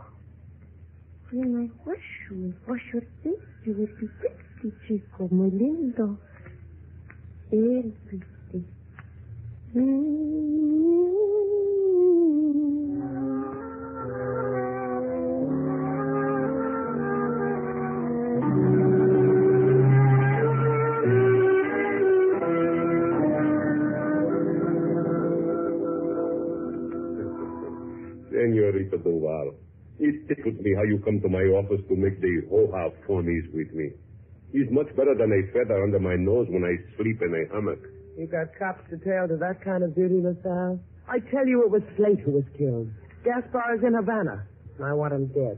When 1.31 1.55
I 1.55 1.87
wash 1.87 1.97
you 2.29 2.53
wash 2.67 2.81
your 2.93 3.03
face, 3.23 3.47
you 3.65 3.73
will 3.73 3.87
be 3.99 4.07
pretty, 4.19 4.75
chico, 4.87 5.27
muy 5.31 5.49
lindo. 5.51 6.17
Very 30.35 30.53
pretty. 30.53 30.63
me 30.63 30.75
how 30.75 30.83
you 30.83 30.99
come 30.99 31.19
to 31.21 31.29
my 31.29 31.43
office 31.59 31.81
to 31.89 31.95
make 31.95 32.21
the 32.21 32.47
O-H 32.51 32.71
ho-ha 32.71 32.89
funnies 33.07 33.43
with 33.53 33.71
me. 33.73 33.91
He's 34.51 34.69
much 34.71 34.87
better 34.95 35.15
than 35.15 35.31
a 35.31 35.41
feather 35.51 35.83
under 35.83 35.99
my 35.99 36.15
nose 36.15 36.47
when 36.49 36.63
I 36.63 36.75
sleep 36.95 37.21
in 37.21 37.35
a 37.35 37.53
hammock. 37.53 37.79
You 38.17 38.27
got 38.27 38.55
cops 38.59 38.83
to 38.91 38.97
tail 38.97 39.27
to 39.27 39.37
that 39.37 39.63
kind 39.63 39.83
of 39.83 39.95
duty, 39.95 40.21
LaSalle? 40.21 40.79
I 41.07 41.19
tell 41.31 41.47
you 41.47 41.63
it 41.63 41.71
was 41.71 41.81
Slate 41.97 42.19
who 42.19 42.31
was 42.31 42.43
killed. 42.57 42.91
Gaspar 43.23 43.75
is 43.75 43.83
in 43.83 43.93
Havana, 43.93 44.43
and 44.77 44.85
I 44.85 44.93
want 44.93 45.13
him 45.13 45.27
dead. 45.27 45.57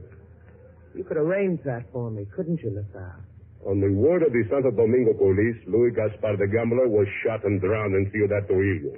You 0.96 1.04
could 1.04 1.18
arrange 1.18 1.62
that 1.66 1.86
for 1.92 2.10
me, 2.10 2.26
couldn't 2.36 2.62
you, 2.62 2.70
LaSalle? 2.70 3.22
On 3.66 3.80
the 3.80 3.92
word 3.94 4.22
of 4.24 4.34
the 4.34 4.44
Santo 4.50 4.72
Domingo 4.72 5.14
police, 5.14 5.58
Louis 5.68 5.92
Gaspar 5.92 6.38
the 6.38 6.48
gambler 6.48 6.88
was 6.88 7.08
shot 7.24 7.46
and 7.46 7.62
drowned 7.62 7.96
in 7.96 8.12
Ciudad 8.12 8.46
Trujillo. 8.48 8.98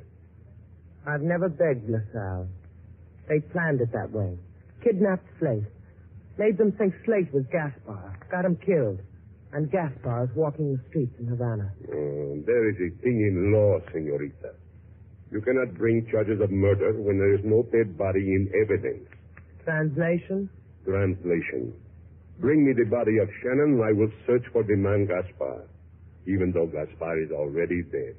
I've 1.07 1.21
never 1.21 1.49
begged 1.49 1.89
LaSalle. 1.89 2.47
They 3.30 3.39
planned 3.39 3.82
it 3.82 3.91
that 3.93 4.11
way. 4.11 4.38
Kidnapped 4.86 5.25
Slate. 5.39 5.65
Made 6.38 6.57
them 6.59 6.71
think 6.73 6.93
Slate 7.05 7.33
was 7.33 7.43
Gaspar. 7.51 8.19
Got 8.29 8.45
him 8.45 8.55
killed. 8.57 8.99
And 9.51 9.71
Gaspar 9.71 10.25
is 10.25 10.29
walking 10.36 10.77
the 10.77 10.81
streets 10.89 11.15
in 11.19 11.25
Havana. 11.27 11.73
Uh, 11.89 12.45
there 12.45 12.69
is 12.69 12.75
a 12.77 12.89
thing 13.01 13.17
in 13.25 13.51
law, 13.51 13.79
senorita. 13.91 14.53
You 15.31 15.41
cannot 15.41 15.73
bring 15.73 16.05
charges 16.11 16.39
of 16.39 16.51
murder 16.51 16.93
when 17.01 17.17
there 17.17 17.33
is 17.33 17.41
no 17.43 17.63
dead 17.71 17.97
body 17.97 18.19
in 18.19 18.51
evidence. 18.61 19.09
Translation? 19.63 20.49
Translation. 20.86 21.73
Bring 22.39 22.65
me 22.65 22.73
the 22.73 22.86
body 22.86 23.17
of 23.17 23.29
Shannon, 23.41 23.79
and 23.79 23.83
I 23.83 23.91
will 23.91 24.11
search 24.27 24.43
for 24.53 24.61
the 24.63 24.75
man 24.75 25.07
Gaspar, 25.07 25.65
even 26.27 26.51
though 26.53 26.67
Gaspar 26.67 27.23
is 27.23 27.31
already 27.31 27.81
dead. 27.91 28.15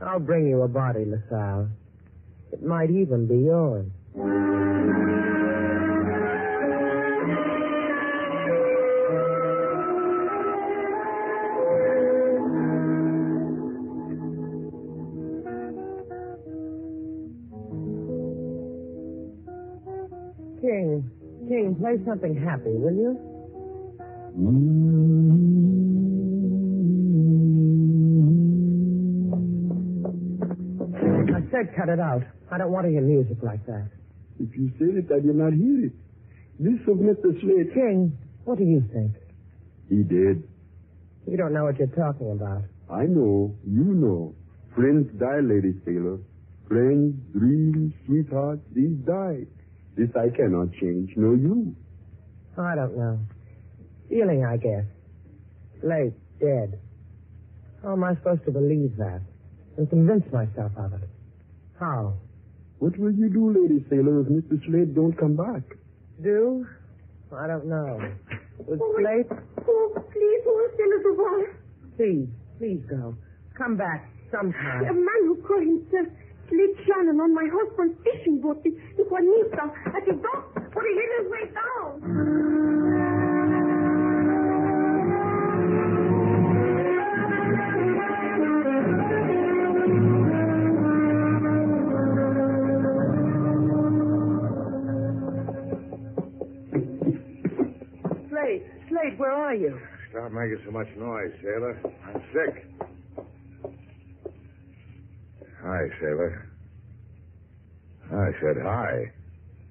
I'll 0.00 0.20
bring 0.20 0.46
you 0.48 0.62
a 0.62 0.68
body, 0.68 1.04
LaSalle. 1.04 1.68
It 2.52 2.62
might 2.62 2.90
even 2.90 3.26
be 3.26 3.44
yours. 3.44 3.90
King, 4.14 4.22
King, 21.48 21.74
play 21.80 21.98
something 22.06 22.36
happy, 22.36 22.70
will 22.70 22.94
you? 22.94 23.18
Mm-hmm. 24.38 24.84
I 31.34 31.40
said 31.50 31.74
cut 31.76 31.88
it 31.88 31.98
out. 31.98 32.22
I 32.52 32.58
don't 32.58 32.70
want 32.70 32.86
to 32.86 32.90
hear 32.92 33.02
music 33.02 33.38
like 33.42 33.66
that. 33.66 34.03
If 34.40 34.56
you 34.56 34.70
said 34.78 34.96
it, 34.96 35.12
I 35.14 35.20
did 35.20 35.34
not 35.36 35.52
hear 35.52 35.86
it. 35.86 35.92
This 36.58 36.80
of 36.88 36.98
Mr. 36.98 37.38
Slate. 37.40 37.74
King, 37.74 38.16
what 38.44 38.58
do 38.58 38.64
you 38.64 38.82
think? 38.92 39.12
He 39.88 40.02
did. 40.02 40.42
You 41.26 41.36
don't 41.36 41.52
know 41.52 41.64
what 41.64 41.78
you're 41.78 41.88
talking 41.88 42.30
about. 42.32 42.62
I 42.90 43.04
know. 43.04 43.54
You 43.66 43.84
know. 43.84 44.34
Friends 44.74 45.08
die, 45.18 45.40
Lady 45.40 45.74
Sailor. 45.84 46.18
Friends, 46.68 47.14
dreams, 47.32 47.92
sweethearts, 48.06 48.62
these 48.74 48.96
die. 49.06 49.46
This 49.96 50.10
I 50.16 50.34
cannot 50.34 50.72
change, 50.80 51.12
nor 51.16 51.36
you. 51.36 51.74
I 52.58 52.74
don't 52.74 52.96
know. 52.96 53.18
Feeling, 54.08 54.44
I 54.44 54.56
guess. 54.56 54.84
Late, 55.82 56.14
dead. 56.40 56.80
How 57.82 57.92
am 57.92 58.04
I 58.04 58.14
supposed 58.14 58.44
to 58.46 58.50
believe 58.50 58.96
that? 58.96 59.20
And 59.76 59.88
convince 59.88 60.24
myself 60.32 60.72
of 60.76 60.94
it? 60.94 61.08
How? 61.78 62.14
What 62.78 62.98
will 62.98 63.12
you 63.12 63.28
do, 63.30 63.50
Lady 63.50 63.84
Sailor, 63.88 64.20
if 64.20 64.26
Mr. 64.28 64.58
Slate 64.66 64.94
don't 64.94 65.16
come 65.16 65.36
back? 65.36 65.62
Do? 66.22 66.66
I 67.32 67.46
don't 67.46 67.66
know. 67.66 67.98
With 68.58 68.80
oh, 68.82 68.94
Slate? 68.98 69.30
Oh, 69.66 70.04
please, 70.12 70.42
oh, 70.46 70.54
hold 70.54 70.70
still, 70.74 70.90
little 70.90 71.16
boy. 71.16 71.40
Please, 71.96 72.28
please 72.58 72.82
go. 72.88 73.16
Come 73.56 73.76
back 73.76 74.10
sometime. 74.30 74.84
A 74.84 74.92
man 74.92 75.20
who 75.22 75.36
called 75.46 75.62
himself 75.62 76.08
Slate 76.48 76.76
Shannon 76.86 77.20
on 77.20 77.34
my 77.34 77.46
husband's 77.50 77.96
fishing 78.04 78.40
boat, 78.40 78.62
the, 78.62 78.70
the 78.96 79.04
Juanita, 79.04 79.64
at 79.86 80.04
the 80.06 80.14
dock, 80.20 80.74
where 80.74 80.84
he 80.86 80.94
hid 80.94 81.10
his 81.22 81.30
way 81.30 81.44
down. 81.54 82.43
Are 99.54 99.56
you? 99.56 99.78
Stop 100.10 100.32
making 100.32 100.58
so 100.64 100.72
much 100.72 100.88
noise, 100.98 101.30
Sailor. 101.40 101.78
I'm 102.08 102.20
sick. 102.34 102.66
Hi, 105.62 105.80
Sailor. 106.00 106.48
I 108.10 108.26
said 108.42 108.56
hi. 108.60 109.12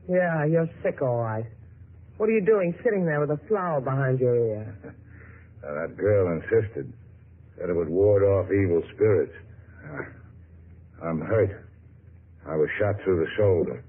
Yeah, 0.07 0.45
you're 0.45 0.69
sick, 0.81 1.01
all 1.01 1.17
right. 1.17 1.43
What 2.15 2.29
are 2.29 2.31
you 2.31 2.45
doing 2.45 2.73
sitting 2.81 3.05
there 3.05 3.19
with 3.19 3.31
a 3.31 3.47
flower 3.49 3.81
behind 3.81 4.19
your 4.19 4.37
ear? 4.37 4.95
That 5.61 5.97
girl 5.97 6.39
insisted. 6.39 6.93
Said 7.57 7.69
it 7.69 7.75
would 7.75 7.89
ward 7.89 8.23
off 8.23 8.51
evil 8.51 8.83
spirits. 8.95 9.33
Uh, 9.83 11.07
I'm 11.07 11.19
hurt. 11.19 11.69
I 12.45 12.55
was 12.55 12.69
shot 12.79 12.95
through 13.03 13.25
the 13.25 13.31
shoulder. 13.37 13.83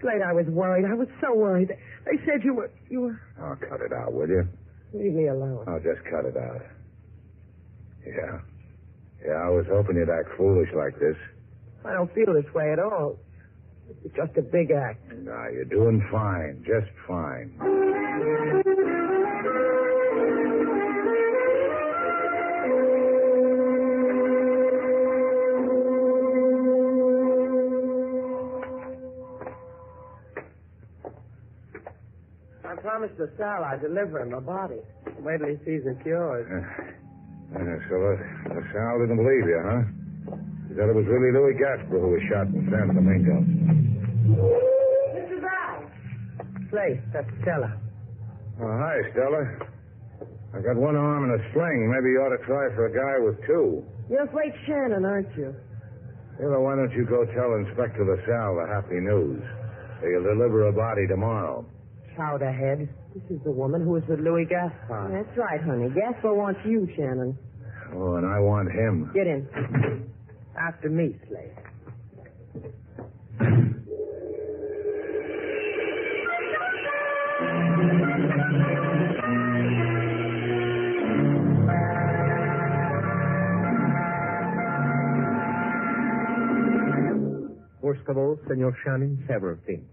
Slate, 0.00 0.20
I 0.26 0.32
was 0.32 0.44
worried. 0.48 0.84
I 0.84 0.94
was 0.94 1.08
so 1.20 1.34
worried. 1.34 1.68
They 2.04 2.16
said 2.24 2.44
you 2.44 2.54
were, 2.54 2.70
you 2.88 3.00
were... 3.00 3.20
Oh, 3.40 3.54
cut 3.68 3.80
it 3.80 3.92
out, 3.92 4.12
will 4.12 4.28
you? 4.28 4.44
Leave 4.92 5.12
me 5.12 5.28
alone. 5.28 5.64
Oh, 5.68 5.78
just 5.78 6.04
cut 6.10 6.24
it 6.24 6.36
out. 6.36 6.62
Yeah. 8.06 8.40
Yeah, 9.24 9.34
I 9.44 9.48
was 9.50 9.66
hoping 9.70 9.96
you'd 9.96 10.08
act 10.10 10.36
foolish 10.36 10.68
like 10.74 10.98
this. 10.98 11.16
I 11.84 11.92
don't 11.92 12.12
feel 12.14 12.32
this 12.34 12.52
way 12.54 12.72
at 12.72 12.78
all. 12.78 13.18
It's 14.04 14.14
just 14.14 14.36
a 14.38 14.42
big 14.42 14.70
act. 14.70 15.00
Nah, 15.12 15.48
you're 15.48 15.64
doing 15.64 16.06
fine. 16.10 16.64
Just 16.66 16.90
fine. 17.06 17.52
I 33.00 33.08
promised 33.08 33.32
LaSalle 33.32 33.64
I'd 33.64 33.80
deliver 33.80 34.20
him 34.20 34.34
a 34.34 34.42
body. 34.42 34.76
Wait 35.24 35.38
till 35.40 35.48
he 35.48 35.56
sees 35.64 35.88
it's 35.88 36.04
yours. 36.04 36.44
Uh, 36.44 37.64
so, 37.88 37.96
uh, 37.96 38.52
LaSalle 38.52 39.00
didn't 39.00 39.16
believe 39.16 39.48
you, 39.48 39.60
huh? 39.64 39.80
He 40.68 40.76
thought 40.76 40.92
it 40.92 40.96
was 41.00 41.08
really 41.08 41.32
Louis 41.32 41.56
Gasper 41.56 41.96
who 41.96 42.12
was 42.12 42.20
shot 42.28 42.52
in 42.52 42.60
San 42.68 42.92
Domingo. 42.92 43.40
Mr. 45.16 45.40
Val! 45.40 45.88
Slate, 46.68 47.00
that's 47.16 47.32
Stella. 47.40 47.72
Oh, 48.60 48.68
hi, 48.68 49.00
Stella. 49.16 49.48
I've 50.52 50.64
got 50.64 50.76
one 50.76 50.96
arm 50.96 51.24
in 51.24 51.40
a 51.40 51.42
sling. 51.56 51.88
Maybe 51.88 52.12
you 52.12 52.20
ought 52.20 52.36
to 52.36 52.44
try 52.44 52.68
for 52.76 52.84
a 52.84 52.92
guy 52.92 53.16
with 53.24 53.40
two. 53.48 53.80
You're 54.12 54.28
Slate 54.28 54.52
Shannon, 54.68 55.06
aren't 55.06 55.32
you? 55.40 55.56
Sailor, 56.36 56.60
why 56.60 56.76
don't 56.76 56.92
you 56.92 57.08
go 57.08 57.24
tell 57.32 57.56
Inspector 57.64 57.96
LaSalle 57.96 58.60
the 58.60 58.68
happy 58.68 59.00
news? 59.00 59.40
He'll 60.04 60.36
deliver 60.36 60.68
a 60.68 60.72
body 60.72 61.08
tomorrow. 61.08 61.64
Chowderhead. 62.16 62.88
This 63.14 63.22
is 63.30 63.42
the 63.44 63.50
woman 63.50 63.82
who 63.82 63.90
was 63.90 64.02
with 64.08 64.20
Louis 64.20 64.44
Gaspar. 64.44 65.10
That's 65.12 65.38
right, 65.38 65.60
honey. 65.60 65.88
Gaspar 65.90 66.34
wants 66.34 66.60
you, 66.64 66.88
Shannon. 66.96 67.36
Oh, 67.94 68.14
and 68.16 68.26
I 68.26 68.38
want 68.38 68.70
him. 68.70 69.10
Get 69.14 69.26
in. 69.26 69.48
After 70.56 70.88
me, 70.88 71.16
Slate. 71.28 71.54
First 87.82 88.06
of 88.08 88.16
all, 88.16 88.38
Senor 88.46 88.76
Shannon, 88.84 89.24
several 89.26 89.56
things. 89.66 89.84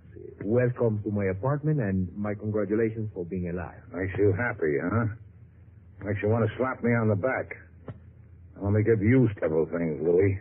Welcome 0.43 1.01
to 1.03 1.11
my 1.11 1.25
apartment 1.25 1.79
and 1.79 2.07
my 2.15 2.35
congratulations 2.35 3.09
for 3.13 3.25
being 3.25 3.49
alive. 3.49 3.81
Makes 3.93 4.17
you 4.17 4.33
happy, 4.37 4.77
huh? 4.81 5.05
Makes 6.05 6.21
you 6.21 6.29
want 6.29 6.47
to 6.47 6.57
slap 6.57 6.83
me 6.83 6.91
on 6.91 7.09
the 7.09 7.15
back. 7.15 7.57
Let 8.61 8.71
me 8.71 8.83
give 8.83 9.01
you 9.01 9.29
several 9.39 9.65
things, 9.65 9.99
Louis. 10.01 10.39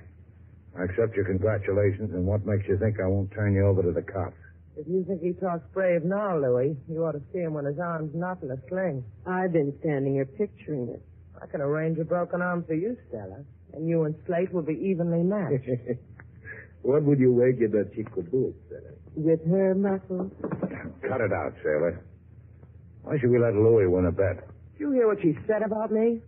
I 0.78 0.84
accept 0.84 1.16
your 1.16 1.24
congratulations, 1.24 2.12
and 2.12 2.26
what 2.26 2.44
makes 2.44 2.68
you 2.68 2.78
think 2.78 3.00
I 3.00 3.06
won't 3.06 3.30
turn 3.32 3.54
you 3.54 3.66
over 3.66 3.82
to 3.82 3.92
the 3.92 4.02
cops? 4.02 4.36
If 4.76 4.86
you 4.86 5.02
think 5.08 5.22
he 5.22 5.32
talks 5.32 5.64
brave 5.72 6.04
now, 6.04 6.36
Louis, 6.36 6.76
you 6.88 7.02
ought 7.04 7.12
to 7.12 7.22
see 7.32 7.38
him 7.38 7.54
when 7.54 7.64
his 7.64 7.78
arm's 7.78 8.14
not 8.14 8.42
in 8.42 8.50
a 8.50 8.58
sling. 8.68 9.02
I've 9.26 9.52
been 9.52 9.72
standing 9.80 10.14
here 10.14 10.26
picturing 10.26 10.88
it. 10.88 11.02
I 11.40 11.46
can 11.46 11.62
arrange 11.62 11.98
a 11.98 12.04
broken 12.04 12.42
arm 12.42 12.64
for 12.64 12.74
you, 12.74 12.96
Stella. 13.08 13.44
And 13.72 13.88
you 13.88 14.04
and 14.04 14.14
Slate 14.26 14.52
will 14.52 14.62
be 14.62 14.74
evenly 14.74 15.22
matched. 15.22 15.68
what 16.82 17.02
would 17.04 17.18
you 17.18 17.32
wager 17.32 17.68
that 17.68 17.92
she 17.96 18.04
could 18.04 18.30
do 18.30 18.48
it, 18.48 18.54
Stella? 18.68 18.95
With 19.16 19.40
her 19.48 19.74
muscles? 19.74 20.30
Cut 21.02 21.20
it 21.20 21.32
out, 21.32 21.54
sailor. 21.64 22.04
Why 23.02 23.18
should 23.18 23.30
we 23.30 23.38
let 23.38 23.54
Louie 23.54 23.86
win 23.86 24.06
a 24.06 24.12
bet? 24.12 24.46
Did 24.72 24.80
you 24.80 24.92
hear 24.92 25.06
what 25.08 25.18
she 25.22 25.34
said 25.46 25.62
about 25.62 25.90
me? 25.90 26.20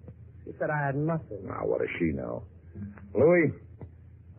She 0.44 0.52
said 0.58 0.70
I 0.70 0.78
had 0.86 0.96
nothing. 0.96 1.44
Now, 1.46 1.62
what 1.66 1.80
does 1.80 1.90
she 1.98 2.06
know? 2.06 2.44
Louie, 3.14 3.52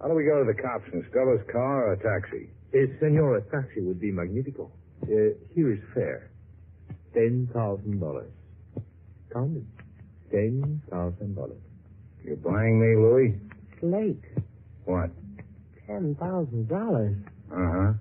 how 0.02 0.08
do 0.08 0.16
we 0.16 0.24
go 0.26 0.44
to 0.44 0.52
the 0.52 0.60
cops 0.60 0.86
in 0.94 1.06
Stella's 1.12 1.42
car 1.52 1.90
or 1.90 1.94
a 1.94 1.98
taxi? 1.98 2.50
Uh, 2.74 2.88
senor, 3.00 3.38
a 3.38 3.42
taxi 3.52 3.82
would 3.82 4.00
be 4.00 4.12
magnifico. 4.12 4.72
Uh, 5.04 5.36
here 5.54 5.72
is 5.74 5.80
fare. 5.94 6.32
Ten 7.14 7.50
thousand 7.54 8.00
dollars. 8.00 8.32
Count 9.34 9.58
it. 9.58 9.64
Ten 10.32 10.82
thousand 10.90 11.36
dollars. 11.36 11.62
You're 12.24 12.36
buying 12.38 12.80
me, 12.80 12.96
Louie? 12.96 13.36
late. 13.82 14.24
What? 14.86 15.10
Ten 15.88 16.16
thousand 16.20 16.68
dollars. 16.68 17.16
Uh-huh. 17.52 17.94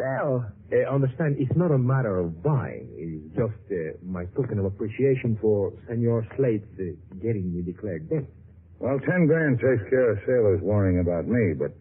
Sell. 0.00 0.46
Uh, 0.72 0.88
understand, 0.92 1.36
it's 1.38 1.54
not 1.56 1.70
a 1.70 1.78
matter 1.78 2.18
of 2.20 2.42
buying. 2.42 2.88
It's 2.96 3.36
just 3.36 3.60
uh, 3.70 3.98
my 4.02 4.24
token 4.36 4.58
of 4.58 4.64
appreciation 4.64 5.36
for 5.40 5.72
Senor 5.88 6.26
Slate's 6.36 6.64
uh, 6.80 6.96
getting 7.22 7.52
me 7.54 7.60
declared 7.62 8.08
dead. 8.08 8.26
Well, 8.78 8.98
ten 9.00 9.26
grand 9.26 9.58
takes 9.60 9.84
care 9.90 10.12
of 10.12 10.18
sailors 10.24 10.60
worrying 10.62 11.00
about 11.00 11.26
me, 11.28 11.52
but 11.52 11.76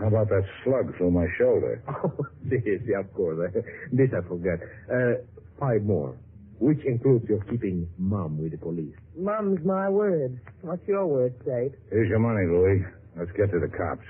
how 0.00 0.06
about 0.06 0.28
that 0.30 0.44
slug 0.64 0.96
through 0.96 1.10
my 1.10 1.26
shoulder? 1.38 1.82
Oh, 2.04 2.24
this, 2.44 2.62
yeah, 2.86 3.00
of 3.00 3.12
course. 3.12 3.52
this 3.92 4.08
I 4.16 4.26
forgot. 4.26 4.58
Uh, 4.88 5.20
five 5.60 5.82
more, 5.82 6.16
which 6.60 6.78
includes 6.86 7.28
your 7.28 7.42
keeping 7.50 7.88
mum 7.98 8.38
with 8.40 8.52
the 8.52 8.58
police. 8.58 8.94
Mum's 9.16 9.58
my 9.66 9.88
word. 9.90 10.40
What's 10.62 10.86
your 10.86 11.06
word, 11.06 11.34
Slate? 11.44 11.72
Here's 11.90 12.08
your 12.08 12.20
money, 12.20 12.46
Louis. 12.46 12.86
Let's 13.18 13.32
get 13.36 13.50
to 13.50 13.58
the 13.58 13.68
cops. 13.68 14.06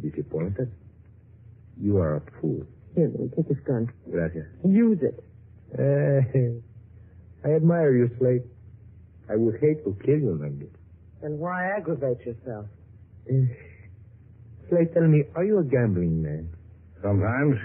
Disappointed? 0.00 0.70
You 1.80 1.98
are 1.98 2.16
a 2.16 2.40
fool. 2.40 2.66
Here, 2.94 3.10
Louie, 3.16 3.30
take 3.36 3.48
this 3.48 3.58
gun. 3.66 3.88
Gracias. 4.10 4.46
Use 4.64 4.98
it. 5.02 5.22
Uh, 5.78 7.48
I 7.48 7.54
admire 7.54 7.94
you, 7.96 8.10
Slate. 8.18 8.42
I 9.30 9.36
would 9.36 9.60
hate 9.60 9.84
to 9.84 9.96
kill 10.04 10.18
you 10.18 10.38
like 10.40 10.58
this. 10.58 10.68
Then 11.22 11.38
why 11.38 11.70
aggravate 11.76 12.20
yourself? 12.26 12.66
Uh, 13.30 13.46
Slate, 14.68 14.92
tell 14.94 15.06
me, 15.06 15.24
are 15.36 15.44
you 15.44 15.58
a 15.58 15.64
gambling 15.64 16.22
man? 16.22 16.48
Sometimes. 17.02 17.56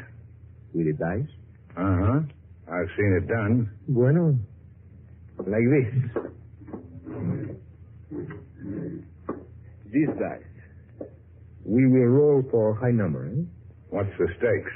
With 0.73 0.85
the 0.87 0.93
dice? 0.93 1.29
Uh-huh. 1.77 2.19
I've 2.71 2.89
seen 2.97 3.19
it 3.21 3.27
done. 3.27 3.71
Bueno. 3.87 4.37
Like 5.37 5.67
this. 5.69 6.23
These 9.91 10.07
dice. 10.19 11.07
We 11.65 11.87
will 11.87 12.05
roll 12.07 12.43
for 12.51 12.75
high 12.75 12.91
number, 12.91 13.25
eh? 13.27 13.43
What's 13.93 14.09
the 14.17 14.25
stakes? 14.41 14.73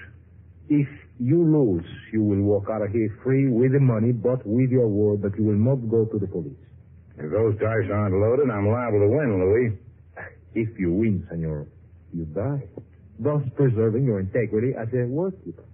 If 0.70 0.88
you 1.18 1.42
lose, 1.42 1.90
you 2.14 2.22
will 2.22 2.44
walk 2.44 2.70
out 2.70 2.84
of 2.84 2.92
here 2.92 3.10
free 3.24 3.50
with 3.50 3.72
the 3.74 3.80
money, 3.80 4.12
but 4.12 4.46
with 4.46 4.70
your 4.70 4.88
word 4.88 5.24
that 5.24 5.34
you 5.40 5.46
will 5.46 5.58
not 5.58 5.90
go 5.90 6.06
to 6.06 6.20
the 6.20 6.28
police. 6.28 6.54
If 7.18 7.32
those 7.32 7.58
dice 7.58 7.90
aren't 7.90 8.14
loaded, 8.14 8.54
I'm 8.54 8.70
liable 8.70 9.02
to 9.02 9.10
win, 9.10 9.42
Louis. 9.42 9.74
If 10.54 10.78
you 10.78 10.94
win, 10.94 11.26
senor, 11.32 11.66
you 12.14 12.26
die. 12.26 12.62
Thus 13.18 13.42
preserving 13.56 14.06
your 14.06 14.20
integrity 14.20 14.78
as 14.78 14.88
a 14.94 15.10
workkeeper. 15.10 15.66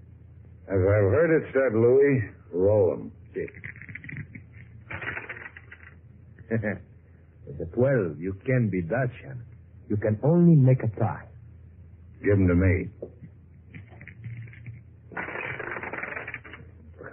As 0.71 0.79
I've 0.79 1.11
heard 1.11 1.35
it 1.35 1.51
said, 1.51 1.75
Louis, 1.75 2.23
roll 2.53 2.93
'em. 2.93 3.11
As 7.49 7.59
a 7.59 7.65
12, 7.75 8.21
you 8.21 8.39
can't 8.45 8.71
be 8.71 8.81
Dutch. 8.83 9.11
You 9.89 9.97
can 9.97 10.17
only 10.23 10.55
make 10.55 10.81
a 10.81 10.87
tie. 10.97 11.27
Give 12.23 12.39
'em 12.39 12.47
to 12.47 12.55
me. 12.55 12.87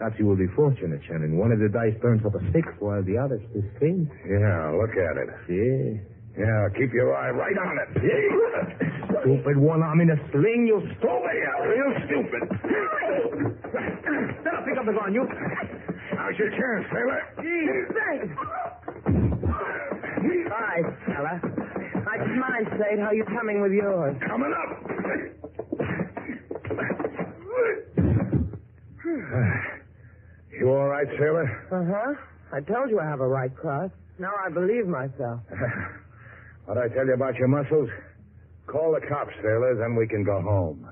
Perhaps 0.01 0.17
you 0.19 0.25
will 0.25 0.41
be 0.41 0.49
fortunate, 0.57 0.97
Shannon. 1.07 1.37
One 1.37 1.53
of 1.53 1.61
the 1.61 1.69
dice 1.69 1.93
burns 2.01 2.25
up 2.25 2.33
a 2.33 2.41
six 2.57 2.65
while 2.81 3.05
the 3.05 3.21
other 3.21 3.37
is 3.53 3.65
thin. 3.77 4.09
Yeah, 4.25 4.73
look 4.73 4.97
at 4.97 5.21
it. 5.21 5.29
Yeah. 5.45 6.01
Yeah, 6.41 6.73
keep 6.73 6.89
your 6.97 7.13
eye 7.15 7.29
right 7.29 7.53
on 7.53 7.77
it. 7.77 7.93
Stupid 9.21 9.59
one 9.59 9.83
arm 9.83 10.01
in 10.01 10.09
a 10.09 10.17
sling, 10.33 10.65
you 10.65 10.81
stupid. 10.97 11.37
Yeah, 11.37 11.69
real 11.69 11.93
stupid. 12.09 12.49
Stella, 14.41 14.65
pick 14.65 14.79
up 14.81 14.87
the 14.89 14.97
gun, 14.97 15.13
you. 15.13 15.29
How's 16.17 16.33
your 16.39 16.49
chance, 16.49 16.89
sailor? 16.89 17.21
Thanks. 17.93 18.33
Hi, 20.49 20.81
fella. 21.13 21.45
I 22.09 22.17
just 22.25 22.41
mind, 22.41 22.73
Slate, 22.73 23.01
how 23.05 23.13
you 23.13 23.25
coming 23.37 23.61
with 23.61 23.73
yours. 23.73 24.17
Coming 24.27 24.55
up. 24.57 24.81
You 30.61 30.69
all 30.69 30.89
right, 30.89 31.07
sailor? 31.19 31.49
Uh-huh. 31.73 32.15
I 32.53 32.61
told 32.61 32.91
you 32.91 33.01
I 33.01 33.07
have 33.07 33.21
a 33.21 33.27
right 33.27 33.55
cross. 33.57 33.91
Now 34.19 34.33
I 34.45 34.51
believe 34.51 34.87
myself. 34.87 35.41
What'd 36.67 36.83
I 36.85 36.95
tell 36.95 37.07
you 37.07 37.15
about 37.15 37.37
your 37.37 37.49
muscles? 37.49 37.89
Call 38.67 38.93
the 38.93 39.01
cops, 39.09 39.33
sailor, 39.43 39.75
then 39.75 39.97
we 39.97 40.07
can 40.07 40.23
go 40.23 40.43
home. 40.43 40.87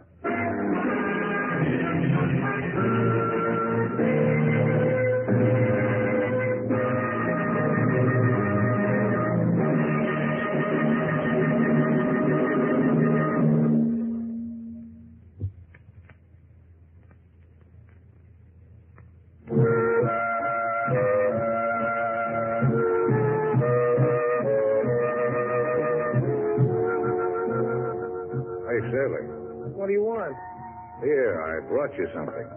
Here, 31.03 31.41
I 31.41 31.61
brought 31.69 31.95
you 31.97 32.09
something. 32.15 32.49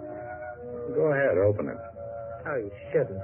Go 0.95 1.13
ahead, 1.13 1.37
open 1.37 1.69
it. 1.69 1.77
Oh, 2.47 2.55
you 2.57 2.71
shouldn't. 2.91 3.21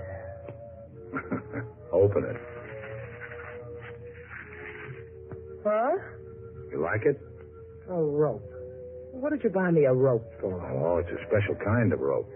open 1.91 2.23
it. 2.23 2.37
Huh? 5.65 5.91
You 6.71 6.81
like 6.81 7.01
it? 7.05 7.19
A 7.89 7.93
rope. 7.95 8.43
What 9.13 9.31
did 9.31 9.43
you 9.43 9.49
buy 9.49 9.71
me 9.71 9.85
a 9.85 9.93
rope 9.93 10.25
for? 10.39 10.53
Oh, 10.53 10.97
it's 10.99 11.09
a 11.09 11.17
special 11.27 11.55
kind 11.65 11.91
of 11.91 11.99
rope. 11.99 12.29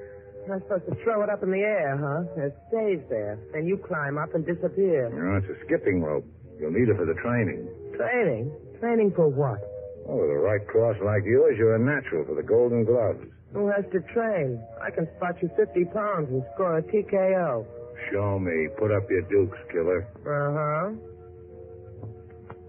I'm 0.52 0.60
supposed 0.62 0.90
to 0.90 0.96
throw 1.04 1.22
it 1.24 1.30
up 1.30 1.44
in 1.44 1.52
the 1.52 1.62
air, 1.62 1.94
huh? 2.02 2.26
It 2.42 2.56
stays 2.74 3.00
there. 3.10 3.38
Then 3.54 3.68
you 3.68 3.78
climb 3.78 4.18
up 4.18 4.34
and 4.34 4.44
disappear. 4.46 5.08
No, 5.14 5.38
it's 5.38 5.46
a 5.48 5.58
skipping 5.66 6.02
rope. 6.02 6.26
You'll 6.60 6.72
need 6.74 6.90
it 6.90 6.98
for 6.98 7.06
the 7.06 7.14
training. 7.22 7.70
Training? 7.96 8.52
Training 8.80 9.14
for 9.16 9.28
what? 9.30 9.62
Oh, 10.08 10.16
with 10.18 10.30
a 10.32 10.40
right 10.40 10.66
cross 10.68 10.96
like 11.04 11.24
yours, 11.26 11.56
you're 11.58 11.76
a 11.76 11.80
natural 11.80 12.26
for 12.26 12.36
the 12.36 12.44
Golden 12.44 12.84
Gloves. 12.86 13.24
Who 13.54 13.68
has 13.68 13.84
to 13.92 14.00
train? 14.14 14.62
I 14.82 14.90
can 14.92 15.08
spot 15.18 15.36
you 15.42 15.50
50 15.58 15.86
pounds 15.94 16.30
and 16.30 16.44
score 16.54 16.78
a 16.78 16.82
TKO. 16.84 17.66
Show 18.12 18.40
me. 18.40 18.68
Put 18.80 18.92
up 18.92 19.10
your 19.10 19.22
dukes, 19.24 19.58
killer. 19.72 20.08
Uh-huh. 20.26 20.92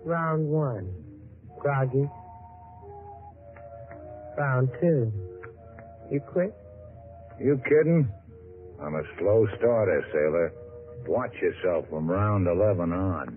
Round 0.04 0.46
one. 0.48 0.92
Groggy. 1.60 2.08
Round 4.36 4.68
two. 4.80 5.12
You 6.10 6.20
quit? 6.20 6.52
You 7.40 7.60
kidding? 7.64 8.10
I'm 8.82 8.94
a 8.96 9.02
slow 9.18 9.46
starter, 9.58 10.04
sailor. 10.12 10.52
Watch 11.06 11.34
yourself 11.40 11.86
from 11.88 12.10
round 12.10 12.46
11 12.48 12.92
on. 12.92 13.36